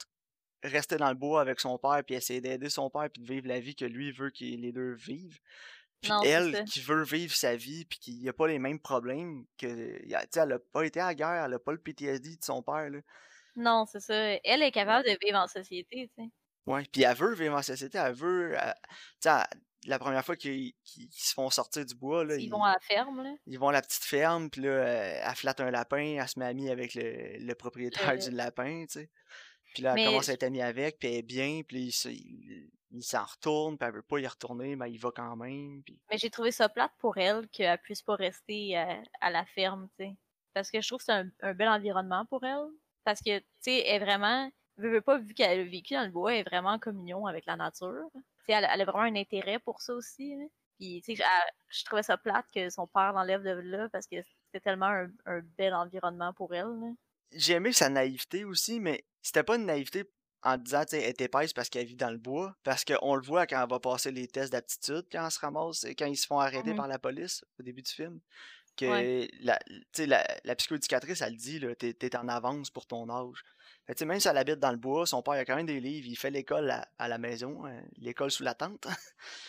rester 0.63 0.97
dans 0.97 1.09
le 1.09 1.15
bois 1.15 1.41
avec 1.41 1.61
son 1.61 1.79
père, 1.79 2.03
puis 2.05 2.15
essayer 2.15 2.41
d'aider 2.41 2.69
son 2.69 2.91
père, 2.91 3.09
puis 3.13 3.23
de 3.23 3.27
vivre 3.27 3.47
la 3.49 3.61
vie 3.61 3.75
que 3.75 3.85
lui 3.85 4.13
veut 4.13 4.31
que 4.31 4.45
les 4.45 4.73
deux 4.73 4.95
vivent. 4.95 5.39
Puis 6.03 6.11
Non, 6.11 6.23
elle 6.23 6.65
qui 6.65 6.81
veut 6.81 7.03
vivre 7.05 7.35
sa 7.35 7.57
vie 7.57 7.85
puis 7.85 7.99
qui 7.99 8.23
n'a 8.23 8.33
pas 8.33 8.47
les 8.47 8.59
mêmes 8.59 8.79
problèmes 8.81 9.45
que 9.59 9.67
elle 9.67 10.53
a 10.53 10.59
pas 10.59 10.85
été 10.85 11.01
à 11.01 11.07
la 11.07 11.15
guerre, 11.15 11.45
elle 11.47 11.55
a 11.55 11.59
pas 11.59 11.73
le 11.73 11.79
PTSD 11.79 12.37
de 12.37 12.45
son 12.45 12.63
père 12.63 12.91
là. 12.91 12.99
Non, 13.57 13.87
c'est 13.91 14.01
ça. 14.01 14.15
Elle 14.45 14.63
est 14.63 14.71
capable 14.73 15.07
de 15.09 15.17
vivre 15.25 15.39
en 15.39 15.47
société, 15.49 16.11
tu 16.15 16.23
sais. 16.23 16.31
Ouais, 16.67 16.85
puis 16.93 17.03
elle 17.05 17.17
veut 17.17 17.35
vivre 17.35 17.57
en 17.57 17.63
société, 17.63 17.97
elle 17.99 18.13
veut 18.13 18.55
elle- 18.61 18.75
tu 19.23 19.29
sais 19.31 19.43
la 19.87 19.99
première 20.01 20.25
fois 20.25 20.35
qu'ils 20.37 20.75
se 21.13 21.33
font 21.33 21.49
sortir 21.49 21.87
du 21.87 21.95
bois 21.95 22.25
là, 22.25 22.35
Ils 22.37 22.45
ils, 22.47 22.51
vont 22.51 22.65
à 22.65 22.73
la 22.73 22.81
ferme, 22.81 23.23
là. 23.23 23.33
ils 23.47 23.57
vont 23.59 23.69
à 23.69 23.73
la 23.73 23.83
petite 23.83 24.03
ferme 24.03 24.51
puis 24.51 24.63
là 24.63 24.85
elle 24.85 25.35
flatte 25.37 25.61
un 25.61 25.71
lapin, 25.71 26.17
elle 26.21 26.29
se 26.29 26.39
met 26.41 26.45
amie 26.47 26.71
avec 26.71 26.95
le, 26.95 27.39
le 27.39 27.55
propriétaire 27.55 28.15
Le- 28.15 28.19
du 28.19 28.31
lapin, 28.33 28.85
tu 28.91 28.99
sais. 29.01 29.11
Puis 29.75 29.85
là 29.85 29.91
elle 29.91 29.95
Mais 29.97 30.05
commence 30.07 30.29
à 30.29 30.33
être 30.33 30.43
amie 30.43 30.61
avec, 30.61 30.99
puis 30.99 31.09
elle 31.09 31.15
est 31.19 31.23
bien, 31.23 31.61
puis 31.67 31.95
il, 32.97 33.03
se- 33.05 33.17
il, 33.17 33.19
il 33.19 33.21
s'en 33.21 33.25
retourne, 33.25 33.79
puis 33.79 33.89
elle 33.89 33.95
veut 33.95 34.03
pas 34.03 34.19
y 34.21 34.27
retourner, 34.27 34.77
mais 34.77 34.91
il 34.93 34.99
va 34.99 35.11
quand 35.15 35.37
même, 35.37 35.83
puis 35.85 36.01
Mais 36.11 36.19
j'ai 36.19 36.31
trouvé 36.31 36.51
ça 36.53 36.69
plate 36.69 36.93
pour 36.99 37.17
elle 37.19 37.49
qu'elle 37.49 37.79
puisse 37.81 38.03
pas 38.03 38.17
rester 38.17 38.77
à, 38.77 39.03
à 39.21 39.31
la 39.31 39.45
ferme, 39.45 39.89
tu 39.99 40.05
sais. 40.07 40.17
Parce 40.55 40.71
que 40.71 40.81
je 40.81 40.87
trouve 40.89 40.99
que 40.99 41.05
c'est 41.05 41.13
un, 41.13 41.29
un 41.43 41.55
bel 41.55 41.69
environnement 41.69 42.25
pour 42.27 42.45
elle. 42.45 42.67
Parce 43.05 43.21
que, 43.21 43.39
tu 43.39 43.45
sais, 43.61 43.79
elle 43.87 44.03
est 44.03 44.05
vraiment, 44.05 44.51
veut, 44.79 44.91
veut 44.91 45.01
pas, 45.01 45.19
vu 45.19 45.35
qu'elle 45.35 45.61
a 45.61 45.65
vécu 45.65 45.95
dans 45.95 46.05
le 46.05 46.11
bois, 46.11 46.35
elle 46.35 46.41
est 46.41 46.49
vraiment 46.49 46.71
en 46.71 46.79
communion 46.79 47.27
avec 47.27 47.47
la 47.47 47.57
nature. 47.57 48.09
Tu 48.15 48.21
sais, 48.47 48.53
elle, 48.53 48.65
a- 48.65 48.75
elle 48.75 48.81
a 48.81 48.85
vraiment 48.85 49.03
un 49.05 49.17
intérêt 49.17 49.59
pour 49.59 49.81
ça 49.81 49.95
aussi. 49.95 50.35
Puis, 50.79 51.03
tu 51.05 51.17
sais, 51.17 51.25
je 51.69 51.85
trouvais 51.85 52.03
ça 52.03 52.17
plate 52.17 52.47
que 52.55 52.69
son 52.71 52.87
père 52.87 53.13
l'enlève 53.13 53.43
de 53.43 53.51
là 53.51 53.89
parce 53.91 54.07
que 54.07 54.17
c'était 54.47 54.61
tellement 54.63 54.87
un, 54.87 55.09
un 55.27 55.41
bel 55.57 55.75
environnement 55.75 56.33
pour 56.35 56.55
elle. 56.55 56.95
j'ai 57.33 57.55
aimé 57.55 57.73
sa 57.73 57.89
naïveté 57.89 58.45
aussi, 58.45 58.81
mais 58.81 59.05
c'était 59.23 59.43
pas 59.45 59.57
une 59.57 59.67
naïveté 59.67 60.05
en 60.43 60.57
disant, 60.59 60.85
tu 60.85 60.97
est 60.97 61.21
épaisse 61.21 61.53
parce 61.53 61.69
qu'elle 61.69 61.87
vit 61.87 61.97
dans 61.97 62.11
le 62.11 62.19
bois. 62.19 62.55
Parce 62.63 62.85
qu'on 62.85 63.15
le 63.17 63.23
voit 63.23 63.47
quand 63.47 63.61
elle 63.63 63.69
va 63.69 63.81
passer 63.81 64.11
les 64.13 64.29
tests 64.29 64.53
d'aptitude, 64.53 65.05
quand 65.11 65.25
elle 65.25 65.31
se 65.31 65.41
ramasse, 65.41 65.85
quand 65.99 66.07
ils 66.07 66.17
se 66.17 66.27
font 66.27 66.39
arrêter 66.39 66.71
Mhm. 66.71 66.77
par 66.77 66.89
la 66.89 66.99
police 66.99 67.45
au 67.59 67.63
début 67.63 67.83
du 67.83 67.91
film. 67.91 68.21
Que 68.77 68.85
Ouais. 68.87 69.31
la, 69.41 69.59
la, 69.99 70.27
la 70.45 70.55
psychoéducatrice, 70.55 71.23
elle 71.23 71.35
dit, 71.37 71.61
t'es, 71.79 71.95
t'es 71.95 72.15
en 72.17 72.29
avance 72.29 72.71
pour 72.71 72.87
ton 72.87 73.09
âge. 73.09 73.43
Fait 73.87 74.01
même 74.05 74.21
si 74.21 74.29
elle 74.29 74.37
habite 74.37 74.59
dans 74.59 74.71
le 74.73 74.77
bois, 74.77 75.07
son 75.07 75.23
père 75.23 75.35
il 75.37 75.39
a 75.39 75.45
quand 75.45 75.57
même 75.57 75.65
des 75.67 75.81
livres, 75.81 76.07
il 76.09 76.17
fait 76.17 76.31
l'école 76.31 76.71
à, 76.71 76.87
à 76.99 77.09
la 77.09 77.19
maison, 77.19 77.67
euh, 77.67 77.81
l'école 77.99 78.31
sous 78.31 78.43
la 78.43 78.55
tente. 78.55 78.87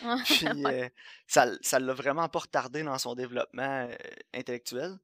Puis 0.26 0.64
euh, 0.66 0.88
ça 1.26 1.46
ça 1.60 1.78
l'a 1.78 1.92
vraiment 1.92 2.28
pas 2.28 2.38
retardé 2.38 2.82
dans 2.82 2.98
son 2.98 3.14
développement 3.14 3.86
euh, 3.90 3.94
intellectuel. 4.32 4.96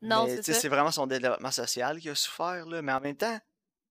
non, 0.00 0.26
c'est 0.28 0.52
c'est 0.54 0.68
vraiment 0.68 0.90
son 0.92 1.06
développement 1.06 1.50
social 1.50 1.98
qui 2.00 2.08
a 2.08 2.14
souffert, 2.14 2.64
là. 2.66 2.80
Mais 2.82 2.92
en 2.92 3.00
même 3.00 3.16
temps, 3.16 3.38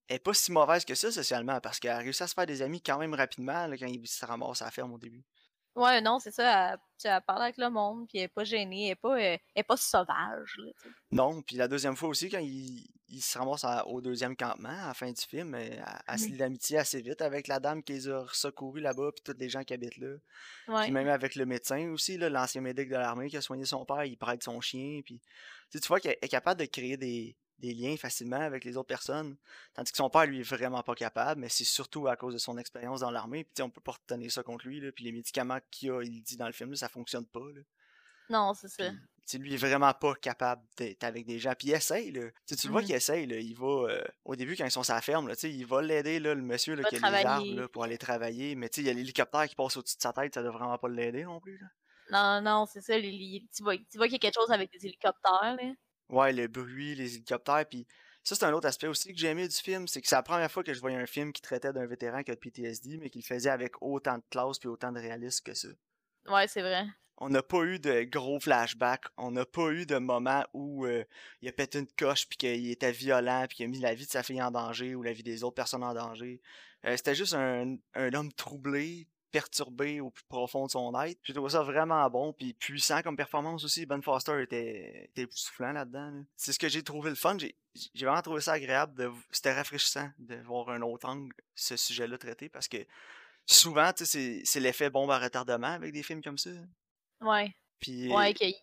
elle 0.08 0.16
est 0.16 0.18
pas 0.18 0.34
si 0.34 0.52
mauvaise 0.52 0.84
que 0.84 0.94
ça 0.94 1.10
socialement, 1.10 1.60
parce 1.60 1.78
qu'elle 1.80 1.92
a 1.92 1.98
réussi 1.98 2.22
à 2.22 2.26
se 2.26 2.34
faire 2.34 2.46
des 2.46 2.62
amis 2.62 2.82
quand 2.82 2.98
même 2.98 3.14
rapidement 3.14 3.66
là, 3.66 3.76
quand 3.78 3.86
il 3.86 4.06
se 4.06 4.24
ramasse 4.26 4.62
à 4.62 4.66
la 4.66 4.70
ferme 4.70 4.92
au 4.92 4.98
début. 4.98 5.24
Ouais, 5.74 6.02
non, 6.02 6.18
c'est 6.18 6.32
ça. 6.32 6.74
Elle, 6.74 6.78
elle 7.04 7.22
parle 7.26 7.44
avec 7.44 7.56
le 7.56 7.70
monde, 7.70 8.06
puis 8.06 8.18
elle 8.18 8.24
est 8.24 8.28
pas 8.28 8.44
gênée, 8.44 8.86
elle 8.88 8.90
est 8.90 8.94
pas, 8.94 9.14
euh, 9.14 9.18
elle 9.20 9.38
est 9.54 9.62
pas 9.62 9.78
sauvage. 9.78 10.54
Là. 10.58 10.70
Non, 11.12 11.40
puis 11.40 11.56
la 11.56 11.66
deuxième 11.66 11.96
fois 11.96 12.10
aussi, 12.10 12.28
quand 12.28 12.40
il, 12.40 12.86
il 13.08 13.22
se 13.22 13.38
ramasse 13.38 13.64
à- 13.64 13.86
au 13.88 14.02
deuxième 14.02 14.36
campement, 14.36 14.68
à 14.68 14.88
la 14.88 14.94
fin 14.94 15.10
du 15.10 15.22
film, 15.22 15.54
elle, 15.54 15.82
elle- 16.06 16.18
se 16.18 16.26
lie 16.26 16.36
d'amitié 16.36 16.76
assez 16.76 17.00
vite 17.00 17.22
avec 17.22 17.48
la 17.48 17.58
dame 17.58 17.82
qui 17.82 17.94
les 17.94 18.08
a 18.10 18.26
secourus 18.34 18.82
là-bas, 18.82 19.12
puis 19.14 19.22
tous 19.24 19.40
les 19.40 19.48
gens 19.48 19.64
qui 19.64 19.72
habitent 19.72 19.96
là. 19.96 20.14
Puis 20.82 20.92
même 20.92 21.08
avec 21.08 21.36
le 21.36 21.46
médecin 21.46 21.88
aussi, 21.88 22.18
l'ancien 22.18 22.60
médic 22.60 22.90
de 22.90 22.96
l'armée 22.96 23.30
qui 23.30 23.38
a 23.38 23.40
soigné 23.40 23.64
son 23.64 23.86
père, 23.86 24.04
il 24.04 24.18
prête 24.18 24.42
son 24.42 24.60
chien. 24.60 25.00
Puis, 25.02 25.22
tu 25.70 25.78
vois 25.88 26.00
qu'elle 26.00 26.18
est 26.20 26.28
capable 26.28 26.60
de 26.60 26.66
créer 26.66 26.98
des, 26.98 27.34
des 27.62 27.72
liens 27.74 27.96
facilement 27.96 28.40
avec 28.40 28.64
les 28.64 28.76
autres 28.76 28.88
personnes. 28.88 29.36
Tandis 29.74 29.90
que 29.92 29.96
son 29.96 30.10
père, 30.10 30.26
lui, 30.26 30.40
est 30.40 30.42
vraiment 30.42 30.82
pas 30.82 30.94
capable, 30.94 31.40
mais 31.40 31.48
c'est 31.48 31.64
surtout 31.64 32.08
à 32.08 32.16
cause 32.16 32.34
de 32.34 32.38
son 32.38 32.58
expérience 32.58 33.00
dans 33.00 33.10
l'armée. 33.10 33.44
Puis, 33.44 33.54
tu 33.54 33.60
sais, 33.60 33.62
on 33.62 33.70
peut 33.70 33.80
pas 33.80 33.92
retenir 33.92 34.30
ça 34.30 34.42
contre 34.42 34.66
lui. 34.66 34.80
Là, 34.80 34.90
puis 34.92 35.04
les 35.04 35.12
médicaments 35.12 35.58
qu'il 35.70 35.90
a, 35.92 36.02
il 36.02 36.22
dit 36.22 36.36
dans 36.36 36.46
le 36.46 36.52
film, 36.52 36.70
là, 36.70 36.76
ça 36.76 36.88
fonctionne 36.88 37.26
pas. 37.26 37.40
Là. 37.54 37.60
Non, 38.30 38.52
c'est 38.54 38.68
ça. 38.68 38.90
Puis, 39.28 39.38
lui, 39.38 39.54
est 39.54 39.56
vraiment 39.56 39.92
pas 39.94 40.14
capable 40.16 40.62
d'être 40.76 41.04
avec 41.04 41.24
des 41.26 41.38
gens. 41.38 41.54
Puis 41.56 41.68
il 41.68 41.72
essaye, 41.74 42.10
là. 42.10 42.28
Tu 42.46 42.54
le 42.66 42.70
vois 42.72 42.80
Mhm. 42.80 42.86
qu'il 42.88 42.96
essaye, 42.96 43.26
là. 43.26 43.38
Il 43.38 43.54
va, 43.56 43.88
euh, 43.90 44.04
au 44.24 44.34
début, 44.36 44.56
quand 44.56 44.64
ils 44.64 44.70
sont 44.70 44.82
sur 44.82 44.94
la 44.94 45.00
ferme, 45.00 45.28
là, 45.28 45.34
il 45.44 45.64
va 45.66 45.80
l'aider, 45.80 46.18
le 46.18 46.34
monsieur, 46.34 46.74
là, 46.74 46.82
qui 46.84 46.96
a 46.96 47.10
les 47.20 47.24
arbres, 47.26 47.54
là, 47.54 47.68
pour 47.68 47.84
aller 47.84 47.98
travailler. 47.98 48.54
Mais 48.56 48.68
tu 48.68 48.76
sais, 48.76 48.80
il 48.82 48.86
y 48.88 48.90
a 48.90 48.94
l'hélicoptère 48.94 49.48
qui 49.48 49.54
passe 49.54 49.76
au-dessus 49.76 49.96
de 49.96 50.02
sa 50.02 50.12
tête, 50.12 50.34
ça 50.34 50.42
doit 50.42 50.50
vraiment 50.50 50.76
pas 50.76 50.88
l'aider 50.88 51.22
non 51.24 51.40
plus, 51.40 51.58
là. 51.58 51.66
Non, 52.10 52.42
non, 52.42 52.66
c'est 52.66 52.80
ça. 52.82 52.98
les- 52.98 53.10
les- 53.12 53.46
tu 53.56 53.62
vois, 53.62 53.76
tu 53.76 53.96
vois 53.96 54.06
qu'il 54.06 54.14
y 54.14 54.16
a 54.16 54.18
quelque 54.18 54.34
chose 54.34 54.50
avec 54.50 54.70
des 54.72 54.86
hélicoptères. 54.86 55.56
Là. 55.56 55.72
Ouais, 56.08 56.32
le 56.32 56.46
bruit, 56.46 56.94
les 56.94 57.14
hélicoptères, 57.16 57.66
puis 57.68 57.86
Ça, 58.24 58.36
c'est 58.36 58.44
un 58.44 58.52
autre 58.52 58.68
aspect 58.68 58.86
aussi 58.86 59.12
que 59.12 59.18
j'ai 59.18 59.28
aimé 59.28 59.48
du 59.48 59.56
film, 59.56 59.88
c'est 59.88 60.00
que 60.00 60.06
c'est 60.06 60.14
la 60.14 60.22
première 60.22 60.50
fois 60.50 60.62
que 60.62 60.72
je 60.72 60.80
voyais 60.80 60.96
un 60.96 61.06
film 61.06 61.32
qui 61.32 61.42
traitait 61.42 61.72
d'un 61.72 61.86
vétéran 61.86 62.22
qui 62.22 62.30
a 62.30 62.34
de 62.34 62.40
PTSD, 62.40 62.98
mais 62.98 63.10
qui 63.10 63.18
le 63.18 63.24
faisait 63.24 63.50
avec 63.50 63.82
autant 63.82 64.18
de 64.18 64.22
classe 64.30 64.58
puis 64.60 64.68
autant 64.68 64.92
de 64.92 65.00
réalisme 65.00 65.42
que 65.44 65.54
ça. 65.54 65.68
Ouais, 66.28 66.46
c'est 66.46 66.62
vrai. 66.62 66.86
On 67.18 67.28
n'a 67.28 67.42
pas 67.42 67.62
eu 67.64 67.78
de 67.80 68.02
gros 68.04 68.38
flashbacks, 68.40 69.06
on 69.16 69.32
n'a 69.32 69.44
pas 69.44 69.70
eu 69.70 69.86
de 69.86 69.98
moment 69.98 70.44
où 70.52 70.86
euh, 70.86 71.04
il 71.40 71.48
a 71.48 71.52
pété 71.52 71.78
une 71.80 71.86
coche 71.98 72.28
puis 72.28 72.36
qu'il 72.36 72.70
était 72.70 72.92
violent 72.92 73.44
puis 73.48 73.56
qu'il 73.56 73.66
a 73.66 73.68
mis 73.68 73.80
la 73.80 73.94
vie 73.94 74.06
de 74.06 74.10
sa 74.10 74.22
fille 74.22 74.42
en 74.42 74.50
danger 74.50 74.94
ou 74.94 75.02
la 75.02 75.12
vie 75.12 75.22
des 75.24 75.42
autres 75.44 75.54
personnes 75.54 75.84
en 75.84 75.94
danger. 75.94 76.40
Euh, 76.84 76.96
c'était 76.96 77.14
juste 77.14 77.34
un, 77.34 77.76
un 77.94 78.14
homme 78.14 78.32
troublé, 78.32 79.08
perturbé 79.32 80.00
au 80.00 80.10
plus 80.10 80.24
profond 80.24 80.66
de 80.66 80.70
son 80.70 80.94
être. 81.02 81.18
J'ai 81.22 81.32
trouvé 81.32 81.50
ça 81.50 81.62
vraiment 81.62 82.08
bon, 82.10 82.32
puis 82.32 82.52
puissant 82.52 83.02
comme 83.02 83.16
performance 83.16 83.64
aussi. 83.64 83.86
Ben 83.86 84.02
Foster 84.02 84.40
était, 84.42 85.06
était 85.06 85.26
soufflant 85.30 85.72
là-dedans. 85.72 86.24
C'est 86.36 86.52
ce 86.52 86.58
que 86.58 86.68
j'ai 86.68 86.82
trouvé 86.82 87.10
le 87.10 87.16
fun. 87.16 87.36
J'ai 87.38 87.56
vraiment 88.04 88.22
trouvé 88.22 88.42
ça 88.42 88.52
agréable. 88.52 88.94
De... 88.94 89.10
C'était 89.30 89.54
rafraîchissant 89.54 90.10
de 90.18 90.36
voir 90.42 90.68
un 90.68 90.82
autre 90.82 91.08
angle 91.08 91.34
ce 91.54 91.76
sujet-là 91.76 92.18
traité, 92.18 92.48
parce 92.48 92.68
que 92.68 92.86
souvent, 93.46 93.90
c'est 93.96 94.60
l'effet 94.60 94.90
bombe 94.90 95.10
à 95.10 95.18
retardement 95.18 95.72
avec 95.72 95.92
des 95.92 96.02
films 96.02 96.22
comme 96.22 96.38
ça. 96.38 96.50
Ouais. 97.20 97.54
Puis, 97.80 98.12
ouais, 98.12 98.34
qu'il 98.34 98.54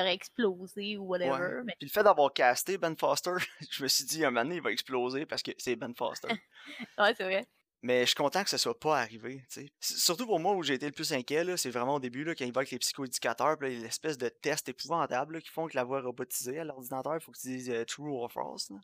aurait 0.00 0.14
explosé 0.14 0.96
ou 0.98 1.04
whatever. 1.04 1.62
Puis 1.78 1.88
le 1.88 1.88
fait 1.88 2.02
d'avoir 2.02 2.32
casté 2.32 2.76
Ben 2.76 2.96
Foster, 2.96 3.34
je 3.70 3.82
me 3.82 3.88
suis 3.88 4.04
dit, 4.04 4.24
un 4.24 4.30
moment 4.30 4.42
donné, 4.42 4.56
il 4.56 4.62
va 4.62 4.72
exploser 4.72 5.26
parce 5.26 5.42
que 5.42 5.52
c'est 5.58 5.76
Ben 5.76 5.94
Foster. 5.94 6.28
ouais, 6.98 7.14
c'est 7.14 7.24
vrai. 7.24 7.46
Mais 7.82 8.00
je 8.00 8.06
suis 8.06 8.16
content 8.16 8.42
que 8.42 8.50
ça 8.50 8.58
soit 8.58 8.78
pas 8.78 8.98
arrivé. 8.98 9.44
Surtout 9.80 10.26
pour 10.26 10.40
moi, 10.40 10.54
où 10.54 10.62
j'ai 10.62 10.74
été 10.74 10.86
le 10.86 10.92
plus 10.92 11.12
inquiet, 11.12 11.56
c'est 11.56 11.70
vraiment 11.70 11.96
au 11.96 12.00
début, 12.00 12.24
là, 12.24 12.34
quand 12.34 12.44
il 12.44 12.52
va 12.52 12.60
avec 12.60 12.72
les 12.72 12.78
psychoéducateurs, 12.78 13.56
puis 13.56 13.78
l'espèce 13.78 14.18
de 14.18 14.28
test 14.28 14.68
épouvantable 14.68 15.40
qui 15.40 15.48
font 15.48 15.68
que 15.68 15.76
la 15.76 15.84
voix 15.84 16.00
robotisée 16.00 16.58
à 16.58 16.64
l'ordinateur, 16.64 17.14
il 17.14 17.20
faut 17.20 17.30
que 17.30 17.38
tu 17.38 17.48
dises 17.48 17.70
euh, 17.70 17.84
true 17.84 18.12
or 18.12 18.30
false. 18.32 18.70
Là. 18.70 18.78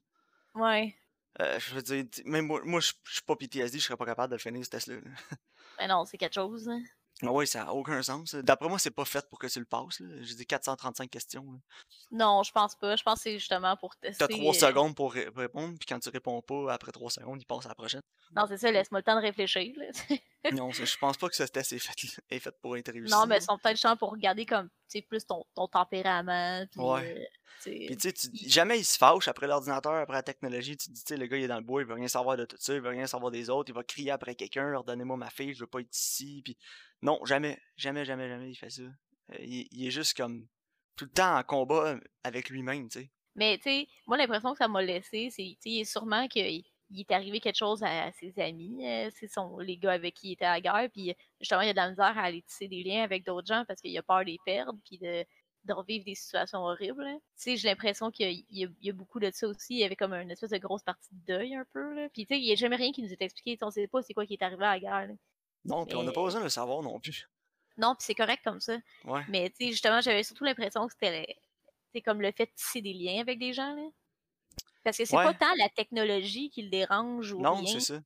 Ouais. 0.55 0.95
Euh, 1.41 1.59
je 1.59 1.75
veux 1.75 1.83
dire, 1.83 2.05
même 2.25 2.47
moi, 2.47 2.61
moi 2.65 2.81
je 2.81 2.93
suis 3.11 3.23
pas 3.27 3.35
PTSD, 3.35 3.79
je 3.79 3.85
serais 3.85 3.97
pas 3.97 4.07
capable 4.07 4.31
de 4.31 4.37
le 4.37 4.41
finir 4.41 4.65
ce 4.65 4.71
test-là. 4.71 4.97
Ben 5.79 5.89
non, 5.89 6.05
c'est 6.05 6.17
quelque 6.17 6.35
chose. 6.35 6.69
Hein. 6.69 6.81
Ah 7.23 7.31
oui, 7.31 7.47
ça 7.47 7.65
n'a 7.65 7.73
aucun 7.73 8.03
sens. 8.03 8.35
D'après 8.35 8.69
moi, 8.69 8.79
c'est 8.79 8.91
pas 8.91 9.05
fait 9.05 9.25
pour 9.29 9.39
que 9.39 9.47
tu 9.47 9.61
le 9.61 9.65
passes. 9.65 10.03
J'ai 10.21 10.35
dit 10.35 10.47
435 10.47 11.09
questions. 11.09 11.61
Non, 12.11 12.43
je 12.43 12.51
pense 12.51 12.75
pas. 12.75 12.97
Je 12.97 13.03
pense 13.03 13.17
que 13.17 13.23
c'est 13.23 13.39
justement 13.39 13.77
pour 13.77 13.95
tester. 13.97 14.27
T'as 14.27 14.37
3 14.37 14.51
euh, 14.51 14.59
secondes 14.59 14.97
pour 14.97 15.13
répondre, 15.13 15.75
puis 15.79 15.87
quand 15.87 16.01
tu 16.01 16.09
réponds 16.09 16.43
pas, 16.43 16.73
après 16.73 16.91
3 16.91 17.11
secondes, 17.11 17.41
il 17.41 17.45
passe 17.45 17.67
à 17.67 17.69
la 17.69 17.75
prochaine. 17.75 18.03
Non, 18.35 18.47
c'est 18.49 18.59
ça, 18.59 18.71
laisse-moi 18.71 19.01
le 19.01 19.05
temps 19.05 19.17
de 19.17 19.21
réfléchir. 19.21 19.75
non, 20.53 20.71
je 20.73 20.99
pense 20.99 21.17
pas 21.17 21.29
que 21.29 21.37
ce 21.37 21.45
test 21.45 21.73
est 21.73 21.79
fait, 21.79 21.95
est 22.31 22.41
fait 22.41 22.55
pour 22.61 22.77
être 22.77 22.93
réussi. 22.93 23.13
Non, 23.13 23.27
mais 23.27 23.39
ils 23.39 23.43
sont 23.43 23.59
peut-être 23.59 23.79
chiants 23.79 23.97
pour 23.97 24.11
regarder 24.11 24.45
comme 24.45 24.69
plus 25.03 25.27
ton, 25.27 25.45
ton 25.55 25.67
tempérament. 25.67 26.67
Ouais. 26.77 27.29
Puis 27.63 27.97
tu 27.97 28.11
sais, 28.11 28.31
jamais 28.47 28.79
il 28.79 28.85
se 28.85 28.99
fâche 28.99 29.29
après 29.29 29.47
l'ordinateur, 29.47 29.95
après 29.95 30.17
la 30.17 30.23
technologie. 30.23 30.77
Tu 30.77 30.89
te 30.89 30.93
dis, 30.93 31.05
tu 31.05 31.15
sais, 31.15 31.17
le 31.17 31.27
gars 31.27 31.37
il 31.37 31.45
est 31.45 31.49
dans 31.49 31.59
le 31.59 31.65
bois, 31.65 31.83
il 31.83 31.87
veut 31.87 31.95
rien 31.95 32.09
savoir 32.09 32.37
de 32.37 32.45
tout 32.45 32.57
ça, 32.59 32.75
il 32.75 32.81
veut 32.81 32.91
rien 32.91 33.07
savoir 33.07 33.31
des 33.31 33.51
autres, 33.51 33.71
il 33.71 33.75
va 33.75 33.83
crier 33.83 34.11
après 34.11 34.35
quelqu'un, 34.35 34.69
leur 34.69 34.85
donnez-moi 34.85 35.17
ma 35.17 35.31
fille, 35.31 35.55
je 35.55 35.61
veux 35.61 35.67
pas 35.67 35.81
être 35.81 35.97
ici. 35.97 36.43
Puis 36.45 36.57
non, 37.03 37.25
jamais, 37.25 37.59
jamais, 37.77 38.05
jamais, 38.05 38.29
jamais 38.29 38.51
il 38.51 38.55
fait 38.55 38.71
ça. 38.71 38.83
Euh, 38.83 39.37
il, 39.41 39.87
est 39.87 39.91
juste 39.91 40.17
comme 40.17 40.47
tout 40.97 41.07
le 41.07 41.11
temps 41.11 41.37
en 41.37 41.43
combat 41.43 41.99
avec 42.23 42.51
lui-même, 42.51 42.89
tu 42.89 43.01
sais. 43.01 43.11
Mais 43.37 43.57
tu 43.59 43.65
sais, 43.65 43.89
moi 44.07 44.17
l'impression 44.17 44.53
que 44.53 44.59
ça 44.59 44.69
m'a 44.69 44.83
laissé, 44.83 45.29
c'est, 45.31 45.85
sûrement 45.85 46.29
qu'il 46.29 46.63
est 46.95 47.11
arrivé 47.11 47.41
quelque 47.41 47.59
chose 47.59 47.83
à, 47.83 48.13
ses 48.13 48.39
amis, 48.39 48.87
euh, 48.87 49.11
c'est 49.15 49.27
son 49.27 49.59
les 49.59 49.77
gars 49.77 49.93
avec 49.93 50.15
qui 50.15 50.29
il 50.29 50.33
était 50.33 50.45
à 50.45 50.55
la 50.55 50.61
guerre, 50.61 50.89
puis 50.93 51.15
justement 51.41 51.63
il 51.63 51.71
a 51.71 51.73
de 51.73 51.77
la 51.77 51.91
misère 51.91 52.17
à 52.17 52.23
aller 52.23 52.43
tisser 52.43 52.69
des 52.69 52.85
liens 52.85 53.03
avec 53.03 53.25
d'autres 53.25 53.49
gens 53.49 53.65
parce 53.67 53.81
qu'il 53.81 53.97
a 53.99 54.03
peur 54.03 54.21
de 54.21 54.27
les 54.27 54.39
perdre, 54.45 54.79
puis 54.85 54.99
de 54.99 55.25
de 55.65 55.73
revivre 55.73 56.05
des 56.05 56.15
situations 56.15 56.61
horribles. 56.61 57.05
Tu 57.05 57.21
sais, 57.37 57.57
j'ai 57.57 57.69
l'impression 57.69 58.11
qu'il 58.11 58.31
y, 58.51 58.69
y, 58.81 58.91
a 58.91 58.93
beaucoup 58.93 59.21
de 59.21 59.31
ça 59.33 59.47
aussi. 59.47 59.75
Il 59.75 59.79
y 59.79 59.85
avait 59.85 59.97
comme 59.97 60.13
une 60.13 60.31
espèce 60.31 60.51
de 60.51 60.59
grosse 60.59 60.83
partie 60.83 61.09
de 61.13 61.25
deuil 61.27 61.55
un 61.55 61.65
peu. 61.73 61.95
Là. 61.95 62.09
Puis 62.13 62.27
tu 62.27 62.35
sais, 62.35 62.41
il 62.41 62.45
n'y 62.45 62.53
a 62.53 62.55
jamais 62.55 62.77
rien 62.77 62.93
qui 62.93 63.03
nous 63.03 63.13
est 63.13 63.23
expliqué. 63.23 63.59
On 63.63 63.67
ne 63.67 63.71
sait 63.71 63.87
pas 63.87 64.03
c'est 64.03 64.15
quoi 64.15 64.27
qui 64.27 64.35
est 64.35 64.43
arrivé 64.43 64.65
à 64.65 64.73
la 64.75 64.81
guerre. 64.81 65.17
Non, 65.65 65.87
puis 65.87 65.97
on 65.97 66.03
n'a 66.03 66.13
pas 66.13 66.23
besoin 66.23 66.41
de 66.41 66.45
le 66.45 66.51
savoir 66.51 66.83
non 66.83 67.01
plus. 67.01 67.29
Non, 67.77 67.95
puis 67.95 68.05
c'est 68.05 68.15
correct 68.15 68.43
comme 68.45 68.61
ça. 68.61 68.77
Ouais. 69.05 69.23
Mais 69.29 69.51
tu 69.51 69.65
sais, 69.65 69.71
justement, 69.73 70.01
j'avais 70.01 70.23
surtout 70.23 70.45
l'impression 70.45 70.87
que 70.87 70.93
c'était 70.93 72.03
comme 72.05 72.21
le 72.21 72.31
fait 72.33 72.47
de 72.47 72.53
tisser 72.55 72.83
des 72.83 72.93
liens 72.93 73.21
avec 73.21 73.39
des 73.39 73.53
gens. 73.53 73.75
Là. 73.75 73.89
Parce 74.85 74.99
que 74.99 75.05
c'est 75.05 75.17
pas 75.17 75.35
tant 75.35 75.53
la 75.59 75.69
technologie 75.71 76.51
qui 76.51 76.63
le 76.63 76.71
dérange 76.71 77.33
ou 77.33 77.41
Non, 77.41 77.65
c'est 77.67 77.81
ça 77.81 78.01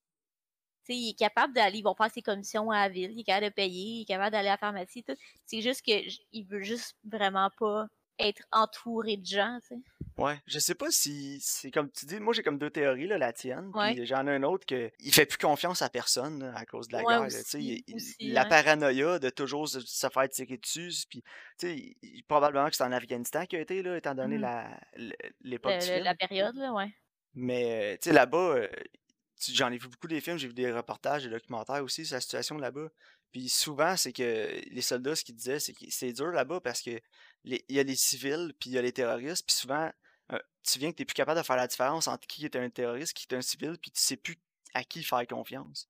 il 0.94 1.10
est 1.10 1.18
capable 1.18 1.52
d'aller, 1.54 1.78
ils 1.78 1.82
vont 1.82 1.94
faire 1.94 2.10
ses 2.10 2.22
commissions 2.22 2.70
à 2.70 2.86
la 2.86 2.88
ville, 2.88 3.12
il 3.12 3.20
est 3.20 3.24
capable 3.24 3.46
de 3.46 3.52
payer, 3.52 3.98
il 3.98 4.02
est 4.02 4.06
capable 4.06 4.32
d'aller 4.32 4.48
à 4.48 4.52
la 4.52 4.58
pharmacie, 4.58 5.02
tout. 5.02 5.16
C'est 5.46 5.60
juste 5.60 5.82
qu'il 5.82 6.46
veut 6.46 6.62
juste 6.62 6.96
vraiment 7.04 7.50
pas 7.58 7.86
être 8.18 8.42
entouré 8.52 9.16
de 9.16 9.26
gens, 9.26 9.58
tu 9.62 9.68
sais. 9.68 9.80
Ouais, 10.16 10.36
je 10.46 10.58
sais 10.58 10.74
pas 10.74 10.90
si 10.90 11.38
c'est 11.40 11.70
comme 11.70 11.92
tu 11.92 12.04
dis, 12.04 12.18
moi 12.18 12.34
j'ai 12.34 12.42
comme 12.42 12.58
deux 12.58 12.70
théories, 12.70 13.06
là, 13.06 13.18
la 13.18 13.32
tienne, 13.32 13.70
puis 13.72 14.04
j'en 14.04 14.26
ai 14.26 14.32
un 14.32 14.42
autre 14.42 14.66
que 14.66 14.90
il 14.98 15.14
fait 15.14 15.26
plus 15.26 15.38
confiance 15.38 15.80
à 15.80 15.88
personne 15.88 16.52
à 16.56 16.66
cause 16.66 16.88
de 16.88 16.94
la 16.94 17.04
guerre, 17.04 17.28
tu 17.28 17.36
sais, 17.44 17.84
la 18.18 18.44
paranoïa 18.44 19.20
de 19.20 19.30
toujours 19.30 19.68
se, 19.68 20.08
faire 20.08 20.28
tirer 20.28 20.56
dessus, 20.56 21.04
puis 21.08 21.22
tu 21.56 21.68
sais, 21.68 22.22
probablement 22.26 22.68
que 22.68 22.74
c'est 22.74 22.82
en 22.82 22.90
Afghanistan 22.90 23.46
qu'il 23.46 23.60
a 23.60 23.62
été, 23.62 23.80
là, 23.80 23.96
étant 23.96 24.16
donné 24.16 24.38
mmh. 24.38 25.12
l'époque 25.42 25.74
la, 25.86 26.00
la 26.00 26.14
période, 26.16 26.56
là, 26.56 26.72
ouais. 26.72 26.92
Mais, 27.34 27.98
tu 28.02 28.08
sais, 28.08 28.14
là-bas, 28.14 28.56
euh, 28.56 28.68
j'en 29.38 29.70
ai 29.70 29.78
vu 29.78 29.88
beaucoup 29.88 30.08
des 30.08 30.20
films, 30.20 30.38
j'ai 30.38 30.48
vu 30.48 30.54
des 30.54 30.72
reportages, 30.72 31.24
des 31.24 31.30
documentaires 31.30 31.82
aussi 31.82 32.04
sur 32.04 32.14
la 32.14 32.20
situation 32.20 32.58
là-bas. 32.58 32.88
Puis 33.32 33.48
souvent, 33.48 33.96
c'est 33.96 34.12
que 34.12 34.60
les 34.70 34.82
soldats, 34.82 35.14
ce 35.14 35.24
qu'ils 35.24 35.34
disaient, 35.34 35.60
c'est 35.60 35.74
que 35.74 35.84
c'est 35.90 36.12
dur 36.12 36.28
là-bas 36.28 36.60
parce 36.60 36.82
que 36.82 37.00
il 37.44 37.60
y 37.68 37.78
a 37.78 37.82
les 37.82 37.96
civils, 37.96 38.52
puis 38.58 38.70
il 38.70 38.72
y 38.74 38.78
a 38.78 38.82
les 38.82 38.92
terroristes, 38.92 39.46
puis 39.46 39.54
souvent, 39.54 39.90
euh, 40.32 40.38
tu 40.64 40.78
viens 40.78 40.90
que 40.90 40.96
tu 40.96 41.02
n'es 41.02 41.06
plus 41.06 41.14
capable 41.14 41.40
de 41.40 41.46
faire 41.46 41.56
la 41.56 41.66
différence 41.66 42.08
entre 42.08 42.26
qui 42.26 42.44
est 42.44 42.56
un 42.56 42.68
terroriste, 42.68 43.14
qui 43.14 43.26
est 43.30 43.36
un 43.36 43.42
civil, 43.42 43.76
puis 43.80 43.90
tu 43.90 44.00
sais 44.00 44.16
plus 44.16 44.38
à 44.74 44.84
qui 44.84 45.02
faire 45.02 45.26
confiance. 45.26 45.88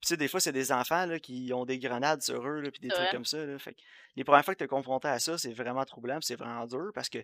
tu 0.02 0.08
sais, 0.08 0.16
des 0.16 0.28
fois, 0.28 0.40
c'est 0.40 0.52
des 0.52 0.72
enfants 0.72 1.06
là, 1.06 1.18
qui 1.18 1.52
ont 1.54 1.64
des 1.64 1.78
grenades 1.78 2.22
sur 2.22 2.46
eux, 2.46 2.60
là, 2.60 2.70
puis 2.70 2.80
des 2.80 2.88
trucs 2.88 3.10
comme 3.10 3.24
ça. 3.24 3.44
Là. 3.44 3.58
Fait 3.58 3.76
les 4.14 4.24
premières 4.24 4.44
fois 4.44 4.54
que 4.54 4.58
tu 4.58 4.64
es 4.64 4.68
confronté 4.68 5.08
à 5.08 5.18
ça, 5.18 5.38
c'est 5.38 5.52
vraiment 5.52 5.84
troublant, 5.84 6.18
c'est 6.20 6.36
vraiment 6.36 6.66
dur 6.66 6.90
parce 6.94 7.08
que 7.08 7.18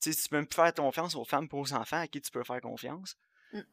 tu 0.00 0.10
peux 0.28 0.36
même 0.36 0.46
plus 0.46 0.56
faire 0.56 0.74
confiance 0.74 1.14
aux 1.14 1.24
femmes 1.24 1.48
pour 1.48 1.60
aux 1.60 1.72
enfants 1.72 2.00
à 2.00 2.08
qui 2.08 2.20
tu 2.20 2.30
peux 2.30 2.44
faire 2.44 2.60
confiance. 2.60 3.16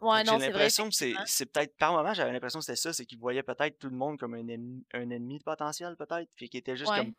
Ouais, 0.01 0.23
j'ai 0.25 0.37
l'impression 0.37 0.89
que 0.89 0.95
c'est 0.95 1.45
peut-être 1.45 1.75
par 1.77 1.93
moment 1.93 2.13
j'avais 2.13 2.33
l'impression 2.33 2.59
que 2.59 2.65
c'était 2.65 2.77
ça, 2.77 2.93
c'est 2.93 3.05
qu'il 3.05 3.19
voyait 3.19 3.43
peut-être 3.43 3.77
tout 3.77 3.89
le 3.89 3.95
monde 3.95 4.17
comme 4.17 4.33
un 4.33 4.47
ennemi, 4.47 4.85
un 4.93 5.09
ennemi 5.09 5.39
potentiel 5.39 5.95
peut-être, 5.95 6.29
puis 6.35 6.49
qu'il 6.49 6.59
était 6.59 6.75
juste 6.75 6.91
comme 6.95 7.13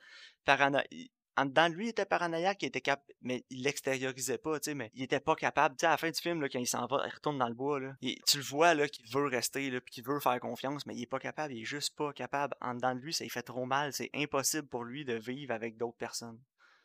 paranoïaque. 0.44 0.88
En 1.36 1.46
dedans 1.46 1.68
lui, 1.68 1.86
il 1.86 1.90
était 1.90 2.04
paranoïaque, 2.04 2.60
il 2.62 2.66
était 2.66 2.80
cap 2.80 3.00
mais 3.22 3.44
il 3.48 3.62
l'extériorisait 3.62 4.38
pas, 4.38 4.58
tu 4.58 4.70
sais, 4.70 4.74
mais 4.74 4.90
il 4.94 5.04
était 5.04 5.20
pas 5.20 5.36
capable. 5.36 5.76
Tu 5.76 5.82
sais, 5.82 5.86
à 5.86 5.90
la 5.90 5.96
fin 5.96 6.10
du 6.10 6.20
film, 6.20 6.40
là, 6.40 6.48
quand 6.48 6.58
il 6.58 6.66
s'en 6.66 6.84
va, 6.86 7.04
il 7.06 7.14
retourne 7.14 7.38
dans 7.38 7.46
le 7.46 7.54
bois, 7.54 7.78
là, 7.78 7.94
tu 8.00 8.38
le 8.38 8.42
vois 8.42 8.74
là 8.74 8.88
qu'il 8.88 9.08
veut 9.08 9.26
rester, 9.26 9.70
là, 9.70 9.80
puis 9.80 9.94
qu'il 9.94 10.04
veut 10.04 10.18
faire 10.18 10.40
confiance, 10.40 10.84
mais 10.84 10.96
il 10.96 11.02
est 11.02 11.06
pas 11.06 11.20
capable, 11.20 11.54
il 11.54 11.62
est 11.62 11.64
juste 11.64 11.94
pas 11.94 12.12
capable. 12.12 12.56
En 12.60 12.74
dedans 12.74 12.96
de 12.96 13.00
lui, 13.00 13.14
ça 13.14 13.22
lui 13.22 13.30
fait 13.30 13.42
trop 13.42 13.66
mal, 13.66 13.92
c'est 13.92 14.10
impossible 14.14 14.66
pour 14.66 14.82
lui 14.82 15.04
de 15.04 15.14
vivre 15.14 15.54
avec 15.54 15.76
d'autres 15.76 15.96
personnes. 15.96 16.40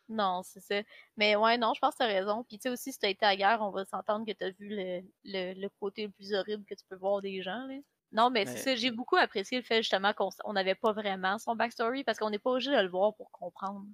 Non, 0.09 0.41
c'est 0.43 0.59
ça. 0.59 0.81
Mais 1.17 1.35
ouais, 1.35 1.57
non, 1.57 1.73
je 1.73 1.79
pense 1.79 1.93
que 1.93 1.99
t'as 1.99 2.07
raison. 2.07 2.43
Puis 2.43 2.57
tu 2.57 2.63
sais 2.63 2.69
aussi, 2.69 2.91
si 2.91 2.99
t'as 2.99 3.09
été 3.09 3.25
à 3.25 3.35
guerre, 3.35 3.61
on 3.61 3.71
va 3.71 3.85
s'entendre 3.85 4.25
que 4.25 4.33
t'as 4.33 4.49
vu 4.51 4.69
le, 4.69 5.01
le, 5.23 5.53
le, 5.53 5.69
côté 5.79 6.05
le 6.05 6.11
plus 6.11 6.33
horrible 6.33 6.65
que 6.65 6.75
tu 6.75 6.83
peux 6.89 6.97
voir 6.97 7.21
des 7.21 7.41
gens. 7.41 7.65
Là. 7.67 7.75
Non, 8.13 8.29
mais, 8.29 8.45
c'est 8.45 8.57
ça, 8.57 8.75
j'ai 8.75 8.91
beaucoup 8.91 9.15
apprécié 9.15 9.57
le 9.57 9.63
fait 9.63 9.81
justement 9.81 10.13
qu'on 10.13 10.53
n'avait 10.53 10.75
pas 10.75 10.91
vraiment 10.91 11.39
son 11.39 11.55
backstory 11.55 12.03
parce 12.03 12.19
qu'on 12.19 12.29
n'est 12.29 12.39
pas 12.39 12.51
obligé 12.51 12.69
de 12.69 12.79
le 12.79 12.89
voir 12.89 13.15
pour 13.15 13.31
comprendre. 13.31 13.85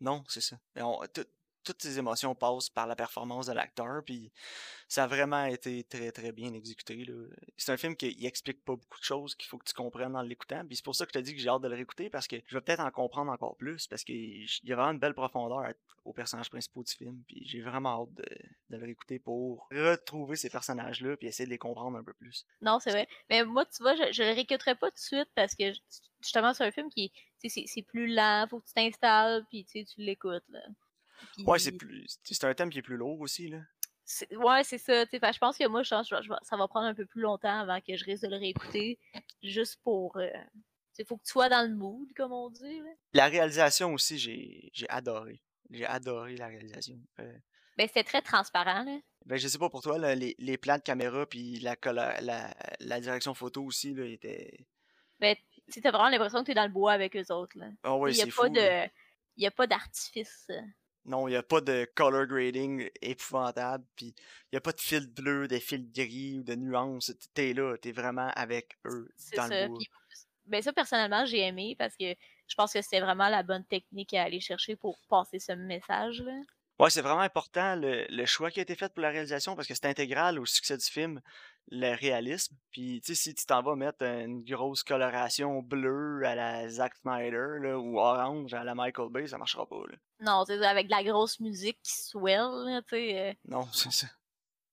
Non, 0.00 0.24
c'est 0.26 0.40
ça. 0.40 0.56
Mais 0.74 0.82
on, 0.82 0.98
toutes 1.64 1.82
ces 1.82 1.98
émotions 1.98 2.34
passent 2.34 2.68
par 2.68 2.86
la 2.86 2.96
performance 2.96 3.46
de 3.46 3.52
l'acteur, 3.52 4.02
puis 4.04 4.32
ça 4.88 5.04
a 5.04 5.06
vraiment 5.06 5.44
été 5.44 5.84
très 5.84 6.12
très 6.12 6.32
bien 6.32 6.52
exécuté. 6.52 7.06
C'est 7.56 7.72
un 7.72 7.76
film 7.76 7.96
qui 7.96 8.26
explique 8.26 8.64
pas 8.64 8.74
beaucoup 8.76 8.98
de 8.98 9.04
choses 9.04 9.34
qu'il 9.34 9.48
faut 9.48 9.58
que 9.58 9.64
tu 9.64 9.74
comprennes 9.74 10.16
en 10.16 10.22
l'écoutant, 10.22 10.64
puis 10.66 10.76
c'est 10.76 10.84
pour 10.84 10.94
ça 10.94 11.06
que 11.06 11.12
je 11.14 11.18
te 11.18 11.24
dis 11.24 11.34
que 11.34 11.40
j'ai 11.40 11.48
hâte 11.48 11.62
de 11.62 11.68
le 11.68 11.74
réécouter, 11.74 12.10
parce 12.10 12.26
que 12.26 12.36
je 12.46 12.56
vais 12.56 12.60
peut-être 12.60 12.80
en 12.80 12.90
comprendre 12.90 13.32
encore 13.32 13.56
plus, 13.56 13.86
parce 13.86 14.04
qu'il 14.04 14.46
y 14.64 14.72
a 14.72 14.76
vraiment 14.76 14.92
une 14.92 14.98
belle 14.98 15.14
profondeur 15.14 15.62
aux 16.04 16.12
personnages 16.12 16.50
principaux 16.50 16.82
du 16.82 16.92
film, 16.92 17.22
puis 17.26 17.42
j'ai 17.46 17.60
vraiment 17.60 18.02
hâte 18.02 18.14
de, 18.14 18.26
le 18.70 18.78
réécouter 18.78 19.18
pour 19.18 19.68
retrouver 19.70 20.36
ces 20.36 20.50
personnages-là, 20.50 21.16
puis 21.16 21.28
essayer 21.28 21.46
de 21.46 21.50
les 21.50 21.58
comprendre 21.58 21.96
un 21.96 22.04
peu 22.04 22.14
plus. 22.14 22.46
Non, 22.60 22.78
c'est 22.80 22.90
vrai. 22.90 23.06
Mais 23.30 23.44
moi, 23.44 23.64
tu 23.66 23.82
vois, 23.82 23.94
je, 23.94 24.12
je 24.12 24.22
le 24.22 24.30
réécouterai 24.30 24.74
pas 24.74 24.90
tout 24.90 24.96
de 24.96 25.00
suite, 25.00 25.28
parce 25.34 25.54
que 25.54 25.72
justement, 26.20 26.54
c'est 26.54 26.64
un 26.64 26.72
film 26.72 26.88
qui 26.90 27.12
c'est 27.48 27.82
plus 27.82 28.06
lent, 28.06 28.46
faut 28.48 28.60
que 28.60 28.66
tu 28.66 28.74
t'installes, 28.74 29.44
puis 29.48 29.64
tu 29.64 29.84
l'écoutes. 29.98 30.44
Ouais, 31.46 31.58
c'est 31.58 31.72
plus. 31.72 32.18
C'est 32.24 32.44
un 32.44 32.54
thème 32.54 32.70
qui 32.70 32.78
est 32.78 32.82
plus 32.82 32.96
lourd 32.96 33.20
aussi, 33.20 33.48
là. 33.48 33.58
Ouais, 34.32 34.64
c'est 34.64 34.78
ça. 34.78 35.04
je 35.04 35.38
pense 35.38 35.56
que 35.56 35.66
moi, 35.68 35.82
je, 35.82 35.88
ça 36.42 36.56
va 36.56 36.68
prendre 36.68 36.86
un 36.86 36.94
peu 36.94 37.06
plus 37.06 37.22
longtemps 37.22 37.60
avant 37.60 37.80
que 37.80 37.96
je 37.96 38.04
risque 38.04 38.24
de 38.24 38.28
le 38.28 38.36
réécouter. 38.36 38.98
Juste 39.42 39.80
pour. 39.82 40.20
Il 40.20 40.30
euh, 41.00 41.04
faut 41.06 41.16
que 41.16 41.24
tu 41.24 41.32
sois 41.32 41.48
dans 41.48 41.66
le 41.66 41.74
mood, 41.74 42.08
comme 42.16 42.32
on 42.32 42.50
dit. 42.50 42.80
La 43.14 43.28
réalisation 43.28 43.94
aussi, 43.94 44.18
j'ai 44.18 44.88
adoré. 44.88 45.42
J'ai 45.70 45.86
adoré 45.86 46.36
la 46.36 46.48
réalisation. 46.48 46.98
Euh. 47.20 47.38
Ben, 47.78 47.86
c'était 47.86 48.04
très 48.04 48.22
transparent, 48.22 48.84
là. 48.84 48.98
Ben, 49.24 49.38
je 49.38 49.48
sais 49.48 49.58
pas 49.58 49.70
pour 49.70 49.82
toi, 49.82 49.98
les, 50.14 50.34
les, 50.36 50.58
plans 50.58 50.76
de 50.76 50.82
caméra 50.82 51.24
puis 51.26 51.60
la, 51.60 51.76
la, 52.20 52.54
la, 52.80 53.00
direction 53.00 53.34
photo 53.34 53.62
aussi, 53.64 53.94
là, 53.94 54.04
était. 54.04 54.66
Ben, 55.20 55.36
tu 55.72 55.80
as 55.84 55.90
vraiment 55.90 56.10
l'impression 56.10 56.40
que 56.40 56.46
tu 56.46 56.50
es 56.50 56.54
dans 56.54 56.66
le 56.66 56.72
bois 56.72 56.92
avec 56.92 57.16
eux 57.16 57.32
autres, 57.32 57.56
là. 57.56 57.68
Ah 57.84 57.96
ouais, 57.96 58.12
Il 58.12 58.16
n'y 58.16 58.22
a, 58.22 58.34
pas 58.34 58.48
de... 58.48 59.46
a 59.46 59.50
pas 59.52 59.66
d'artifice. 59.66 60.50
Non, 61.04 61.26
il 61.26 61.32
n'y 61.32 61.36
a 61.36 61.42
pas 61.42 61.60
de 61.60 61.88
color 61.96 62.26
grading 62.26 62.88
épouvantable, 63.00 63.84
puis 63.96 64.14
il 64.16 64.54
n'y 64.54 64.56
a 64.58 64.60
pas 64.60 64.72
de 64.72 64.80
fil 64.80 65.06
bleu, 65.08 65.48
de 65.48 65.58
fil 65.58 65.90
gris 65.90 66.38
ou 66.38 66.42
de 66.44 66.54
nuances. 66.54 67.12
T'es 67.34 67.52
là, 67.54 67.76
t'es 67.76 67.92
vraiment 67.92 68.30
avec 68.36 68.78
eux 68.86 69.08
C'est 69.16 69.36
dans 69.36 69.48
ça. 69.48 69.62
le 69.62 69.68
bois. 69.68 69.78
Ben 70.46 70.62
ça, 70.62 70.72
personnellement, 70.72 71.24
j'ai 71.24 71.40
aimé 71.40 71.76
parce 71.78 71.96
que 71.96 72.14
je 72.46 72.54
pense 72.56 72.72
que 72.72 72.82
c'était 72.82 73.00
vraiment 73.00 73.28
la 73.28 73.42
bonne 73.42 73.64
technique 73.64 74.12
à 74.14 74.22
aller 74.24 74.40
chercher 74.40 74.76
pour 74.76 74.98
passer 75.08 75.38
ce 75.38 75.52
message-là. 75.52 76.32
Ouais, 76.78 76.90
c'est 76.90 77.02
vraiment 77.02 77.20
important 77.20 77.76
le, 77.76 78.06
le 78.08 78.26
choix 78.26 78.50
qui 78.50 78.58
a 78.58 78.62
été 78.62 78.74
fait 78.74 78.92
pour 78.92 79.02
la 79.02 79.10
réalisation 79.10 79.54
parce 79.54 79.68
que 79.68 79.74
c'est 79.74 79.86
intégral 79.86 80.38
au 80.38 80.46
succès 80.46 80.76
du 80.76 80.84
film, 80.84 81.20
le 81.70 81.94
réalisme. 81.94 82.56
Puis, 82.70 83.00
tu 83.04 83.14
sais, 83.14 83.22
si 83.22 83.34
tu 83.34 83.46
t'en 83.46 83.62
vas 83.62 83.76
mettre 83.76 84.02
une 84.02 84.42
grosse 84.42 84.82
coloration 84.82 85.62
bleue 85.62 86.24
à 86.24 86.34
la 86.34 86.68
Zack 86.68 86.96
Snyder 86.96 87.58
là, 87.60 87.78
ou 87.78 87.98
orange 87.98 88.52
à 88.54 88.64
la 88.64 88.74
Michael 88.74 89.10
Bay, 89.10 89.26
ça 89.28 89.38
marchera 89.38 89.66
pas. 89.66 89.82
Là. 89.88 89.96
Non, 90.22 90.44
c'est 90.46 90.64
avec 90.64 90.86
de 90.86 90.90
la 90.92 91.04
grosse 91.04 91.40
musique 91.40 91.78
qui 91.82 91.92
swell, 91.92 92.82
tu 92.88 92.96
sais. 92.96 93.18
euh, 93.30 93.34
Non, 93.44 93.68
c'est 93.72 93.92
ça. 93.92 94.06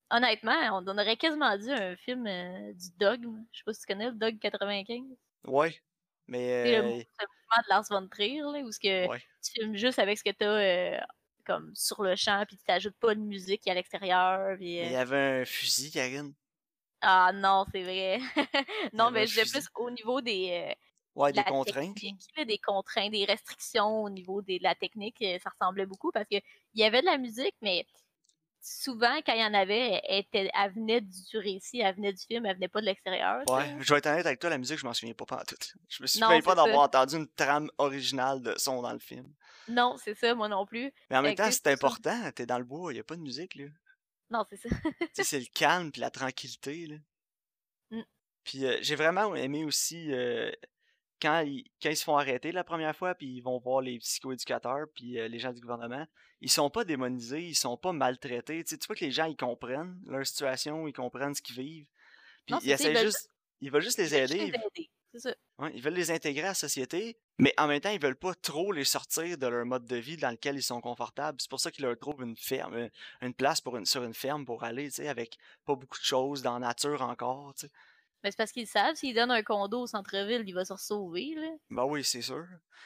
honnêtement, 0.10 0.54
on 0.74 0.88
aurait 0.88 1.18
quasiment 1.18 1.58
dit 1.58 1.72
un 1.72 1.96
film 1.98 2.26
euh, 2.28 2.74
du 2.74 2.90
Dogme. 2.98 3.44
Je 3.52 3.60
sais 3.60 3.64
pas 3.66 3.74
si 3.74 3.82
tu 3.82 3.88
connais 3.88 4.08
le 4.08 4.16
Dog 4.16 4.40
95. 4.40 5.04
Ouais, 5.48 5.72
C'est 5.72 5.82
mais 6.28 6.72
le, 6.72 6.78
euh, 6.78 6.82
mou- 6.84 6.98
le 7.20 7.26
mouvement 7.28 7.64
de 7.64 7.70
Lars 7.70 7.86
von 7.90 8.08
Trier, 8.08 8.42
là, 8.42 8.60
où 8.64 8.70
que 8.70 9.08
ouais. 9.08 9.22
tu 9.44 9.52
filmes 9.54 9.76
juste 9.76 10.00
avec 10.00 10.18
ce 10.18 10.24
que 10.24 10.32
t'as 10.32 10.46
euh, 10.46 11.00
comme 11.46 11.74
sur 11.76 12.04
le 12.04 12.16
champ, 12.16 12.44
puis 12.48 12.58
tu 12.58 12.64
t'ajoutes 12.64 12.98
pas 13.00 13.16
de 13.16 13.20
musique 13.22 13.68
à 13.68 13.74
l'extérieur. 13.74 14.56
Puis, 14.58 14.78
il 14.82 14.92
y 14.92 14.96
euh, 14.96 15.00
avait 15.00 15.42
un 15.42 15.46
fusil, 15.46 15.92
Karine. 15.92 16.34
Ah 17.02 17.32
non, 17.34 17.66
c'est 17.72 17.84
vrai. 17.84 18.20
non, 18.94 19.10
mais 19.12 19.26
je 19.26 19.42
disais 19.42 19.46
plus 19.60 19.70
au 19.76 19.90
niveau 19.90 20.22
des, 20.22 20.70
euh, 20.72 20.76
Ouais, 21.20 21.32
de 21.34 21.38
des 21.38 21.44
contraintes. 21.44 21.98
là, 22.38 22.46
des 22.46 22.58
contraintes, 22.58 23.12
des 23.12 23.26
restrictions 23.26 24.04
au 24.04 24.10
niveau 24.10 24.42
de 24.42 24.58
la 24.62 24.74
technique. 24.74 25.22
euh, 25.22 25.38
Ça 25.44 25.50
ressemblait 25.50 25.86
beaucoup 25.86 26.12
parce 26.12 26.28
que 26.28 26.38
il 26.74 26.82
y 26.82 26.84
avait 26.84 27.02
de 27.02 27.06
la 27.08 27.18
musique, 27.18 27.56
mais 27.62 27.86
souvent, 28.62 29.18
quand 29.26 29.34
il 29.34 29.42
y 29.42 29.44
en 29.44 29.54
avait, 29.54 30.02
elle, 30.08 30.20
était, 30.20 30.50
elle 30.54 30.72
venait 30.72 31.02
du 31.02 31.38
récit, 31.38 31.80
elle 31.80 31.96
venait 31.96 32.14
du 32.14 32.24
film, 32.26 32.46
elle 32.46 32.56
venait 32.56 32.68
pas 32.70 32.82
de 32.82 32.86
l'extérieur. 32.86 33.44
Ouais, 33.50 33.76
je 33.80 33.94
vais 33.94 34.00
être 34.00 34.08
honnête 34.08 34.26
avec 34.26 34.40
toi, 34.40 34.50
la 34.50 34.58
musique, 34.58 34.80
je 34.80 34.86
m'en 34.86 34.94
souviens 34.94 35.14
pas 35.14 35.44
tout. 35.46 35.56
Je 35.90 36.04
me 36.04 36.08
souviens 36.08 36.42
pas 36.42 36.56
d'avoir 36.56 36.82
entendu 36.82 37.16
une 37.16 37.28
trame 37.28 37.70
originale 37.78 38.42
de 38.42 38.54
son 38.58 38.82
dans 38.82 38.94
le 38.94 39.00
film. 39.00 39.34
Non, 39.68 39.98
c'est 39.98 40.16
ça, 40.16 40.34
moi 40.36 40.48
non 40.48 40.66
plus. 40.66 40.92
Mais 41.10 41.18
en 41.18 41.22
même 41.22 41.36
Fait 41.36 41.44
temps, 41.44 41.52
c'est 41.52 41.68
important, 41.68 42.32
t'es 42.32 42.46
dans 42.46 42.58
le 42.58 42.64
bois, 42.64 42.94
y 42.94 43.00
a 43.00 43.04
pas 43.04 43.16
de 43.16 43.22
musique, 43.22 43.56
là. 43.56 43.66
Non, 44.30 44.46
c'est 44.50 44.58
ça. 44.58 44.70
C'est 45.14 45.40
le 45.40 45.48
calme 45.54 45.92
puis 45.92 46.02
la 46.02 46.12
tranquillité, 46.12 46.88
là. 46.88 46.96
Mm. 47.92 48.04
Puis 48.44 48.66
euh, 48.66 48.78
j'ai 48.82 48.96
vraiment 48.96 49.36
aimé 49.36 49.66
aussi 49.66 50.14
euh, 50.14 50.52
quand, 51.22 51.42
ils, 51.42 51.66
quand 51.82 51.90
ils 51.90 51.98
se 51.98 52.04
font 52.04 52.18
arrêter 52.18 52.52
la 52.52 52.64
première 52.64 52.96
fois, 52.96 53.16
puis 53.16 53.28
ils 53.28 53.42
vont 53.42 53.58
voir 53.60 53.82
les 53.82 54.00
psychoéducateurs, 54.00 54.88
puis 54.94 55.20
euh, 55.20 55.28
les 55.28 55.40
gens 55.40 55.52
du 55.54 55.62
gouvernement, 55.62 56.06
ils 56.42 56.50
sont 56.52 56.70
pas 56.70 56.84
démonisés, 56.86 57.42
ils 57.42 57.56
sont 57.56 57.78
pas 57.78 57.92
maltraités. 57.94 58.64
Tu 58.64 58.72
sais, 58.72 58.78
tu 58.78 58.88
vois 58.88 58.96
que 58.96 59.06
les 59.06 59.12
gens, 59.12 59.26
ils 59.26 59.36
comprennent 59.36 60.00
leur 60.06 60.26
situation, 60.26 60.88
ils 60.88 60.94
comprennent 60.94 61.36
ce 61.36 61.42
qu'ils 61.42 61.56
vivent. 61.58 61.88
Puis 62.46 62.56
Non, 62.56 62.60
ils 62.64 62.76
veulent 62.76 62.98
juste, 62.98 63.30
ils 63.62 63.72
veulent 63.72 63.82
juste 63.82 63.98
les 63.98 64.14
Ils 64.14 64.20
veulent 64.20 64.28
juste 64.28 64.34
aider. 64.34 64.52
les 64.52 64.58
aider. 64.58 64.90
C'est 65.12 65.20
ça. 65.20 65.36
Ouais, 65.58 65.72
ils 65.74 65.82
veulent 65.82 65.96
les 65.96 66.12
intégrer 66.12 66.44
à 66.44 66.50
la 66.50 66.54
société, 66.54 67.18
mais 67.40 67.52
en 67.58 67.68
même 67.68 67.80
temps, 67.82 67.90
ils 67.90 68.00
veulent 68.00 68.16
pas 68.16 68.36
trop 68.36 68.72
les 68.72 68.84
sortir 68.84 69.38
de 69.40 69.48
leur 69.48 69.66
mode 69.66 69.86
de 69.86 69.96
vie 69.96 70.18
dans 70.18 70.30
lequel 70.30 70.56
ils 70.56 70.64
sont 70.64 70.82
confortables. 70.82 71.42
C'est 71.42 71.50
pour 71.50 71.60
ça 71.60 71.72
qu'ils 71.72 71.84
leur 71.86 71.98
trouvent 71.98 72.22
une 72.22 72.38
ferme, 72.38 72.76
euh, 72.76 72.90
une 73.22 73.34
place 73.34 73.60
pour 73.60 73.76
une, 73.78 73.86
sur 73.88 74.04
une 74.04 74.14
ferme 74.14 74.46
pour 74.46 74.64
aller, 74.64 74.86
tu 74.86 74.98
sais, 74.98 75.08
avec 75.08 75.38
pas 75.66 75.76
beaucoup 75.76 75.98
de 75.98 76.04
choses 76.04 76.44
dans 76.44 76.54
la 76.60 76.68
nature 76.68 77.02
encore, 77.02 77.56
tu 77.56 77.66
sais. 77.66 77.72
Mais 78.24 78.32
c'est 78.32 78.38
parce 78.38 78.52
qu'ils 78.52 78.68
savent, 78.68 78.96
s'ils 78.96 79.16
donnent 79.16 79.32
un 79.32 79.44
condo 79.44 79.82
au 79.82 79.88
centre-ville, 79.88 80.44
il 80.46 80.54
va 80.54 80.66
se 80.66 80.76
sauver, 80.76 81.34
là. 81.36 81.50
Ben 81.70 81.86
oui, 81.86 82.04
c'est 82.04 82.22
sûr. 82.22 82.36
Ouais. 82.36 82.46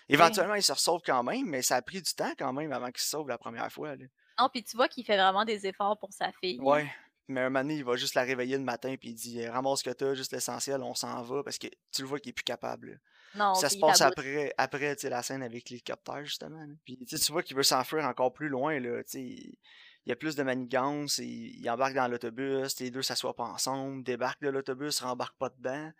Éventuellement, 0.09 0.55
ils 0.55 0.63
se 0.63 0.73
resauvent 0.73 1.01
quand 1.05 1.23
même, 1.23 1.47
mais 1.47 1.61
ça 1.61 1.77
a 1.77 1.81
pris 1.81 2.01
du 2.01 2.13
temps 2.13 2.33
quand 2.37 2.53
même 2.53 2.71
avant 2.71 2.91
qu'ils 2.91 3.01
se 3.01 3.09
sauvent 3.09 3.27
la 3.27 3.37
première 3.37 3.71
fois, 3.71 3.95
là. 3.95 4.05
Non, 4.39 4.49
puis 4.51 4.63
tu 4.63 4.75
vois 4.75 4.87
qu'il 4.87 5.05
fait 5.05 5.17
vraiment 5.17 5.45
des 5.45 5.67
efforts 5.67 5.97
pour 5.99 6.11
sa 6.11 6.31
fille. 6.33 6.59
Ouais. 6.59 6.91
Mais 7.27 7.41
un 7.41 7.49
moment 7.49 7.61
donné, 7.61 7.75
il 7.75 7.85
va 7.85 7.95
juste 7.95 8.15
la 8.15 8.23
réveiller 8.23 8.57
le 8.57 8.63
matin 8.63 8.95
puis 8.99 9.09
il 9.09 9.15
dit 9.15 9.47
ramasse 9.47 9.79
ce 9.79 9.83
que 9.85 9.91
t'as, 9.91 10.13
juste 10.13 10.33
l'essentiel, 10.33 10.81
on 10.81 10.93
s'en 10.93 11.21
va 11.23 11.43
parce 11.43 11.57
que 11.57 11.67
tu 11.91 12.01
le 12.01 12.07
vois 12.07 12.19
qu'il 12.19 12.31
est 12.31 12.33
plus 12.33 12.43
capable. 12.43 12.89
là. 12.89 12.95
Non, 13.35 13.53
ça 13.55 13.69
se 13.69 13.75
il 13.75 13.79
passe 13.79 14.01
après, 14.01 14.53
après 14.57 14.95
tu 14.95 15.03
sais, 15.03 15.09
la 15.09 15.23
scène 15.23 15.41
avec 15.41 15.69
l'hélicoptère, 15.69 16.23
justement. 16.25 16.59
là. 16.59 16.73
Puis 16.85 16.97
tu 16.97 17.31
vois 17.31 17.41
qu'il 17.41 17.55
veut 17.55 17.63
s'enfuir 17.63 18.05
encore 18.05 18.33
plus 18.33 18.49
loin. 18.49 18.79
Là, 18.79 19.03
tu 19.03 19.11
sais, 19.11 19.59
il 20.05 20.09
y 20.09 20.11
a 20.11 20.15
plus 20.15 20.35
de 20.35 20.43
manigances, 20.43 21.17
il, 21.19 21.59
il 21.59 21.69
embarque 21.69 21.93
dans 21.93 22.07
l'autobus, 22.07 22.79
les 22.79 22.91
deux 22.91 23.01
s'assoient 23.01 23.35
pas 23.35 23.43
ensemble, 23.45 24.03
débarque 24.03 24.41
de 24.41 24.49
l'autobus, 24.49 24.99
rembarque 25.01 25.37
pas 25.37 25.49
dedans. 25.49 25.91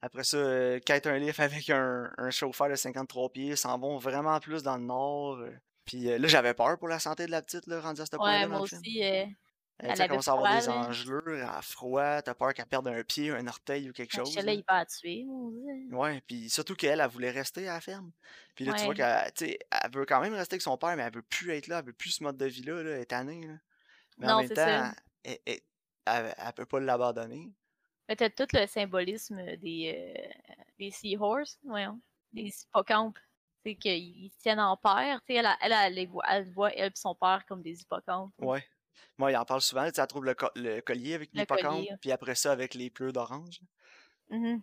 Après 0.00 0.24
ça, 0.24 0.36
euh, 0.36 0.80
quête 0.80 1.06
un 1.06 1.18
livre 1.18 1.38
avec 1.40 1.70
un, 1.70 2.10
un 2.18 2.30
chauffeur 2.30 2.68
de 2.68 2.74
53 2.74 3.30
pieds, 3.30 3.56
s'en 3.56 3.78
vont 3.78 3.98
vraiment 3.98 4.38
plus 4.40 4.62
dans 4.62 4.76
le 4.76 4.84
nord. 4.84 5.36
euh. 5.36 5.52
Puis 5.84 6.10
euh, 6.10 6.18
là, 6.18 6.28
j'avais 6.28 6.54
peur 6.54 6.78
pour 6.78 6.88
la 6.88 6.98
santé 6.98 7.26
de 7.26 7.30
la 7.30 7.42
petite, 7.42 7.66
là, 7.66 7.80
rendue 7.80 8.00
à 8.00 8.06
ce 8.06 8.16
Ouais, 8.16 8.46
moi 8.46 8.60
aussi. 8.60 9.02
Euh, 9.02 9.24
elle 9.90 9.96
sais, 9.96 10.02
elle 10.04 10.08
commence 10.08 10.28
à 10.28 10.32
avoir 10.32 10.62
froid, 10.62 10.74
des 10.74 11.32
elle 11.38 11.42
a 11.42 11.62
froid, 11.62 12.22
t'as 12.22 12.34
peur 12.34 12.54
qu'elle 12.54 12.66
perde 12.66 12.88
un 12.88 13.02
pied, 13.02 13.30
un 13.30 13.46
orteil 13.46 13.90
ou 13.90 13.92
quelque 13.92 14.12
chose. 14.14 14.34
Là, 14.36 14.52
il 14.52 14.64
va 14.68 14.78
la 14.78 14.86
tuer. 14.86 15.26
Ouais, 15.90 16.22
puis 16.26 16.48
surtout 16.50 16.74
qu'elle, 16.74 17.00
elle 17.00 17.08
voulait 17.10 17.30
rester 17.30 17.68
à 17.68 17.74
la 17.74 17.80
ferme. 17.80 18.12
Puis 18.54 18.64
là, 18.64 18.74
tu 18.74 18.84
vois 18.84 18.94
qu'elle 18.94 19.32
elle 19.40 19.90
veut 19.92 20.06
quand 20.06 20.20
même 20.20 20.34
rester 20.34 20.54
avec 20.54 20.62
son 20.62 20.76
père, 20.76 20.96
mais 20.96 21.02
elle 21.02 21.14
veut 21.14 21.22
plus 21.22 21.50
être 21.50 21.66
là, 21.66 21.78
elle 21.80 21.86
veut 21.86 21.92
plus 21.92 22.10
ce 22.10 22.22
mode 22.22 22.36
de 22.36 22.46
vie-là, 22.46 22.82
là, 22.82 22.90
elle 22.90 23.00
est 23.02 23.06
tannée. 23.06 23.46
Là. 23.46 23.54
Mais 24.18 24.26
en 24.26 24.30
Non, 24.30 24.38
même 24.38 24.48
c'est 24.48 24.54
temps, 24.54 24.64
ça. 24.64 24.94
elle, 25.24 25.38
elle, 25.46 25.60
elle- 26.06 26.34
elle 26.36 26.52
peut 26.52 26.66
pas 26.66 26.80
l'abandonner. 26.80 27.50
T'as 28.16 28.28
tout 28.30 28.46
le 28.52 28.66
symbolisme 28.66 29.56
des, 29.56 30.14
euh, 30.16 30.32
des 30.78 30.90
Seahorse, 30.90 31.58
voyons, 31.64 32.00
des 32.32 32.52
hippocampes. 32.62 33.18
C'est 33.64 33.76
qu'ils 33.76 34.30
tiennent 34.38 34.60
en 34.60 34.76
paire. 34.76 35.20
Elle, 35.28 35.48
elle, 35.62 35.72
elle, 35.72 36.08
voit, 36.08 36.24
elle 36.28 36.52
voit, 36.52 36.72
elle 36.74 36.88
et 36.88 36.92
son 36.96 37.14
père, 37.14 37.44
comme 37.46 37.62
des 37.62 37.80
hippocampes. 37.80 38.32
Ouais. 38.38 38.62
Moi, 39.18 39.30
il 39.32 39.36
en 39.36 39.44
parle 39.44 39.60
souvent, 39.60 39.90
tu 39.90 40.00
trouve 40.06 40.24
le, 40.24 40.34
co- 40.34 40.50
le 40.56 40.80
collier 40.80 41.14
avec 41.14 41.30
l'hippocampe, 41.40 41.84
puis 42.00 42.12
après 42.12 42.34
ça, 42.34 42.52
avec 42.52 42.74
les 42.74 42.90
pleurs 42.90 43.12
d'orange. 43.12 43.60
Mhm. 44.30 44.62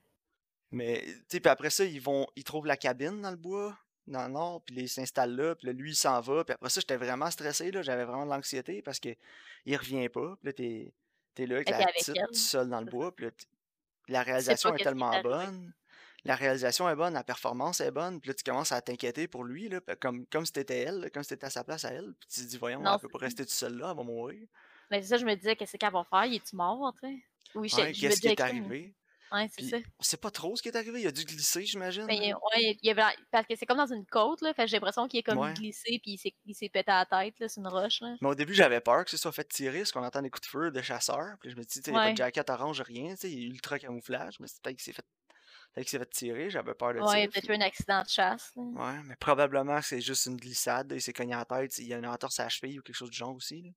Mais, 0.72 1.02
tu 1.04 1.24
sais, 1.30 1.40
puis 1.40 1.50
après 1.50 1.70
ça, 1.70 1.84
ils 1.86 2.02
vont, 2.02 2.28
ils 2.36 2.44
trouvent 2.44 2.68
la 2.68 2.78
cabine 2.78 3.22
dans 3.22 3.32
le 3.32 3.38
bois, 3.38 3.78
dans 4.08 4.26
le 4.28 4.34
nord, 4.34 4.64
puis 4.64 4.76
ils 4.76 4.90
s'installent 4.90 5.36
là, 5.36 5.56
puis 5.56 5.72
lui, 5.74 5.92
il 5.92 5.96
s'en 5.96 6.20
va, 6.22 6.44
puis 6.44 6.54
après 6.54 6.70
ça, 6.70 6.80
j'étais 6.80 6.98
vraiment 6.98 7.30
stressé, 7.32 7.72
là, 7.72 7.82
j'avais 7.82 8.06
vraiment 8.06 8.26
de 8.26 8.32
l'anxiété 8.32 8.82
parce 8.82 9.00
que 9.00 9.10
il 9.66 9.76
revient 9.76 10.10
pas, 10.10 10.36
puis 10.38 10.48
là, 10.48 10.54
t'es, 10.54 10.94
t'es 11.34 11.46
là 11.48 11.56
avec 11.56 11.70
la 11.72 11.86
petite, 12.00 12.16
tout 12.28 12.34
seul 12.36 12.70
dans 12.70 12.82
le 12.82 12.86
bois, 12.88 13.16
puis 13.16 13.28
la 14.08 14.24
réalisation 14.24 14.70
est 14.76 14.84
tellement 14.84 15.12
bonne, 15.24 15.74
la 16.26 16.36
réalisation 16.36 16.90
est 16.90 16.96
bonne, 16.96 17.14
la 17.14 17.24
performance 17.24 17.82
est 17.82 17.92
bonne, 17.92 18.20
puis 18.20 18.30
là, 18.30 18.34
tu 18.34 18.44
commences 18.44 18.72
à 18.72 18.82
t'inquiéter 18.82 19.28
pour 19.28 19.44
lui, 19.44 19.70
là, 19.70 19.80
comme, 20.00 20.26
comme 20.28 20.46
si 20.46 20.54
t'étais 20.54 20.80
elle, 20.80 21.00
là, 21.00 21.10
comme 21.10 21.24
si 21.24 21.30
t'étais 21.30 21.48
à 21.48 21.50
sa 21.50 21.64
place 21.64 21.86
à 21.86 21.92
elle, 21.92 22.14
puis 22.20 22.30
tu 22.30 22.42
te 22.42 22.48
dis, 22.48 22.58
voyons, 22.58 22.82
Non, 22.82 22.94
elle 22.94 23.00
peut 23.00 23.10
pas 23.10 23.20
rester 23.20 23.44
toute 23.44 23.54
seule 23.54 23.78
là, 23.78 23.90
elle 23.92 23.98
va 23.98 24.04
mourir. 24.04 24.48
Mais 24.92 25.02
c'est 25.02 25.10
ça, 25.10 25.18
je 25.18 25.26
me 25.26 25.36
disais, 25.36 25.56
qu'est-ce 25.56 25.78
qu'elle 25.78 25.92
va 25.92 26.04
faire? 26.04 26.26
Il 26.26 26.36
est-tu 26.36 26.56
mort, 26.56 26.94
tu 27.02 27.08
sais? 27.08 27.16
Oui, 27.56 27.70
je, 27.70 27.76
Ouais, 27.76 27.94
je 27.94 28.02
qu'est-ce 28.02 28.22
qui 28.22 28.28
est 28.28 28.40
arrivé? 28.40 28.94
Ouais, 29.32 29.48
c'est 29.56 29.64
ça. 29.64 29.78
on 30.00 30.04
sait 30.04 30.18
pas 30.18 30.32
trop 30.32 30.56
ce 30.56 30.64
qui 30.64 30.70
est 30.70 30.76
arrivé, 30.76 31.02
il 31.02 31.08
a 31.08 31.12
dû 31.12 31.24
glisser, 31.24 31.64
j'imagine. 31.64 32.08
Là. 32.08 32.14
ouais, 32.16 32.78
il 32.82 32.88
y 32.88 32.90
avait, 32.90 33.04
parce 33.32 33.46
que 33.46 33.56
c'est 33.56 33.68
comme 33.68 33.78
dans 33.78 33.94
une 33.94 34.06
côte, 34.06 34.42
là. 34.42 34.54
Fait 34.56 34.68
j'ai 34.68 34.78
l'impression 34.78 35.08
qu'il 35.08 35.20
est 35.20 35.24
comme 35.24 35.38
Ouais. 35.38 35.54
glissé, 35.54 36.00
puis 36.02 36.20
il 36.46 36.56
s'est, 36.56 36.70
pété 36.70 36.92
à 36.92 37.00
la 37.00 37.06
tête, 37.06 37.40
là. 37.40 37.48
C'est 37.48 37.62
une 37.62 37.68
roche, 37.68 38.02
là. 38.02 38.16
Mais 38.22 38.30
au 38.30 38.36
début, 38.36 38.56
j'avais 38.56 38.82
peur 38.82 39.06
que 39.06 39.12
ce 39.12 39.18
soit 39.18 39.32
fait 39.32 39.48
tirer, 39.48 39.80
parce 39.80 39.92
qu'on 39.92 40.04
entend 40.04 40.24
des 40.24 40.32
coups 40.32 40.48
de 40.48 40.52
feu 40.52 40.72
de 40.72 40.82
chasseurs. 40.82 41.36
Puis 41.42 41.52
je 41.52 41.56
me 41.56 41.62
dis, 41.62 41.68
tu 41.68 41.82
sais, 41.82 41.92
il 41.92 41.94
n'y 41.94 42.00
a 42.00 42.04
pas 42.06 42.12
de 42.12 42.18
jacket 42.18 42.50
orange, 42.50 42.82
rien, 42.82 43.12
tu 43.12 43.22
sais, 43.22 43.32
il 43.32 43.44
est 43.44 43.48
ultra 43.48 43.78
camouflage. 43.78 44.40
Mais 44.40 44.48
c'est 44.48 44.62
peut-être 44.64 44.78
qu'il 44.78 44.84
s'est 44.84 44.94
fait, 44.94 45.06
peut-être 45.80 45.90
qu'il 45.90 46.00
s'est 46.00 46.06
fait 46.06 46.10
tirer, 46.10 46.50
j'avais 46.50 46.74
peur 46.74 46.94
de 46.94 47.00
Ouais, 47.00 47.06
il 47.06 47.08
ça. 47.08 47.14
a 47.24 47.28
peut-être 47.28 47.50
eu 47.50 47.54
un 47.54 47.62
accident 47.62 48.02
de 48.04 48.10
chasse, 48.10 48.52
là. 48.56 48.64
Ouais, 48.64 49.02
mais 49.06 49.16
probablement 49.16 49.80
que 49.80 49.86
c'est 49.86 50.02
juste 50.02 50.26
une 50.26 50.38
glissade, 50.38 50.92
il 50.94 51.02
s'est 51.02 51.14
cogné 51.14 51.34
à 51.34 51.40
la 51.40 51.46
tête, 51.46 51.78
il 51.78 51.88
y 51.88 51.94
a 51.94 51.98
une 51.98 52.06
entorse 52.08 52.40
à 52.40 52.44
la 52.44 52.50
cheville 52.50 52.80
ou 52.80 52.82
quelque 52.84 52.96
chose 52.96 53.10
du 53.10 53.18
genre 53.18 53.36
aussi. 53.36 53.62
là. 53.62 53.70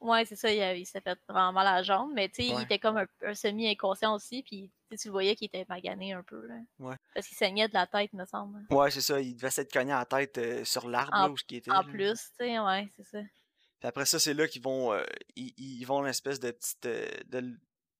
Ouais, 0.00 0.24
c'est 0.24 0.36
ça, 0.36 0.48
il, 0.52 0.86
s'est 0.86 1.00
fait 1.00 1.18
vraiment 1.28 1.52
mal 1.52 1.66
à 1.66 1.74
la 1.76 1.82
jambe, 1.82 2.12
mais 2.14 2.28
tu 2.28 2.36
sais, 2.36 2.44
il 2.48 2.54
Ouais. 2.54 2.62
était 2.62 2.78
comme 2.78 2.98
un, 2.98 3.06
un 3.26 3.34
semi-inconscient 3.34 4.14
aussi, 4.14 4.44
puis 4.44 4.70
tu 4.96 5.08
le 5.08 5.10
voyais 5.10 5.34
qu'il 5.34 5.46
était 5.46 5.66
magané 5.68 6.12
un 6.12 6.22
peu, 6.22 6.46
là. 6.46 6.54
Ouais. 6.78 6.94
Parce 7.14 7.26
qu'il 7.26 7.36
saignait 7.36 7.66
de 7.66 7.74
la 7.74 7.88
tête, 7.88 8.12
me 8.12 8.24
semble. 8.24 8.64
Ouais, 8.70 8.92
c'est 8.92 9.00
ça, 9.00 9.20
il 9.20 9.34
devait 9.34 9.50
s'être 9.50 9.72
cogné 9.72 9.92
à 9.92 9.98
la 9.98 10.04
tête 10.04 10.38
euh, 10.38 10.64
sur 10.64 10.88
l'arbre 10.88 11.32
où 11.32 11.36
il 11.50 11.56
était. 11.56 11.72
En 11.72 11.82
là. 11.82 11.82
plus, 11.82 12.14
tu 12.14 12.44
sais, 12.46 12.58
ouais, 12.60 12.88
c'est 12.96 13.06
ça. 13.06 13.18
Puis 13.80 13.88
après 13.88 14.06
ça, 14.06 14.20
c'est 14.20 14.34
là 14.34 14.46
qu'ils 14.46 14.62
vont, 14.62 14.92
euh, 14.92 15.02
ils, 15.34 15.52
ils 15.56 15.84
vont 15.84 16.00
une 16.02 16.10
espèce 16.10 16.38
de 16.38 16.52
petite, 16.52 16.86
euh, 16.86 17.08
de, 17.26 17.40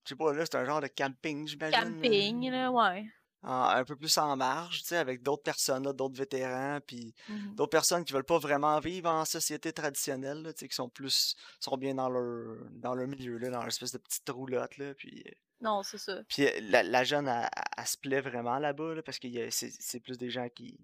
je 0.04 0.08
sais 0.10 0.16
pas, 0.16 0.32
là, 0.32 0.44
c'est 0.46 0.56
un 0.56 0.64
genre 0.64 0.80
de 0.80 0.86
camping, 0.88 1.48
j'imagine. 1.48 1.80
Camping, 1.80 2.50
là, 2.50 2.70
ouais. 2.70 3.06
En- 3.42 3.68
un 3.68 3.84
peu 3.84 3.96
plus 3.96 4.16
en 4.18 4.36
marge, 4.36 4.80
tu 4.82 4.88
sais, 4.88 4.96
avec 4.96 5.22
d'autres 5.22 5.42
personnes, 5.44 5.84
d'autres 5.92 6.16
vétérans, 6.18 6.80
puis 6.86 7.14
Mhm. 7.28 7.56
d'autres 7.56 7.70
personnes 7.70 8.04
qui 8.04 8.12
veulent 8.12 8.24
pas 8.24 8.38
vraiment 8.38 8.80
vivre 8.80 9.08
en 9.10 9.24
société 9.24 9.72
traditionnelle, 9.72 10.42
là, 10.42 10.52
tu 10.52 10.60
sais, 10.60 10.68
qui 10.68 10.74
sont 10.74 10.88
plus, 10.88 11.36
sont 11.60 11.76
bien 11.76 11.94
dans 11.94 12.08
leur, 12.08 12.68
dans 12.72 12.94
leur 12.94 13.06
milieu, 13.08 13.38
là, 13.38 13.50
dans 13.50 13.58
leur 13.60 13.68
espèce 13.68 13.92
de 13.92 13.98
petite 13.98 14.28
roulotte, 14.28 14.76
là, 14.78 14.94
puis, 14.94 15.22
euh, 15.26 15.30
Non, 15.60 15.82
c'est 15.84 15.98
ça. 15.98 16.24
puis 16.28 16.46
euh, 16.46 16.60
la, 16.62 16.82
la 16.82 17.04
jeune, 17.04 17.28
elle, 17.28 17.48
elle- 17.56 17.64
elle 17.78 17.86
se 17.86 17.96
plaît 17.98 18.20
vraiment 18.20 18.58
là-bas, 18.58 18.94
là, 18.96 19.02
parce 19.02 19.18
que 19.18 19.28
c'est 19.50 20.00
plus 20.00 20.18
des 20.18 20.30
gens 20.30 20.48
qui, 20.48 20.78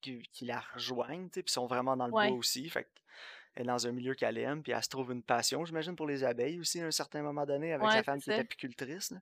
qui, 0.00 0.22
qui 0.32 0.44
la 0.46 0.60
rejoignent, 0.60 1.28
tu 1.30 1.40
sais, 1.40 1.42
puis 1.42 1.52
sont 1.52 1.66
vraiment 1.66 1.96
dans 1.96 2.06
le 2.06 2.12
Ouais. 2.12 2.14
bois 2.14 2.34
aussi, 2.34 2.68
fait 2.70 2.88
elle 3.56 3.64
est 3.64 3.66
dans 3.66 3.86
un 3.88 3.92
milieu 3.92 4.14
qu'elle 4.14 4.38
aime, 4.38 4.62
puis 4.62 4.72
elle 4.72 4.82
se 4.84 4.88
trouve 4.90 5.12
une 5.12 5.22
passion, 5.24 5.64
j'imagine, 5.66 5.96
pour 5.96 6.06
les 6.06 6.24
abeilles 6.24 6.60
aussi, 6.60 6.80
à 6.80 6.86
un 6.86 6.90
certain 6.92 7.22
moment 7.22 7.46
donné, 7.46 7.72
avec 7.72 7.92
Ouais, 7.92 7.94
la 7.94 8.04
femme 8.04 8.20
qui 8.22 8.30
est 8.30 8.38
apicultrice, 8.38 9.10
là. 9.12 9.18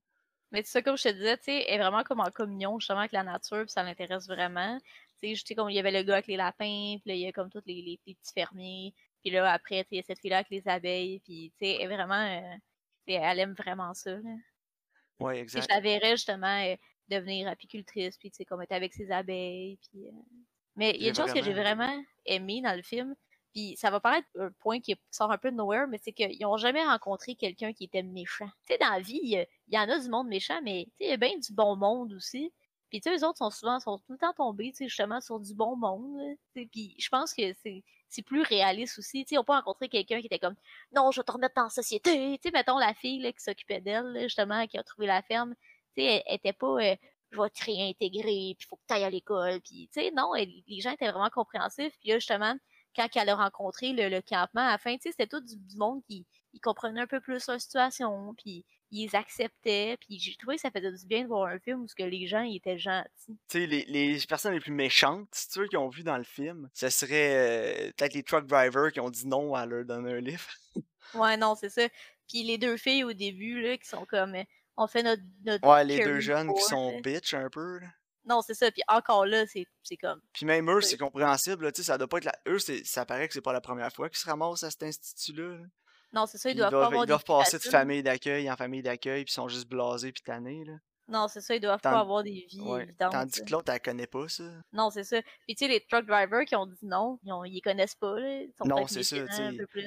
Mais 0.54 0.62
c'est 0.62 0.70
ça, 0.70 0.82
comme 0.82 0.96
je 0.96 1.02
te 1.02 1.08
disais, 1.08 1.36
tu 1.38 1.44
sais, 1.46 1.64
elle 1.68 1.80
est 1.80 1.82
vraiment 1.82 2.04
comme 2.04 2.20
en 2.20 2.30
communion 2.30 2.78
justement 2.78 3.00
avec 3.00 3.10
la 3.10 3.24
nature, 3.24 3.62
puis 3.62 3.70
ça 3.70 3.82
l'intéresse 3.82 4.28
vraiment. 4.28 4.78
Tu 5.20 5.28
sais, 5.30 5.34
je 5.34 5.44
sais, 5.44 5.54
comme 5.56 5.68
il 5.68 5.74
y 5.74 5.80
avait 5.80 5.90
le 5.90 6.04
gars 6.04 6.14
avec 6.14 6.28
les 6.28 6.36
lapins, 6.36 6.96
puis 7.00 7.02
là, 7.06 7.14
il 7.14 7.20
y 7.22 7.26
a 7.26 7.32
comme 7.32 7.50
tous 7.50 7.60
les, 7.66 7.82
les, 7.82 8.00
les 8.06 8.14
petits 8.14 8.32
fermiers. 8.32 8.94
Puis 9.20 9.32
là, 9.32 9.52
après, 9.52 9.84
il 9.90 9.96
y 9.96 9.98
a 9.98 10.02
cette 10.04 10.20
fille-là 10.20 10.36
avec 10.36 10.50
les 10.50 10.66
abeilles, 10.68 11.18
puis 11.24 11.52
tu 11.58 11.66
sais, 11.66 11.72
elle 11.80 11.90
est 11.90 11.94
vraiment, 11.96 12.14
euh, 12.14 12.56
elle 13.08 13.40
aime 13.40 13.54
vraiment 13.54 13.92
ça. 13.94 14.12
Là. 14.12 14.30
Ouais, 15.18 15.32
Puis 15.32 15.42
exact. 15.42 15.62
je 15.68 15.74
la 15.74 15.80
verrais 15.80 16.12
justement 16.12 16.64
euh, 16.64 16.76
devenir 17.08 17.48
apicultrice, 17.48 18.16
puis 18.16 18.30
tu 18.30 18.36
sais, 18.36 18.44
comme 18.44 18.62
être 18.62 18.72
avec 18.72 18.94
ses 18.94 19.10
abeilles, 19.10 19.76
puis... 19.90 20.06
euh, 20.06 20.12
Mais 20.76 20.92
il 20.94 21.02
y 21.02 21.06
a 21.06 21.08
une 21.08 21.16
chose 21.16 21.32
que 21.32 21.42
j'ai 21.42 21.52
vraiment- 21.52 21.86
vraiment 21.86 22.04
aimé 22.26 22.60
dans 22.62 22.76
le 22.76 22.82
film, 22.82 23.16
puis 23.54 23.76
ça 23.76 23.90
va 23.90 24.00
paraître 24.00 24.26
un 24.38 24.50
point 24.60 24.80
qui 24.80 24.96
sort 25.10 25.30
un 25.30 25.38
peu 25.38 25.50
de 25.50 25.56
nowhere, 25.56 25.86
mais 25.88 25.98
c'est 26.02 26.12
qu'ils 26.12 26.44
ont 26.46 26.56
jamais 26.56 26.84
rencontré 26.84 27.36
quelqu'un 27.36 27.72
qui 27.72 27.84
était 27.84 28.02
méchant. 28.02 28.48
Tu 28.66 28.74
sais, 28.74 28.78
dans 28.78 28.90
la 28.90 29.00
vie, 29.00 29.20
il 29.22 29.28
y, 29.30 29.36
a- 29.38 29.46
il 29.68 29.74
y 29.74 29.78
en 29.78 29.88
a 29.88 29.98
du 29.98 30.08
monde 30.08 30.28
méchant, 30.28 30.60
mais 30.62 30.88
il 31.00 31.08
y 31.08 31.12
a 31.12 31.16
bien 31.16 31.38
du 31.38 31.52
bon 31.52 31.76
monde 31.76 32.12
aussi. 32.14 32.52
Puis 32.90 33.00
tu 33.00 33.10
sais, 33.10 33.16
eux 33.16 33.26
autres 33.26 33.38
sont 33.38 33.50
souvent, 33.50 33.80
sont 33.80 33.98
tout 33.98 34.12
le 34.12 34.18
temps 34.18 34.32
tombés, 34.34 34.70
tu 34.72 34.78
sais, 34.78 34.88
justement, 34.88 35.20
sur 35.20 35.40
du 35.40 35.54
bon 35.54 35.76
monde. 35.76 36.36
Puis 36.54 36.94
je 36.98 37.08
pense 37.08 37.32
que 37.34 37.42
c'est 38.08 38.22
plus 38.22 38.42
réaliste 38.42 38.98
aussi. 38.98 39.24
Tu 39.24 39.30
sais, 39.30 39.34
ils 39.36 39.38
ont 39.38 39.44
pas 39.44 39.56
rencontré 39.56 39.88
quelqu'un 39.88 40.20
qui 40.20 40.26
était 40.26 40.38
comme 40.38 40.54
non, 40.92 41.10
je 41.10 41.20
vais 41.20 41.24
te 41.24 41.32
remettre 41.32 41.54
la 41.60 41.68
société. 41.70 42.38
Tu 42.38 42.48
sais, 42.48 42.52
mettons 42.52 42.78
la 42.78 42.94
fille 42.94 43.20
là, 43.20 43.32
qui 43.32 43.42
s'occupait 43.42 43.80
d'elle, 43.80 44.18
justement, 44.22 44.66
qui 44.66 44.78
a 44.78 44.82
trouvé 44.84 45.06
la 45.06 45.22
ferme. 45.22 45.54
Tu 45.96 46.02
sais, 46.02 46.04
elle, 46.04 46.22
elle 46.26 46.34
était 46.36 46.52
pas 46.52 46.66
euh, 46.82 46.96
je 47.30 47.40
vais 47.40 47.50
te 47.50 47.64
réintégrer, 47.64 48.54
puis 48.58 48.66
faut 48.68 48.76
que 48.76 48.82
tu 48.88 48.94
ailles 48.94 49.04
à 49.04 49.10
l'école. 49.10 49.60
Puis, 49.62 49.88
tu 49.92 50.00
sais, 50.00 50.10
non, 50.12 50.32
les 50.34 50.80
gens 50.80 50.92
étaient 50.92 51.10
vraiment 51.10 51.30
compréhensifs. 51.30 51.96
Puis 52.00 52.10
là, 52.10 52.18
justement, 52.18 52.54
quand 52.94 53.08
elle 53.16 53.28
a 53.28 53.36
rencontré 53.36 53.92
le, 53.92 54.08
le 54.08 54.20
campement, 54.22 54.62
à 54.62 54.72
la 54.72 54.78
fin, 54.78 54.94
tu 54.96 55.02
sais, 55.02 55.10
c'était 55.10 55.26
tout 55.26 55.40
du, 55.40 55.56
du 55.56 55.76
monde 55.76 56.02
qui 56.08 56.26
ils 56.52 56.60
comprenaient 56.60 57.00
un 57.00 57.06
peu 57.06 57.20
plus 57.20 57.46
leur 57.48 57.60
situation, 57.60 58.32
puis 58.34 58.64
ils 58.92 59.14
acceptaient. 59.16 59.96
Puis 60.00 60.20
j'ai 60.20 60.36
trouvé 60.36 60.54
que 60.54 60.60
ça 60.62 60.70
faisait 60.70 60.92
du 60.92 61.04
bien 61.06 61.22
de 61.22 61.26
voir 61.26 61.48
un 61.48 61.58
film 61.58 61.82
où 61.82 61.88
ce 61.88 61.96
que 61.96 62.04
les 62.04 62.26
gens 62.28 62.42
ils 62.42 62.56
étaient 62.56 62.78
gentils. 62.78 63.08
Tu 63.26 63.58
sais, 63.60 63.66
les, 63.66 63.84
les 63.86 64.18
personnes 64.28 64.52
les 64.54 64.60
plus 64.60 64.72
méchantes, 64.72 65.28
si 65.32 65.48
tu 65.48 65.58
veux, 65.58 65.66
qui 65.66 65.76
ont 65.76 65.88
vu 65.88 66.04
dans 66.04 66.16
le 66.16 66.22
film, 66.24 66.70
ce 66.72 66.88
serait 66.90 67.88
euh, 67.88 67.92
peut-être 67.96 68.14
les 68.14 68.22
truck 68.22 68.46
drivers 68.46 68.92
qui 68.92 69.00
ont 69.00 69.10
dit 69.10 69.26
non 69.26 69.54
à 69.54 69.66
leur 69.66 69.84
donner 69.84 70.12
un 70.12 70.20
livre. 70.20 70.48
Ouais, 71.14 71.36
non, 71.36 71.54
c'est 71.54 71.68
ça. 71.68 71.82
Puis 72.28 72.42
les 72.42 72.56
deux 72.58 72.76
filles 72.76 73.04
au 73.04 73.12
début, 73.12 73.60
là, 73.60 73.76
qui 73.76 73.86
sont 73.86 74.04
comme, 74.06 74.34
euh, 74.34 74.42
on 74.76 74.86
fait 74.88 75.02
notre, 75.02 75.22
notre 75.44 75.68
Ouais, 75.68 75.84
les 75.84 76.02
deux 76.02 76.18
jeunes 76.18 76.52
qui 76.54 76.62
sont 76.62 76.98
bitch 77.00 77.34
un 77.34 77.48
peu. 77.50 77.78
là. 77.78 77.86
Non, 78.26 78.40
c'est 78.42 78.54
ça. 78.54 78.70
Puis 78.70 78.82
encore 78.88 79.26
là, 79.26 79.44
c'est 79.46 79.96
comme, 79.96 80.20
Puis 80.32 80.46
même 80.46 80.70
eux, 80.70 80.80
c'est 80.80 80.96
compréhensible, 80.96 81.64
là, 81.64 81.72
tu 81.72 81.82
sais, 81.82 81.86
ça 81.86 81.98
doit 81.98 82.08
pas 82.08 82.18
être 82.18 82.24
la... 82.24 82.34
Eux, 82.48 82.58
ça 82.58 83.04
paraît 83.04 83.28
que 83.28 83.34
c'est 83.34 83.42
pas 83.42 83.52
la 83.52 83.60
première 83.60 83.92
fois 83.92 84.08
qu'ils 84.08 84.18
se 84.18 84.26
ramassent 84.26 84.62
à 84.62 84.70
cet 84.70 84.82
institut-là. 84.84 85.56
là. 85.58 85.64
non, 86.12 86.26
c'est 86.26 86.38
ça, 86.38 86.50
ils 86.50 86.54
Ils 86.54 86.58
doivent, 86.58 86.70
pas 86.70 86.76
doivent, 86.76 86.86
avoir 86.86 87.04
ils 87.04 87.08
doivent 87.08 87.24
passer 87.24 87.58
de 87.58 87.62
famille 87.62 88.02
d'accueil 88.02 88.50
en 88.50 88.56
famille 88.56 88.82
d'accueil, 88.82 89.24
puis 89.24 89.32
ils 89.32 89.34
sont 89.34 89.48
juste 89.48 89.68
blasés 89.68 90.12
puis 90.12 90.22
tannés, 90.22 90.64
là. 90.64 90.74
Non, 91.06 91.28
c'est 91.28 91.40
ça, 91.42 91.54
ils 91.54 91.60
doivent 91.60 91.80
pas 91.80 92.00
avoir 92.00 92.22
des 92.22 92.46
vies 92.48 92.60
Ouais. 92.62 92.84
évidentes. 92.84 93.12
Tandis 93.12 93.44
que 93.44 93.50
l'autre, 93.52 93.70
elle 93.72 93.80
connaît 93.80 94.06
pas 94.06 94.26
ça. 94.28 94.44
Non, 94.72 94.88
c'est 94.90 95.04
ça. 95.04 95.20
Puis 95.46 95.54
tu 95.54 95.64
sais, 95.66 95.68
les 95.68 95.80
truck 95.80 96.06
drivers 96.06 96.44
qui 96.46 96.56
ont 96.56 96.66
dit 96.66 96.78
non, 96.82 97.18
ils, 97.22 97.32
ont, 97.32 97.44
ils 97.44 97.60
connaissent 97.60 97.94
pas, 97.94 98.18
là. 98.18 98.40
Ils 98.40 98.52
sont 98.56 98.64
Non, 98.64 98.86
c'est 98.86 99.02
ça, 99.02 99.16
un 99.16 99.26
sais. 99.50 99.56
peu 99.58 99.66
plus. 99.66 99.84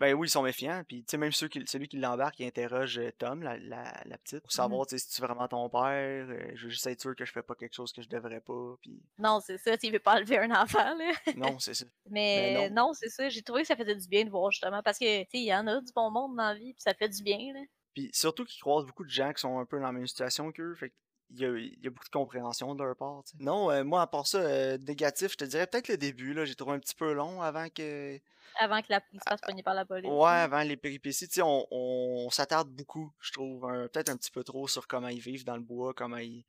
Ben 0.00 0.14
oui, 0.14 0.26
ils 0.26 0.30
sont 0.30 0.42
méfiants. 0.42 0.82
Puis, 0.88 1.00
tu 1.04 1.10
sais, 1.10 1.16
même 1.18 1.32
ceux 1.32 1.48
qui, 1.48 1.62
celui 1.66 1.86
qui 1.86 1.98
l'embarque, 1.98 2.38
il 2.40 2.46
interroge 2.46 2.98
euh, 2.98 3.10
Tom, 3.18 3.42
la, 3.42 3.58
la, 3.58 3.92
la 4.06 4.16
petite, 4.18 4.40
pour 4.40 4.48
Mhm. 4.52 4.56
savoir, 4.56 4.86
si 4.88 5.06
tu 5.08 5.20
vraiment 5.20 5.48
ton 5.48 5.68
père. 5.68 5.80
euh, 5.82 6.50
je 6.54 6.64
veux 6.64 6.70
juste 6.70 6.86
être 6.86 7.00
sûr 7.00 7.14
que 7.14 7.24
je 7.26 7.32
fais 7.32 7.42
pas 7.42 7.54
quelque 7.54 7.74
chose 7.74 7.92
que 7.92 8.00
je 8.00 8.08
devrais 8.08 8.40
pas. 8.40 8.76
Puis, 8.80 9.02
Non, 9.18 9.40
c'est 9.44 9.58
ça, 9.58 9.76
tu 9.76 9.90
veut 9.90 9.98
pas 9.98 10.14
enlever 10.16 10.38
un 10.38 10.50
enfant, 10.50 10.96
là. 10.96 11.12
non, 11.36 11.58
c'est 11.60 11.74
ça. 11.74 11.84
Mais 12.08 12.54
Ben 12.54 12.74
non. 12.74 12.86
non, 12.88 12.92
c'est 12.94 13.10
ça. 13.10 13.28
J'ai 13.28 13.42
trouvé 13.42 13.62
que 13.62 13.68
ça 13.68 13.76
faisait 13.76 13.94
du 13.96 14.08
bien 14.08 14.24
de 14.24 14.30
voir, 14.30 14.50
justement, 14.50 14.82
parce 14.82 14.98
que, 14.98 15.22
tu 15.24 15.28
sais, 15.30 15.38
il 15.38 15.44
y 15.44 15.54
en 15.54 15.66
a 15.66 15.80
du 15.80 15.92
bon 15.94 16.10
monde 16.10 16.36
dans 16.36 16.48
la 16.48 16.54
vie, 16.54 16.72
puis 16.72 16.82
ça 16.82 16.94
fait 16.94 17.08
du 17.10 17.22
bien, 17.22 17.52
là. 17.52 17.60
Puis, 17.94 18.10
surtout 18.12 18.44
qu'ils 18.44 18.60
croisent 18.60 18.86
beaucoup 18.86 19.04
de 19.04 19.10
gens 19.10 19.32
qui 19.32 19.40
sont 19.40 19.58
un 19.58 19.64
peu 19.64 19.78
dans 19.78 19.86
la 19.86 19.92
même 19.92 20.06
situation 20.06 20.50
qu'eux. 20.52 20.74
Fait 20.74 20.92
il 21.30 21.38
y, 21.40 21.44
a, 21.46 21.56
il 21.56 21.78
y 21.82 21.86
a 21.86 21.90
beaucoup 21.90 22.04
de 22.04 22.10
compréhension 22.10 22.74
de 22.74 22.84
leur 22.84 22.96
part. 22.96 23.22
tu. 23.24 23.42
Non, 23.42 23.70
euh, 23.70 23.82
moi, 23.82 24.02
à 24.02 24.06
part 24.06 24.26
ça, 24.26 24.38
euh, 24.38 24.76
négatif, 24.78 25.32
je 25.32 25.36
te 25.38 25.44
dirais 25.44 25.66
peut-être 25.66 25.88
le 25.88 25.96
début. 25.96 26.34
là 26.34 26.44
J'ai 26.44 26.54
trouvé 26.54 26.76
un 26.76 26.78
petit 26.78 26.94
peu 26.94 27.12
long 27.12 27.40
avant 27.40 27.68
que. 27.70 28.20
Avant 28.60 28.82
qu'il 28.82 28.94
se 28.94 29.20
fasse 29.26 29.40
pogner 29.40 29.62
par 29.62 29.74
la 29.74 29.84
police. 29.84 30.08
Ouais, 30.10 30.28
avant 30.28 30.62
les 30.62 30.76
péripéties, 30.76 31.26
tu 31.26 31.34
sais, 31.36 31.42
on, 31.42 31.66
on 31.70 32.30
s'attarde 32.30 32.68
beaucoup, 32.68 33.10
je 33.20 33.32
trouve, 33.32 33.64
un- 33.64 33.88
peut-être 33.88 34.10
un 34.10 34.16
petit 34.16 34.30
peu 34.30 34.44
trop 34.44 34.68
sur 34.68 34.86
comment 34.86 35.08
ils 35.08 35.18
vivent 35.18 35.44
dans 35.44 35.56
le 35.56 35.62
bois, 35.62 35.92
comment 35.94 36.18
ils, 36.18 36.44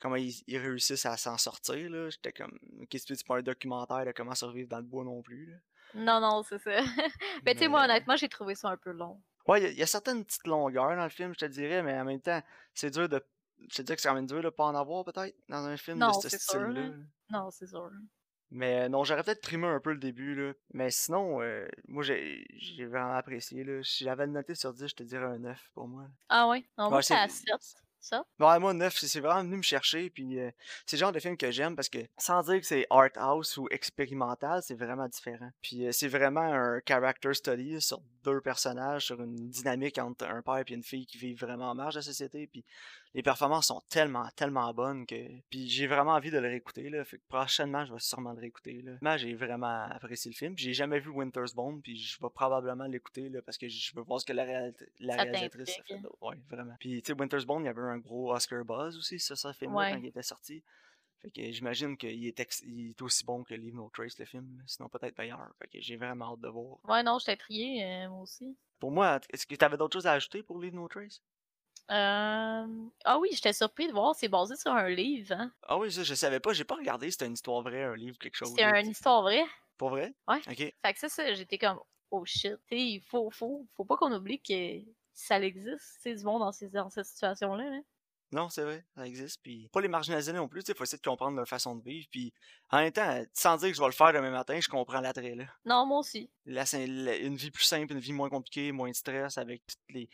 comment 0.00 0.16
ils, 0.16 0.34
ils 0.48 0.58
réussissent 0.58 1.06
à 1.06 1.16
s'en 1.16 1.38
sortir, 1.38 1.88
là. 1.88 2.10
J'étais 2.10 2.32
comme, 2.32 2.58
ok, 2.82 2.88
c'est 2.98 3.26
pas 3.26 3.38
un 3.38 3.42
documentaire 3.42 4.04
de 4.04 4.12
comment 4.12 4.34
survivre 4.34 4.68
dans 4.68 4.78
le 4.78 4.82
bois 4.84 5.04
non 5.04 5.22
plus, 5.22 5.46
là. 5.46 5.56
Non, 5.94 6.20
non, 6.20 6.42
c'est 6.42 6.58
ça. 6.58 6.80
mais 7.44 7.54
tu 7.54 7.60
sais, 7.60 7.68
moi, 7.68 7.84
honnêtement, 7.84 8.16
j'ai 8.16 8.28
trouvé 8.28 8.54
ça 8.54 8.68
un 8.68 8.76
peu 8.76 8.90
long. 8.90 9.22
Ouais, 9.48 9.60
il 9.60 9.64
y 9.64 9.66
a- 9.66 9.70
il 9.70 9.78
y, 9.78 9.82
a 9.82 9.86
certaines 9.86 10.24
petites 10.24 10.46
longueurs 10.46 10.96
dans 10.96 11.04
le 11.04 11.08
film, 11.10 11.32
je 11.32 11.38
te 11.38 11.44
dirais, 11.46 11.82
mais 11.82 11.98
en 11.98 12.04
même 12.04 12.20
temps, 12.20 12.42
c'est 12.74 12.90
dur 12.90 13.08
de. 13.08 13.24
Je 13.70 13.76
te 13.76 13.82
dirais 13.82 13.96
que 13.96 14.02
c'est 14.02 14.08
quand 14.08 14.14
même 14.14 14.26
dur 14.26 14.42
de 14.42 14.50
pas 14.50 14.64
en 14.64 14.74
avoir, 14.74 15.04
peut-être, 15.04 15.34
dans 15.48 15.64
un 15.66 15.76
film 15.76 15.98
Non, 15.98 16.08
de 16.08 16.28
ce 16.28 16.28
style-là. 16.28 16.68
là. 16.68 16.80
là. 16.88 16.94
Non, 17.30 17.50
c'est 17.50 17.66
sûr. 17.66 17.90
Mais 18.50 18.82
euh, 18.84 18.88
non, 18.88 19.02
j'aurais 19.02 19.24
peut-être 19.24 19.40
primé 19.42 19.66
un 19.66 19.80
peu 19.80 19.92
le 19.92 19.98
début, 19.98 20.34
là. 20.34 20.52
Mais 20.72 20.90
sinon, 20.90 21.40
euh, 21.42 21.66
moi, 21.88 22.02
j'ai 22.04 22.46
j'ai 22.58 22.84
vraiment 22.86 23.14
apprécié, 23.14 23.64
là. 23.64 23.82
Si 23.82 24.04
j'avais 24.04 24.26
noté 24.26 24.54
sur 24.54 24.72
10, 24.72 24.88
je 24.88 24.94
te 24.94 25.02
dirais 25.02 25.24
un 25.24 25.38
9 25.38 25.68
pour 25.74 25.88
moi. 25.88 26.06
Ah 26.28 26.48
ouais? 26.48 26.60
Non, 26.78 26.88
moi, 26.88 26.98
Ouais, 26.98 27.02
c'est 27.02 27.14
à 27.14 27.28
c'est- 27.28 27.44
7. 27.46 27.76
Ça? 28.06 28.24
Moi, 28.38 28.72
9, 28.72 28.96
c'est 28.96 29.18
vraiment 29.18 29.42
venu 29.42 29.56
me 29.56 29.62
chercher. 29.62 30.10
Puis 30.10 30.38
euh, 30.38 30.48
c'est 30.86 30.96
le 30.96 31.00
genre 31.00 31.10
de 31.10 31.18
film 31.18 31.36
que 31.36 31.50
j'aime 31.50 31.74
parce 31.74 31.88
que, 31.88 31.98
sans 32.16 32.40
dire 32.44 32.60
que 32.60 32.66
c'est 32.66 32.86
art 32.88 33.10
house 33.16 33.56
ou 33.56 33.66
expérimental, 33.72 34.62
c'est 34.62 34.76
vraiment 34.76 35.08
différent. 35.08 35.50
Puis 35.60 35.84
euh, 35.84 35.90
c'est 35.90 36.06
vraiment 36.06 36.40
un 36.40 36.80
character 36.86 37.34
study 37.34 37.80
sur 37.80 38.00
deux 38.22 38.40
personnages, 38.40 39.06
sur 39.06 39.20
une 39.20 39.50
dynamique 39.50 39.98
entre 39.98 40.24
un 40.24 40.40
père 40.40 40.62
et 40.68 40.72
une 40.72 40.84
fille 40.84 41.04
qui 41.04 41.18
vivent 41.18 41.40
vraiment 41.40 41.70
en 41.70 41.74
marge 41.74 41.94
de 41.94 41.98
la 41.98 42.04
société. 42.04 42.46
Puis 42.46 42.64
les 43.16 43.22
performances 43.22 43.66
sont 43.68 43.82
tellement, 43.88 44.28
tellement 44.36 44.72
bonnes 44.74 45.06
que. 45.06 45.16
Puis 45.50 45.68
j'ai 45.68 45.86
vraiment 45.88 46.12
envie 46.12 46.30
de 46.30 46.38
le 46.38 46.46
réécouter. 46.48 46.88
Là. 46.90 47.04
Fait 47.04 47.16
que 47.18 47.22
prochainement, 47.28 47.84
je 47.84 47.92
vais 47.92 47.98
sûrement 47.98 48.32
le 48.32 48.38
réécouter. 48.40 48.82
Là. 48.82 48.92
Moi, 49.00 49.16
j'ai 49.16 49.34
vraiment 49.34 49.84
apprécié 49.90 50.30
le 50.30 50.36
film. 50.36 50.54
J'ai 50.56 50.72
jamais 50.74 51.00
vu 51.00 51.08
Winter's 51.08 51.54
Bone. 51.54 51.80
Puis 51.82 51.96
je 51.96 52.20
vais 52.20 52.28
probablement 52.30 52.84
l'écouter 52.84 53.28
là, 53.30 53.40
parce 53.42 53.56
que 53.58 53.66
je 53.68 53.94
veux 53.96 54.02
voir 54.02 54.20
ce 54.20 54.26
que 54.26 54.32
la, 54.34 54.44
réal- 54.44 54.74
la 55.00 55.16
réalisatrice 55.16 55.78
a 55.78 55.82
fait. 55.82 56.00
Ouais, 56.20 56.36
vraiment. 56.48 56.76
Puis 56.78 57.02
tu 57.02 57.12
sais, 57.12 57.18
Winter's 57.18 57.44
Bone, 57.46 57.62
il 57.62 57.66
y 57.66 57.68
avait 57.70 57.80
un 57.80 57.98
gros 57.98 58.32
Oscar 58.34 58.64
buzz 58.64 58.96
aussi, 58.96 59.18
ça, 59.18 59.34
ça 59.34 59.52
film 59.52 59.74
Ouais. 59.74 59.92
quand 59.92 59.98
il 59.98 60.06
était 60.06 60.22
sorti. 60.22 60.62
Fait 61.22 61.30
que 61.30 61.50
j'imagine 61.50 61.96
qu'il 61.96 62.26
est, 62.26 62.38
ex- 62.38 62.62
il 62.66 62.90
est 62.90 63.00
aussi 63.00 63.24
bon 63.24 63.42
que 63.42 63.54
Leave 63.54 63.74
No 63.74 63.90
Trace, 63.94 64.18
le 64.18 64.26
film. 64.26 64.62
Sinon, 64.66 64.90
peut-être 64.90 65.16
meilleur. 65.16 65.48
Fait 65.58 65.68
que 65.68 65.78
j'ai 65.80 65.96
vraiment 65.96 66.34
hâte 66.34 66.40
de 66.40 66.48
voir. 66.48 66.76
Ouais, 66.84 67.02
non, 67.02 67.18
j'étais 67.18 67.32
intriguée, 67.32 67.82
euh, 67.82 68.10
moi 68.10 68.20
aussi. 68.20 68.54
Pour 68.78 68.90
moi, 68.90 69.18
est-ce 69.32 69.46
que 69.46 69.54
tu 69.54 69.64
avais 69.64 69.78
d'autres 69.78 69.94
choses 69.94 70.06
à 70.06 70.12
ajouter 70.12 70.42
pour 70.42 70.60
Leave 70.60 70.74
No 70.74 70.86
Trace? 70.86 71.22
Euh... 71.90 72.66
Ah 73.04 73.18
oui, 73.18 73.28
j'étais 73.32 73.52
surpris 73.52 73.86
de 73.88 73.92
voir, 73.92 74.14
c'est 74.14 74.28
basé 74.28 74.56
sur 74.56 74.72
un 74.72 74.88
livre, 74.88 75.32
hein. 75.32 75.52
Ah 75.62 75.78
oui, 75.78 75.92
ça, 75.92 76.02
je 76.02 76.14
savais 76.14 76.40
pas. 76.40 76.52
J'ai 76.52 76.64
pas 76.64 76.74
regardé 76.76 77.06
si 77.06 77.12
c'était 77.12 77.26
une 77.26 77.34
histoire 77.34 77.62
vraie, 77.62 77.84
un 77.84 77.94
livre, 77.96 78.18
quelque 78.18 78.36
chose. 78.36 78.52
C'est 78.56 78.62
là, 78.62 78.78
une 78.80 78.86
tu- 78.86 78.90
histoire 78.92 79.22
vraie? 79.22 79.44
Pour 79.78 79.90
vrai? 79.90 80.14
Ouais. 80.26 80.40
Ok. 80.48 80.56
Fait 80.56 80.92
que 80.92 80.98
ça, 80.98 81.08
ça 81.08 81.34
j'étais 81.34 81.58
comme, 81.58 81.78
oh 82.10 82.24
shit, 82.24 82.56
tu 82.68 82.76
il 82.76 83.00
faut, 83.02 83.30
faut, 83.30 83.66
faut 83.76 83.84
pas 83.84 83.96
qu'on 83.96 84.12
oublie 84.12 84.40
que 84.40 84.80
ça 85.12 85.38
existe, 85.40 85.98
c'est 86.00 86.14
du 86.14 86.24
monde 86.24 86.40
dans, 86.40 86.52
ces, 86.52 86.68
dans 86.68 86.90
cette 86.90 87.06
situation-là. 87.06 87.70
Là. 87.70 87.80
Non, 88.32 88.48
c'est 88.48 88.62
vrai, 88.64 88.84
ça 88.96 89.06
existe. 89.06 89.40
Puis 89.42 89.68
pas 89.72 89.80
les 89.80 89.88
marginaliser 89.88 90.32
non 90.32 90.48
plus. 90.48 90.62
Il 90.66 90.74
faut 90.74 90.82
essayer 90.84 90.98
de 90.98 91.08
comprendre 91.08 91.36
leur 91.36 91.46
façon 91.48 91.76
de 91.76 91.82
vivre. 91.84 92.06
Puis 92.10 92.32
en 92.70 92.78
même 92.78 92.92
temps, 92.92 93.22
sans 93.32 93.56
dire 93.56 93.68
que 93.70 93.76
je 93.76 93.80
vais 93.80 93.86
le 93.86 93.92
faire 93.92 94.12
demain 94.12 94.30
matin, 94.30 94.58
je 94.60 94.68
comprends 94.68 95.00
l'attrait. 95.00 95.34
là. 95.36 95.44
Non, 95.64 95.86
moi 95.86 95.98
aussi. 96.00 96.28
Sim- 96.64 97.04
la- 97.04 97.16
une 97.16 97.36
vie 97.36 97.50
plus 97.50 97.64
simple, 97.64 97.92
une 97.92 98.00
vie 98.00 98.12
moins 98.12 98.28
compliquée, 98.28 98.72
moins 98.72 98.90
de 98.90 98.94
stress 98.96 99.38
avec 99.38 99.62
tous 99.66 99.94
les 99.94 100.08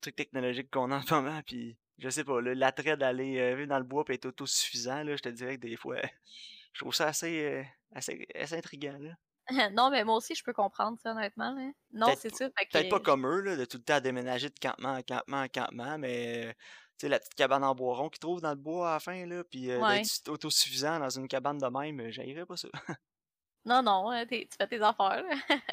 trucs 0.00 0.16
technologiques 0.16 0.70
qu'on 0.70 0.90
a 0.90 0.96
en 0.96 1.02
ce 1.02 1.12
moment. 1.14 1.40
Puis 1.46 1.76
je 1.98 2.08
sais 2.08 2.24
pas, 2.24 2.40
là, 2.40 2.54
l'attrait 2.54 2.96
d'aller 2.96 3.38
euh, 3.38 3.54
vivre 3.56 3.68
dans 3.68 3.78
le 3.78 3.84
bois 3.84 4.04
et 4.08 4.14
être 4.14 4.26
autosuffisant, 4.26 5.02
là, 5.02 5.16
je 5.16 5.22
te 5.22 5.28
dirais 5.28 5.56
que 5.56 5.62
des 5.62 5.76
fois, 5.76 5.96
je 6.72 6.80
trouve 6.80 6.94
ça 6.94 7.08
assez, 7.08 7.44
euh, 7.44 7.62
assez, 7.94 8.26
assez 8.34 8.56
intriguant. 8.56 8.96
Là. 8.98 9.10
non, 9.72 9.90
mais 9.90 10.04
moi 10.04 10.16
aussi, 10.16 10.34
je 10.34 10.44
peux 10.44 10.52
comprendre 10.52 10.98
ça, 11.02 11.10
honnêtement. 11.12 11.52
Là. 11.52 11.70
Non, 11.92 12.06
c'est 12.18 12.30
que, 12.30 12.48
Peut-être 12.70 12.88
pas 12.90 13.00
comme 13.00 13.26
eux, 13.26 13.40
là, 13.40 13.56
de 13.56 13.64
tout 13.64 13.78
le 13.78 13.82
temps 13.82 14.00
déménager 14.00 14.48
de 14.48 14.58
campement 14.60 14.94
en 14.94 15.02
campement 15.02 15.42
en 15.42 15.48
campement, 15.48 15.98
mais 15.98 16.54
sais, 17.00 17.08
la 17.08 17.18
petite 17.18 17.34
cabane 17.34 17.64
en 17.64 17.74
bois 17.74 17.96
rond 17.96 18.08
qu'ils 18.08 18.18
trouvent 18.20 18.40
dans 18.40 18.50
le 18.50 18.56
bois 18.56 18.90
à 18.90 18.94
la 18.94 19.00
fin, 19.00 19.26
là, 19.26 19.44
puis 19.44 19.70
euh, 19.70 19.78
Ouais. 19.80 20.02
d'être 20.02 20.28
autosuffisant 20.28 20.98
dans 20.98 21.10
une 21.10 21.28
cabane 21.28 21.58
de 21.58 21.66
même, 21.66 22.00
euh, 22.00 22.10
j'haïrais 22.10 22.46
pas 22.46 22.56
ça. 22.56 22.68
Non, 23.64 23.82
non, 23.82 24.10
hein, 24.10 24.24
tu 24.26 24.46
fais 24.56 24.66
tes 24.66 24.80
affaires. 24.80 25.24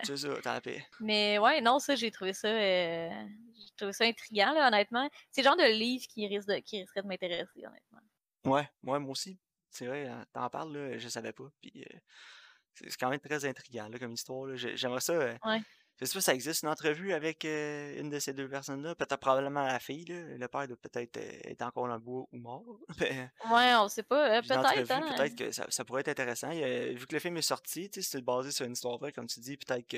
c'est 0.04 0.18
ça, 0.18 0.30
t'as 0.42 0.54
la 0.56 0.62
paix. 0.62 0.86
mais 1.00 1.38
ouais, 1.40 1.62
non, 1.62 1.80
ça, 1.80 1.96
j'ai 1.96 2.12
trouvé 2.12 2.34
ça, 2.34 2.48
euh, 2.50 3.10
j'ai 3.58 3.76
trouvé 3.78 3.94
ça 3.94 4.04
intriguant, 4.06 4.52
là, 4.54 4.68
honnêtement. 4.68 5.10
C'est 5.32 5.42
le 5.42 5.46
genre 5.46 5.56
de 5.58 5.64
livre 5.72 6.06
qui, 6.08 6.28
risque 6.28 6.48
de, 6.50 6.56
qui 6.60 6.80
risquerait 6.82 7.04
de 7.04 7.08
m'intéresser, 7.08 7.66
honnêtement. 7.66 8.00
Ouais, 8.46 8.68
ouais, 8.84 9.00
moi 9.00 9.12
aussi. 9.12 9.40
C'est 9.70 9.88
vrai, 9.88 10.08
hein, 10.08 10.26
t'en 10.34 10.50
parles, 10.50 10.76
là, 10.76 10.98
je 10.98 11.08
savais 11.10 11.34
pas. 11.34 11.46
Puis 11.62 11.72
euh, 11.90 11.98
c'est 12.76 12.96
quand 12.98 13.10
même 13.10 13.20
très 13.20 13.46
intriguant 13.46 13.88
là, 13.88 13.98
comme 14.00 14.12
histoire. 14.14 14.56
J'aimerais 14.56 15.02
ça. 15.02 15.14
euh, 15.14 15.38
Ouais. 15.46 15.62
Je 16.02 16.06
sais 16.06 16.14
pas 16.14 16.20
si 16.20 16.26
ça 16.26 16.34
existe 16.34 16.64
une 16.64 16.70
entrevue 16.70 17.14
avec 17.14 17.46
euh, 17.46 18.00
une 18.02 18.10
de 18.10 18.20
ces 18.20 18.34
deux 18.34 18.50
personnes-là. 18.50 18.96
Peut-être 18.96 19.18
probablement 19.18 19.64
la 19.64 19.80
fille. 19.80 20.06
Là. 20.06 20.38
Le 20.38 20.48
père 20.50 20.68
doit 20.68 20.76
peut-être 20.78 21.18
euh, 21.18 21.40
être 21.46 21.62
encore 21.62 21.88
le 21.88 21.98
bois 22.00 22.26
ou 22.32 22.38
mort. 22.38 22.64
Ouais, 23.00 23.76
on 23.76 23.88
sait 23.88 24.04
pas. 24.04 24.30
euh, 24.38 24.42
Une 24.42 24.48
peut-être, 24.48 24.92
hein. 24.92 25.16
peut-être 25.16 25.36
que 25.36 25.52
ça, 25.52 25.66
ça 25.70 25.86
pourrait 25.86 26.02
être 26.02 26.10
intéressant. 26.10 26.50
A- 26.50 26.94
vu 26.94 27.08
que 27.08 27.14
le 27.16 27.20
film 27.20 27.38
est 27.38 27.42
sorti, 27.42 27.90
c'est 27.94 28.22
basé 28.22 28.52
sur 28.52 28.66
une 28.66 28.74
histoire 28.74 28.98
vraie, 28.98 29.14
comme 29.14 29.28
tu 29.28 29.40
dis, 29.40 29.56
peut-être 29.58 29.88
que 29.88 29.98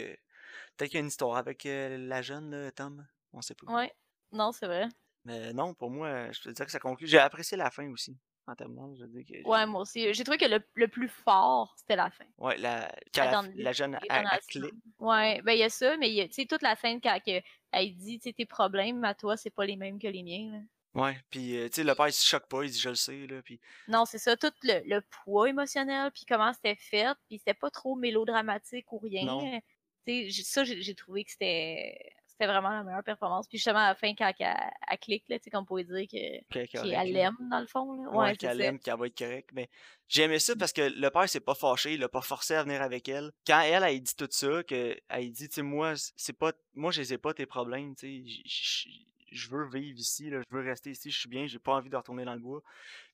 peut-être 0.77 0.89
qu'il 0.89 0.93
y 0.95 0.97
a 0.97 1.01
une 1.01 1.07
histoire 1.07 1.35
avec 1.37 1.65
euh, 1.65 1.97
la 1.97 2.21
jeune, 2.21 2.51
là, 2.51 2.71
Tom. 2.71 3.05
On 3.33 3.41
sait 3.41 3.55
pas. 3.55 3.71
Ouais. 3.73 3.91
Non, 4.31 4.51
c'est 4.51 4.67
vrai. 4.67 4.87
Mais 5.25 5.51
non, 5.51 5.73
pour 5.73 5.89
moi, 5.89 6.31
je 6.31 6.41
te 6.41 6.49
dirais 6.49 6.65
que 6.65 6.71
ça 6.71 6.79
conclut. 6.79 7.07
J'ai 7.07 7.17
apprécié 7.19 7.57
la 7.57 7.71
fin 7.71 7.89
aussi. 7.91 8.17
Je 8.59 9.05
dire 9.05 9.25
que 9.25 9.47
Ouais, 9.47 9.65
moi 9.65 9.81
aussi. 9.81 10.13
J'ai 10.13 10.23
trouvé 10.23 10.37
que 10.37 10.45
le, 10.45 10.59
le 10.75 10.87
plus 10.87 11.09
fort, 11.09 11.73
c'était 11.77 11.95
la 11.95 12.09
fin. 12.09 12.25
Ouais, 12.37 12.57
la, 12.57 12.89
quand 13.13 13.25
La 13.25 13.31
la, 13.31 13.41
donne- 13.41 13.53
la 13.57 13.71
jeune 13.73 13.95
a, 13.95 13.99
a- 14.09 14.39
clé. 14.47 14.71
Ouais, 14.99 15.41
ben 15.41 15.51
il 15.53 15.59
y 15.59 15.63
a 15.63 15.69
ça, 15.69 15.97
mais 15.97 16.09
tu 16.27 16.33
sais, 16.33 16.45
toute 16.45 16.61
la 16.61 16.75
scène 16.75 17.01
quand 17.01 17.19
que, 17.25 17.41
elle 17.71 17.95
dit, 17.95 18.19
tu 18.19 18.29
sais, 18.29 18.33
tes 18.33 18.45
problèmes 18.45 19.03
à 19.03 19.13
toi, 19.13 19.35
c'est 19.35 19.49
pas 19.49 19.65
les 19.65 19.75
mêmes 19.75 19.99
que 19.99 20.07
les 20.07 20.23
miens, 20.23 20.51
là. 20.53 20.59
Ouais, 20.93 21.19
puis 21.29 21.57
euh, 21.57 21.67
tu 21.67 21.75
sais, 21.75 21.83
le 21.83 21.93
père 21.93 22.07
il 22.07 22.13
se 22.13 22.25
choque 22.25 22.47
pas, 22.47 22.63
il 22.63 22.71
dit 22.71 22.79
je 22.79 22.89
le 22.89 22.95
sais, 22.95 23.27
là, 23.27 23.41
puis 23.43 23.59
Non, 23.87 24.05
c'est 24.05 24.17
ça, 24.17 24.35
tout 24.35 24.51
le, 24.63 24.81
le 24.87 25.01
poids 25.01 25.49
émotionnel, 25.49 26.09
puis 26.11 26.23
comment 26.27 26.51
c'était 26.53 26.75
fait, 26.75 27.15
puis 27.27 27.37
c'était 27.37 27.53
pas 27.53 27.69
trop 27.69 27.95
mélodramatique 27.95 28.91
ou 28.93 28.97
rien. 28.97 29.25
Non. 29.25 29.41
Tu 29.41 29.61
sais, 30.07 30.29
j'ai- 30.29 30.43
ça, 30.43 30.63
j'ai 30.63 30.95
trouvé 30.95 31.23
que 31.25 31.31
c'était 31.31 32.13
c'était 32.37 32.51
vraiment 32.51 32.69
la 32.69 32.83
meilleure 32.83 33.03
performance. 33.03 33.47
Puis 33.47 33.57
justement, 33.57 33.79
à 33.79 33.89
la 33.89 33.95
fin, 33.95 34.13
quand 34.15 34.31
elle, 34.39 34.55
elle 34.89 34.97
clique, 34.99 35.23
là, 35.27 35.39
tu 35.39 35.45
sais, 35.45 35.49
comme 35.49 35.63
on 35.63 35.65
pourrait 35.65 35.83
dire 35.85 36.07
que, 36.07 36.65
qu'elle 36.65 37.11
l'aime, 37.11 37.35
dans 37.49 37.59
le 37.59 37.65
fond, 37.65 37.93
là. 37.93 38.09
Ouais, 38.11 38.35
qu'elle 38.35 38.57
ça. 38.57 38.63
aime, 38.63 38.79
qu'elle 38.79 38.97
va 38.97 39.07
être 39.07 39.17
correcte. 39.17 39.49
Mais 39.53 39.69
j'ai 40.07 40.23
aimé 40.23 40.37
ça 40.37 40.55
parce 40.55 40.71
que 40.71 40.81
le 40.81 41.09
père 41.09 41.27
s'est 41.27 41.39
pas 41.39 41.55
fâché, 41.55 41.95
il 41.95 41.99
l'a 41.99 42.09
pas 42.09 42.21
forcé 42.21 42.53
à 42.53 42.63
venir 42.63 42.81
avec 42.81 43.09
elle. 43.09 43.31
Quand 43.45 43.61
elle, 43.61 43.83
elle 43.83 44.01
dit 44.01 44.15
tout 44.15 44.27
ça, 44.29 44.63
que 44.63 44.95
elle 45.09 45.31
dit, 45.31 45.49
tu 45.49 45.55
sais, 45.55 45.61
moi, 45.63 45.93
c'est 46.15 46.37
pas, 46.37 46.51
moi, 46.75 46.91
je 46.91 47.01
ai 47.01 47.17
pas 47.17 47.33
tes 47.33 47.47
problèmes, 47.47 47.95
tu 47.95 48.23
sais, 48.23 48.87
je 49.31 49.49
veux 49.49 49.67
vivre 49.67 49.97
ici, 49.97 50.29
là, 50.29 50.41
je 50.49 50.55
veux 50.55 50.63
rester 50.63 50.91
ici, 50.91 51.09
je 51.09 51.19
suis 51.19 51.29
bien, 51.29 51.47
j'ai 51.47 51.59
pas 51.59 51.73
envie 51.73 51.89
de 51.89 51.97
retourner 51.97 52.23
dans 52.23 52.33
le 52.33 52.39
bois. 52.39 52.61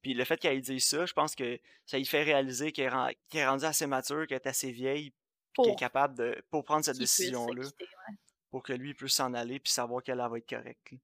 Puis 0.01 0.13
le 0.13 0.23
fait 0.25 0.37
qu'elle 0.37 0.61
dise 0.61 0.85
ça, 0.85 1.05
je 1.05 1.13
pense 1.13 1.33
que 1.33 1.59
ça 1.85 1.97
lui 1.97 2.05
fait 2.05 2.23
réaliser 2.23 2.71
qu'elle 2.71 2.93
est, 2.93 3.37
est 3.37 3.47
rendue 3.47 3.65
assez 3.65 3.87
mature, 3.87 4.27
qu'elle 4.27 4.37
est 4.37 4.47
assez 4.47 4.71
vieille, 4.71 5.13
qu'elle 5.55 5.69
est 5.69 5.75
capable 5.75 6.15
de, 6.17 6.43
pour 6.51 6.63
prendre 6.63 6.83
cette 6.85 6.97
décision-là 6.97 7.61
ouais. 7.61 8.15
Pour 8.53 8.61
que 8.61 8.71
lui 8.73 8.93
puisse 8.93 9.15
s'en 9.15 9.33
aller 9.33 9.59
puis 9.59 9.73
savoir 9.73 10.03
qu'elle 10.03 10.19
elle 10.19 10.29
va 10.29 10.37
être 10.37 10.47
correcte. 10.47 10.91
là. 10.91 10.97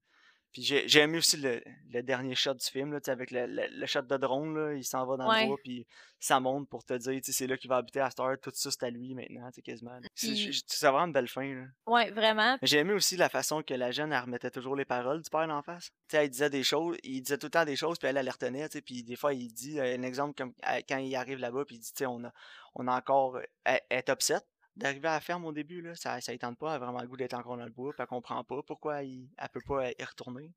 Puis 0.52 0.62
j'ai 0.62 0.86
j'ai 0.88 1.00
aimé 1.00 1.18
aussi 1.18 1.36
le, 1.36 1.60
le 1.92 2.02
dernier 2.02 2.34
shot 2.36 2.54
du 2.54 2.64
film, 2.66 2.92
là, 2.92 3.00
avec 3.08 3.32
le, 3.32 3.46
le, 3.46 3.66
le 3.70 3.86
shot 3.86 4.02
de 4.02 4.16
drone, 4.16 4.54
là, 4.56 4.74
il 4.74 4.84
s'en 4.84 5.04
va 5.04 5.16
dans 5.16 5.28
Ouais. 5.28 5.42
le 5.42 5.46
bois, 5.48 5.56
puis 5.64 5.84
ça 6.20 6.38
monte 6.38 6.68
pour 6.68 6.84
te 6.84 6.94
dire, 6.94 7.20
c'est 7.24 7.46
là 7.48 7.56
qu'il 7.56 7.68
va 7.68 7.76
habiter 7.78 7.98
à 8.00 8.10
Star, 8.10 8.36
tout 8.40 8.50
ça 8.54 8.70
c'est 8.70 8.84
à 8.84 8.90
lui 8.90 9.14
maintenant, 9.16 9.48
tu 9.48 9.54
sais, 9.56 9.62
quasiment. 9.62 9.98
C'est 10.14 10.34
j'ai- 10.36 10.52
c'est 10.66 10.86
vraiment 10.86 11.06
une 11.06 11.12
belle 11.12 11.28
fin. 11.28 11.52
Là. 11.54 11.64
Ouais, 11.86 12.10
vraiment. 12.12 12.56
J'ai 12.62 12.78
aimé 12.78 12.92
aussi 12.94 13.16
la 13.16 13.28
façon 13.28 13.62
que 13.64 13.74
la 13.74 13.90
jeune, 13.90 14.12
elle 14.12 14.20
remettait 14.22 14.50
toujours 14.52 14.76
les 14.76 14.84
paroles 14.84 15.22
du 15.22 15.30
père 15.30 15.48
en 15.50 15.62
face. 15.62 15.90
Elle 16.12 16.30
disait 16.30 16.50
des 16.50 16.62
choses, 16.64 16.96
il 17.02 17.22
disait 17.22 17.38
tout 17.38 17.46
le 17.46 17.50
temps 17.52 17.64
des 17.64 17.76
choses, 17.76 17.98
puis 17.98 18.08
elle, 18.08 18.16
elle 18.16 18.24
les 18.24 18.30
retenait, 18.32 18.68
puis 18.84 19.02
des 19.04 19.16
fois, 19.16 19.34
il 19.34 19.52
dit, 19.52 19.78
euh, 19.80 19.96
un 19.96 20.02
exemple, 20.02 20.34
comme 20.36 20.52
quand 20.88 20.98
il 20.98 21.14
arrive 21.16 21.38
là-bas, 21.38 21.64
puis 21.64 21.76
il 21.76 21.80
dit, 21.80 22.06
on 22.06 22.24
a, 22.24 22.32
on 22.74 22.86
a 22.88 22.96
encore, 22.96 23.36
euh, 23.36 23.42
elle, 23.64 23.80
elle 23.88 23.98
est 23.98 24.08
upset 24.08 24.40
d'arriver 24.76 25.08
à 25.08 25.14
la 25.14 25.20
ferme 25.20 25.44
au 25.44 25.52
début, 25.52 25.82
là, 25.82 25.94
ça, 25.94 26.18
lui 26.28 26.38
tente 26.38 26.58
pas, 26.58 26.70
elle 26.70 26.82
a 26.82 26.86
vraiment 26.86 27.00
le 27.00 27.08
goût 27.08 27.16
d'être 27.16 27.34
encore 27.34 27.56
dans 27.56 27.64
le 27.64 27.70
bois, 27.70 27.92
puis 27.92 28.02
elle 28.02 28.06
comprend 28.06 28.42
pas 28.44 28.62
pourquoi 28.62 29.02
il, 29.02 29.28
elle 29.36 29.48
peut 29.48 29.60
pas 29.66 29.90
y 29.90 30.04
retourner. 30.04 30.52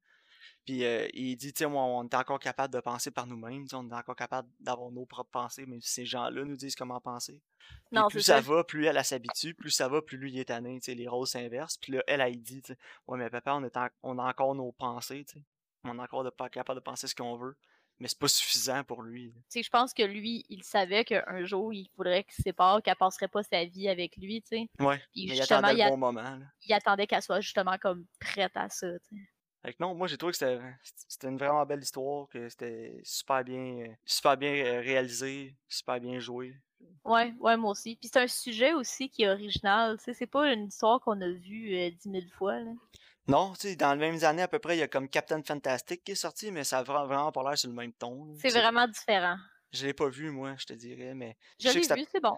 Puis 0.66 0.84
euh, 0.86 1.07
il 1.14 1.36
dit, 1.36 1.53
tu 1.53 1.59
sais, 1.59 1.70
moi, 1.70 1.84
on 1.84 2.03
est 2.03 2.16
encore 2.16 2.39
capable 2.39 2.74
de 2.74 2.80
penser 2.80 3.11
par 3.11 3.28
nous-mêmes, 3.28 3.66
on 3.74 3.89
est 3.89 3.93
encore 3.93 4.16
capable 4.16 4.47
d'avoir 4.59 4.91
nos 4.91 5.05
propres 5.05 5.32
pensées, 5.32 5.66
même 5.66 5.82
si 5.82 5.89
ces 5.89 6.05
gens-là 6.05 6.43
nous 6.43 6.55
disent 6.55 6.76
comment 6.76 6.99
penser. 6.99 7.39
Non, 7.91 8.07
plus 8.09 8.22
ça 8.22 8.36
ça. 8.36 8.41
va, 8.41 8.64
plus 8.64 8.86
elle, 8.86 8.97
elle 8.97 9.05
s'habitue, 9.05 9.53
plus 9.53 9.72
ça 9.72 9.88
va, 9.88 10.01
plus 10.01 10.18
lui 10.18 10.32
il 10.32 10.39
est 10.39 10.45
tanné, 10.45 10.80
tu 10.80 10.86
sais, 10.86 10.95
les 10.95 11.07
rôles 11.07 11.28
s'inversent. 11.28 11.78
Puis 11.78 11.93
là, 11.93 12.03
elle, 12.07 12.22
elle 12.22 12.41
dit, 12.41 12.61
ouais, 13.07 13.18
mais 13.18 13.30
papa, 13.30 13.53
on, 13.53 13.64
est 13.64 13.78
en- 13.78 13.89
on 14.03 14.20
a 14.20 14.24
encore 14.24 14.55
nos 14.55 14.72
pensées, 14.74 15.26
tu 15.26 15.39
sais. 15.39 15.45
On 15.86 15.97
est 15.97 16.01
encore 16.01 16.24
de, 16.24 16.30
pas 16.30 16.49
capable 16.49 16.80
de 16.80 16.84
penser 16.84 17.07
ce 17.07 17.16
qu'on 17.16 17.36
veut. 17.36 17.55
Mais 18.03 18.09
c'est 18.09 18.19
pas 18.19 18.27
suffisant 18.27 18.83
pour 18.83 19.01
lui. 19.01 19.33
je 19.55 19.69
pense 19.69 19.93
que 19.93 20.03
lui, 20.03 20.45
il 20.49 20.61
savait 20.61 21.05
qu'un 21.05 21.45
jour, 21.45 21.71
il 21.71 21.89
faudrait 21.95 22.25
qu'il 22.25 22.33
se 22.33 22.41
sépare, 22.41 22.83
qu'elle 22.83 22.97
passerait 22.97 23.29
pas 23.29 23.43
sa 23.43 23.63
vie 23.63 23.87
avec 23.87 24.17
lui, 24.17 24.41
tu 24.41 24.57
sais. 24.57 24.69
Ouais. 24.83 25.01
Puis 25.13 25.27
Mais 25.29 25.37
il 25.37 25.41
attendait 25.41 25.73
le 25.85 25.89
bon 25.89 25.95
moment, 25.95 26.21
là. 26.21 26.39
il 26.65 26.73
attendait 26.73 27.07
qu'elle 27.07 27.21
soit 27.21 27.39
justement 27.39 27.77
comme 27.77 28.05
prête 28.19 28.51
à 28.55 28.67
ça. 28.67 28.87
Fait 29.61 29.71
que 29.71 29.77
non, 29.79 29.95
moi 29.95 30.07
j'ai 30.07 30.17
trouvé 30.17 30.33
que 30.33 30.37
c'était 31.07 31.27
une 31.29 31.37
vraiment 31.37 31.65
belle 31.65 31.79
histoire, 31.79 32.27
que 32.27 32.49
c'était 32.49 32.99
super 33.05 33.41
bien, 33.45 33.85
euh, 33.87 33.93
super 34.05 34.35
bien 34.35 34.53
euh, 34.53 34.81
réalisé, 34.81 35.55
super 35.69 36.01
bien 36.01 36.19
joué. 36.19 36.57
Ouais, 37.05 37.33
ouais, 37.39 37.55
moi 37.55 37.71
aussi. 37.71 37.95
Puis 37.95 38.09
c'est 38.11 38.19
un 38.19 38.27
sujet 38.27 38.73
aussi 38.73 39.07
qui 39.07 39.23
est 39.23 39.29
original, 39.29 39.97
tu 39.99 40.03
sais. 40.03 40.13
C'est 40.13 40.27
pas 40.27 40.51
une 40.51 40.67
histoire 40.67 40.99
qu'on 40.99 41.21
a 41.21 41.29
vue 41.29 41.73
euh, 41.77 41.89
dix 41.89 42.09
mille 42.09 42.29
fois, 42.31 42.59
là. 42.59 42.71
Non, 43.28 43.53
tu 43.53 43.61
sais, 43.69 43.76
dans 43.76 43.93
les 43.93 43.99
mêmes 44.11 44.24
années 44.24 44.41
à 44.41 44.47
peu 44.47 44.59
près, 44.59 44.76
il 44.76 44.80
y 44.80 44.84
a 44.84 44.88
comme 44.88 45.07
Captain 45.07 45.41
Fantastic 45.41 46.03
qui 46.03 46.11
est 46.11 46.15
sorti, 46.15 46.51
mais 46.51 46.63
ça 46.63 46.80
a 46.80 46.84
vra- 46.84 47.05
vraiment 47.07 47.32
pas 47.32 47.43
l'air 47.43 47.57
sur 47.57 47.69
le 47.69 47.76
même 47.76 47.93
ton. 47.93 48.36
C'est 48.39 48.49
vraiment 48.49 48.88
différent. 48.88 49.38
Je 49.71 49.86
l'ai 49.86 49.93
pas 49.93 50.09
vu, 50.09 50.30
moi, 50.30 50.55
je 50.57 50.65
te 50.65 50.74
dirais, 50.74 51.13
mais 51.15 51.38
Je 51.59 51.69
l'ai 51.69 51.84
ça- 51.84 51.95
vu, 51.95 52.05
c'est 52.11 52.21
bon. 52.21 52.38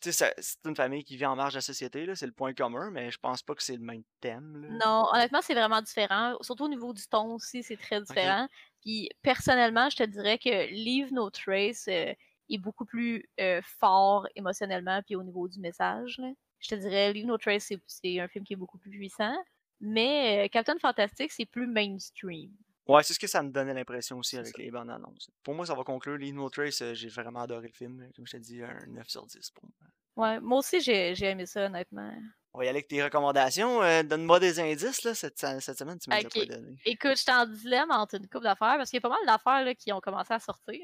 tu 0.00 0.12
sais, 0.12 0.34
c'est 0.38 0.58
une 0.66 0.76
famille 0.76 1.02
qui 1.04 1.16
vit 1.16 1.24
en 1.26 1.34
marge 1.34 1.54
de 1.54 1.58
la 1.58 1.62
société, 1.62 2.04
là, 2.06 2.14
c'est 2.14 2.26
le 2.26 2.32
point 2.32 2.52
commun, 2.52 2.90
mais 2.90 3.10
je 3.10 3.18
pense 3.18 3.42
pas 3.42 3.54
que 3.54 3.62
c'est 3.62 3.76
le 3.76 3.82
même 3.82 4.02
thème. 4.20 4.60
Là. 4.62 4.68
Non, 4.84 5.06
honnêtement, 5.12 5.40
c'est 5.42 5.54
vraiment 5.54 5.80
différent. 5.80 6.36
Surtout 6.42 6.64
au 6.64 6.68
niveau 6.68 6.92
du 6.92 7.06
ton 7.08 7.34
aussi, 7.34 7.62
c'est 7.62 7.76
très 7.78 8.00
différent. 8.02 8.48
Puis 8.82 9.08
personnellement, 9.22 9.88
je 9.90 9.96
te 9.96 10.02
dirais 10.02 10.38
que 10.38 10.66
Leave 10.70 11.12
No 11.12 11.30
Trace 11.30 11.86
euh, 11.88 12.12
est 12.50 12.58
beaucoup 12.58 12.84
plus 12.84 13.24
euh, 13.40 13.62
fort 13.64 14.26
émotionnellement, 14.36 15.00
puis 15.06 15.16
au 15.16 15.22
niveau 15.22 15.48
du 15.48 15.58
message. 15.58 16.18
là. 16.18 16.28
Je 16.60 16.68
te 16.68 16.74
dirais, 16.74 17.12
Leave 17.12 17.26
No 17.26 17.38
Trace, 17.38 17.72
c'est 17.86 18.20
un 18.20 18.28
film 18.28 18.44
qui 18.44 18.52
est 18.52 18.56
beaucoup 18.56 18.78
plus 18.78 18.90
puissant. 18.90 19.34
Mais 19.82 20.44
euh, 20.44 20.48
Captain 20.48 20.78
Fantastic, 20.80 21.30
c'est 21.32 21.44
plus 21.44 21.66
mainstream. 21.66 22.50
Ouais, 22.88 23.02
c'est 23.02 23.14
ce 23.14 23.18
que 23.18 23.26
ça 23.26 23.42
me 23.42 23.50
donnait 23.50 23.74
l'impression 23.74 24.18
aussi 24.18 24.36
avec 24.38 24.56
les 24.58 24.70
bandes 24.70 24.90
annonces. 24.90 25.28
Pour 25.42 25.54
moi, 25.54 25.66
ça 25.66 25.74
va 25.74 25.84
conclure. 25.84 26.16
Leave 26.16 26.34
No 26.34 26.48
Trace, 26.50 26.80
euh, 26.82 26.94
j'ai 26.94 27.08
vraiment 27.08 27.40
adoré 27.42 27.68
le 27.68 27.72
film. 27.72 28.08
Comme 28.16 28.26
je 28.26 28.32
te 28.32 28.36
dis, 28.38 28.62
un 28.62 28.78
9 28.88 29.08
sur 29.08 29.26
10 29.26 29.50
pour 29.50 29.64
moi. 29.64 30.26
Ouais, 30.28 30.40
moi 30.40 30.58
aussi, 30.58 30.80
j'ai 30.80 31.14
aimé 31.24 31.46
ça, 31.46 31.66
honnêtement. 31.66 32.12
On 32.54 32.58
va 32.58 32.64
y 32.64 32.68
aller 32.68 32.78
avec 32.78 32.88
tes 32.88 33.02
recommandations. 33.02 33.82
euh, 33.82 34.02
Donne-moi 34.02 34.40
des 34.40 34.60
indices, 34.60 35.04
là, 35.04 35.14
cette, 35.14 35.38
cette 35.60 35.78
semaine, 35.78 35.98
tu 35.98 36.10
me 36.10 36.16
les 36.16 36.24
as 36.24 36.26
Ok. 36.26 36.34
pas 36.48 36.54
donné. 36.54 36.76
Écoute, 36.84 37.12
je 37.16 37.22
suis 37.22 37.30
en 37.32 37.46
dilemme 37.46 37.90
entre 37.90 38.16
une 38.16 38.28
couple 38.28 38.44
d'affaires, 38.44 38.74
parce 38.76 38.90
qu'il 38.90 38.98
y 38.98 39.02
a 39.04 39.08
pas 39.08 39.16
mal 39.16 39.26
d'affaires 39.26 39.74
qui 39.76 39.92
ont 39.92 40.00
commencé 40.00 40.34
à 40.34 40.38
sortir. 40.38 40.80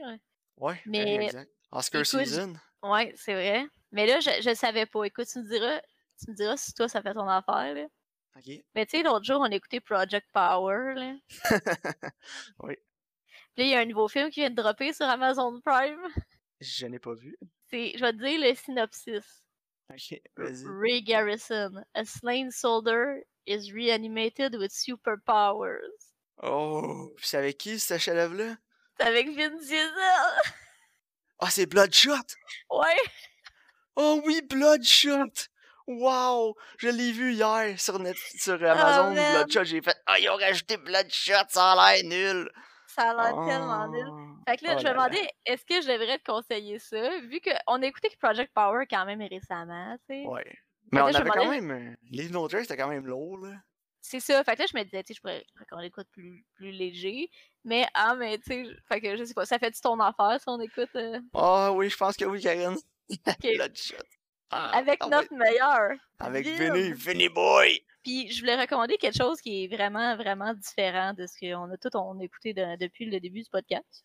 Ouais, 0.56 0.80
Mais- 0.86 1.26
exact. 1.26 1.50
Oscar 1.70 2.00
écoute, 2.00 2.20
season. 2.24 2.54
Ouais, 2.82 3.12
c'est 3.16 3.34
vrai. 3.34 3.66
Mais 3.92 4.06
là, 4.06 4.18
je, 4.20 4.30
je 4.42 4.54
savais 4.54 4.86
pas. 4.86 5.04
Écoute, 5.04 5.26
tu 5.30 5.40
me 5.40 5.48
diras, 5.48 5.80
tu 6.24 6.30
me 6.30 6.34
diras 6.36 6.56
si 6.56 6.72
toi, 6.72 6.88
ça 6.88 7.02
fait 7.02 7.12
ton 7.12 7.28
affaire, 7.28 7.74
là. 7.74 7.86
Mais 8.74 8.86
tu 8.86 8.96
sais, 8.96 9.02
l'autre 9.02 9.24
jour, 9.24 9.40
on 9.40 9.44
a 9.50 9.54
écouté 9.54 9.80
Project 9.80 10.26
Power, 10.32 10.94
là. 10.94 11.14
oui, 12.60 12.74
Puis 13.54 13.56
là, 13.56 13.64
il 13.64 13.68
y 13.68 13.74
a 13.74 13.80
un 13.80 13.84
nouveau 13.86 14.08
film 14.08 14.30
qui 14.30 14.40
vient 14.40 14.50
de 14.50 14.54
dropper 14.54 14.92
sur 14.92 15.06
Amazon 15.06 15.60
Prime. 15.60 16.00
je 16.60 16.86
n'ai 16.86 16.98
pas 16.98 17.14
vu. 17.14 17.36
C'est, 17.70 17.92
je 17.96 18.00
vais 18.00 18.12
te 18.12 18.18
dire 18.18 18.40
le 18.40 18.54
synopsis. 18.54 19.42
Ok, 19.90 20.20
vas-y. 20.36 20.64
Ray 20.66 21.02
Garrison, 21.02 21.82
a 21.94 22.04
slain 22.04 22.50
soldier, 22.50 23.24
is 23.46 23.72
reanimated 23.72 24.54
with 24.54 24.70
superpowers. 24.72 25.80
Oh, 26.42 27.12
puis 27.16 27.26
c'est 27.26 27.38
avec 27.38 27.58
qui 27.58 27.78
ce 27.78 27.98
chef-là? 27.98 28.56
C'est 28.98 29.06
avec 29.06 29.28
Vin 29.34 29.56
Diesel. 29.56 29.90
Ah, 31.40 31.50
c'est 31.50 31.66
Bloodshot! 31.66 32.14
Ouais. 32.70 32.96
Oh 33.96 34.20
oui, 34.26 34.42
Bloodshot! 34.42 35.48
Wow! 35.88 36.54
Je 36.78 36.88
l'ai 36.88 37.12
vu 37.12 37.32
hier 37.32 37.80
sur, 37.80 37.98
Net... 37.98 38.16
sur 38.16 38.54
Amazon, 38.62 39.08
Oh, 39.10 39.14
man. 39.14 39.34
Bloodshot. 39.34 39.64
J'ai 39.64 39.80
fait, 39.82 39.96
ah, 40.06 40.18
ils 40.18 40.28
ont 40.28 40.36
rajouté 40.36 40.76
Bloodshot, 40.76 41.46
ça 41.48 41.72
a 41.72 41.94
l'air 41.96 42.04
nul! 42.04 42.50
Ça 42.86 43.10
a 43.10 43.14
l'air 43.14 43.46
tellement 43.46 43.88
nul. 43.88 44.06
Oh. 44.08 44.34
Fait 44.48 44.56
que 44.56 44.64
là, 44.64 44.74
Oh 44.76 44.78
je 44.80 44.86
me 44.86 44.92
demandais, 44.92 45.28
est-ce 45.46 45.64
que 45.64 45.80
je 45.80 45.86
devrais 45.92 46.18
te 46.18 46.30
conseiller 46.30 46.78
ça, 46.78 47.18
vu 47.20 47.40
qu'on 47.40 47.82
a 47.82 47.86
écouté 47.86 48.10
Project 48.20 48.52
Power 48.54 48.84
quand 48.90 49.04
même 49.06 49.22
récemment, 49.22 49.96
tu 50.08 50.14
sais? 50.16 50.26
Ouais. 50.26 50.44
Mais 50.92 51.00
on 51.02 51.06
là, 51.08 51.18
avait 51.20 51.30
quand 51.30 51.50
même. 51.50 51.70
euh, 51.70 51.94
Leave 52.10 52.32
No 52.32 52.46
Trace, 52.48 52.62
c'était 52.62 52.76
quand 52.76 52.88
même 52.88 53.06
lourd, 53.06 53.38
là. 53.38 53.54
C'est 54.00 54.20
ça. 54.20 54.42
Fait 54.44 54.54
que 54.56 54.60
là, 54.62 54.66
je 54.72 54.76
me 54.78 54.84
disais, 54.84 55.02
tu 55.02 55.08
sais, 55.12 55.14
je 55.16 55.20
pourrais 55.20 55.44
recommander 55.60 55.90
quoi 55.90 56.02
de 56.02 56.08
plus, 56.08 56.44
plus 56.54 56.70
léger. 56.70 57.30
Mais, 57.64 57.86
ah, 57.94 58.14
mais 58.14 58.38
tu 58.38 58.44
sais, 58.44 58.64
je- 58.64 58.74
fait 58.88 59.00
que 59.00 59.16
je 59.16 59.24
sais 59.24 59.34
pas, 59.34 59.44
ça 59.44 59.58
fait-tu 59.58 59.80
ton 59.82 60.00
affaire 60.00 60.38
si 60.40 60.44
on 60.48 60.58
écoute 60.60 60.88
euh, 60.96 61.20
Ah 61.34 61.72
oui, 61.72 61.90
je 61.90 61.96
pense 61.96 62.16
que 62.16 62.24
oui, 62.24 62.40
Karen. 62.40 62.74
Ok. 62.74 62.78
Bloodshot. 63.56 63.96
Ah, 64.50 64.70
avec 64.76 64.98
ah 65.02 65.08
notre 65.08 65.30
ouais. 65.32 65.38
meilleur. 65.38 65.90
Avec 66.18 66.46
Vin. 66.46 66.72
Vinny, 66.72 66.92
Vinny 66.92 67.28
Boy! 67.28 67.80
Puis 68.02 68.30
je 68.30 68.40
voulais 68.40 68.58
recommander 68.58 68.96
quelque 68.96 69.16
chose 69.16 69.40
qui 69.40 69.64
est 69.64 69.68
vraiment, 69.68 70.16
vraiment 70.16 70.54
différent 70.54 71.12
de 71.12 71.26
ce 71.26 71.38
qu'on 71.38 71.70
a 71.70 71.76
tout 71.76 71.94
on 71.96 72.18
a 72.20 72.24
écouté 72.24 72.54
de- 72.54 72.76
depuis 72.78 73.04
le 73.04 73.20
début 73.20 73.42
du 73.42 73.50
podcast. 73.50 74.04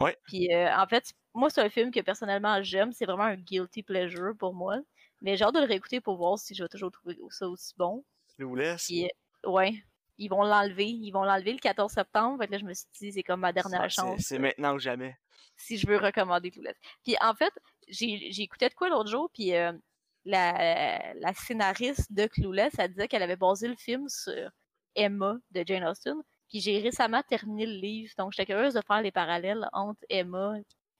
Ouais. 0.00 0.16
Puis 0.24 0.52
euh, 0.52 0.68
en 0.76 0.86
fait, 0.86 1.12
moi, 1.32 1.48
c'est 1.48 1.62
un 1.62 1.70
film 1.70 1.90
que 1.90 2.00
personnellement 2.00 2.62
j'aime. 2.62 2.92
C'est 2.92 3.06
vraiment 3.06 3.24
un 3.24 3.36
guilty 3.36 3.82
pleasure 3.82 4.34
pour 4.38 4.52
moi. 4.54 4.76
Mais 5.22 5.36
j'ai 5.36 5.44
hâte 5.44 5.54
de 5.54 5.60
le 5.60 5.66
réécouter 5.66 6.00
pour 6.02 6.16
voir 6.18 6.38
si 6.38 6.54
je 6.54 6.62
vais 6.62 6.68
toujours 6.68 6.90
trouver 6.90 7.16
ça 7.30 7.48
aussi 7.48 7.72
bon. 7.78 8.04
Je 8.38 8.44
vous 8.44 8.54
laisse. 8.54 8.84
Puis, 8.84 9.06
euh, 9.06 9.50
ouais, 9.50 9.72
ils 10.18 10.28
vont 10.28 10.42
l'enlever. 10.42 10.84
Ils 10.86 11.10
vont 11.10 11.24
l'enlever 11.24 11.52
le 11.54 11.58
14 11.58 11.90
septembre. 11.90 12.38
Fait 12.38 12.46
que 12.48 12.52
là, 12.52 12.58
je 12.58 12.64
me 12.64 12.74
suis 12.74 12.86
dit, 13.00 13.12
c'est 13.12 13.22
comme 13.22 13.40
ma 13.40 13.52
dernière 13.54 13.88
chance. 13.90 14.20
C'est 14.20 14.38
maintenant 14.38 14.74
ou 14.74 14.78
jamais. 14.78 15.16
si 15.56 15.78
je 15.78 15.86
veux 15.86 15.96
recommander 15.96 16.50
Clueless. 16.50 16.76
Puis 17.02 17.16
en 17.22 17.34
fait, 17.34 17.52
j'ai 17.88 18.42
écouté 18.42 18.68
de 18.68 18.74
quoi 18.74 18.88
l'autre 18.88 19.10
jour, 19.10 19.30
puis 19.32 19.54
euh, 19.54 19.72
la, 20.24 21.14
la 21.14 21.34
scénariste 21.34 22.12
de 22.12 22.26
Clueless, 22.26 22.74
elle 22.78 22.90
disait 22.92 23.08
qu'elle 23.08 23.22
avait 23.22 23.36
basé 23.36 23.68
le 23.68 23.76
film 23.76 24.08
sur 24.08 24.50
Emma 24.94 25.36
de 25.50 25.64
Jane 25.66 25.84
Austen. 25.84 26.16
Puis 26.48 26.60
j'ai 26.60 26.78
récemment 26.80 27.22
terminé 27.22 27.66
le 27.66 27.74
livre, 27.74 28.12
donc 28.18 28.32
j'étais 28.32 28.52
curieuse 28.52 28.74
de 28.74 28.80
faire 28.86 29.02
les 29.02 29.10
parallèles 29.12 29.68
entre 29.72 30.00
Emma 30.08 30.54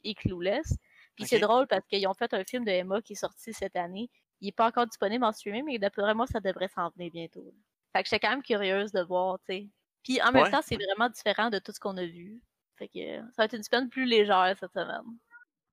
et 0.04 0.14
Clueless. 0.14 0.74
Puis 1.14 1.24
c'est 1.24 1.38
drôle 1.40 1.66
parce 1.68 1.86
qu'ils 1.86 2.06
ont 2.08 2.14
fait 2.14 2.32
un 2.34 2.44
film 2.44 2.64
de 2.64 2.70
Emma 2.70 3.00
qui 3.02 3.14
est 3.14 3.16
sorti 3.16 3.52
cette 3.52 3.76
année. 3.76 4.10
Il 4.40 4.48
est 4.48 4.52
pas 4.52 4.66
encore 4.68 4.86
disponible 4.86 5.24
en 5.24 5.32
streaming, 5.32 5.64
mais 5.64 5.78
d'après 5.78 6.14
moi, 6.14 6.26
ça 6.26 6.40
devrait 6.40 6.68
s'en 6.68 6.90
venir 6.90 7.10
bientôt. 7.10 7.54
Fait 7.94 8.02
que 8.02 8.08
j'étais 8.08 8.20
quand 8.26 8.30
même 8.30 8.42
curieuse 8.42 8.92
de 8.92 9.00
voir, 9.02 9.38
tu 9.40 9.44
sais. 9.54 9.70
Puis 10.02 10.20
en 10.22 10.32
même 10.32 10.44
Ouais. 10.44 10.50
temps, 10.50 10.60
c'est 10.62 10.76
vraiment 10.76 11.08
différent 11.08 11.48
de 11.50 11.58
tout 11.58 11.72
ce 11.72 11.80
qu'on 11.80 11.96
a 11.96 12.04
vu. 12.04 12.40
Fait 12.76 12.88
que 12.88 13.20
ça 13.32 13.32
va 13.38 13.44
être 13.46 13.56
une 13.56 13.62
semaine 13.62 13.88
plus 13.88 14.04
légère 14.04 14.54
cette 14.60 14.72
semaine. 14.72 15.18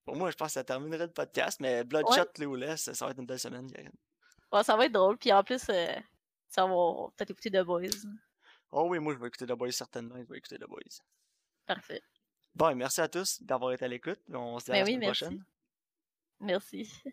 Pour 0.06 0.16
moi, 0.16 0.32
je 0.32 0.36
pense 0.36 0.48
que 0.48 0.54
ça 0.54 0.64
terminerait 0.64 1.08
le 1.08 1.14
podcast, 1.14 1.60
mais 1.60 1.84
Bloodshot 1.84 2.26
Clueless, 2.34 2.92
ça 2.92 3.06
va 3.06 3.12
être 3.12 3.20
une 3.20 3.26
belle 3.26 3.40
semaine, 3.40 3.72
Karine. 3.72 3.92
Ouais, 4.52 4.64
ça 4.64 4.76
va 4.76 4.86
être 4.86 4.92
drôle. 4.92 5.18
Puis 5.18 5.32
en 5.32 5.44
plus, 5.44 5.64
euh, 5.70 5.96
ça 6.50 6.66
va 6.66 7.08
peut-être 7.16 7.32
écouter 7.32 7.50
The 7.50 7.64
Boys. 7.64 7.88
Oh 8.72 8.88
oui, 8.90 9.00
moi 9.00 9.14
je 9.14 9.20
vais 9.20 9.28
écouter 9.28 9.46
The 9.46 9.54
Boys 9.54 9.72
certainement. 9.72 10.16
Je 10.18 10.24
vais 10.24 10.38
écouter 10.38 10.58
The 10.58 10.68
Boys. 10.68 11.00
Parfait. 11.66 12.02
Bon, 12.56 12.70
et 12.70 12.76
merci 12.76 13.02
à 13.02 13.08
tous 13.08 13.42
d'avoir 13.42 13.72
été 13.72 13.86
à 13.86 13.88
l'écoute. 13.88 14.20
On 14.30 14.60
se 14.60 14.66
dit 14.66 14.72
à 14.72 14.74
Ben 14.74 14.80
la 14.80 14.86
oui, 14.86 14.94
semaine 14.94 15.00
merci. 15.08 15.24
prochaine. 15.24 15.46
Merci. 16.40 17.04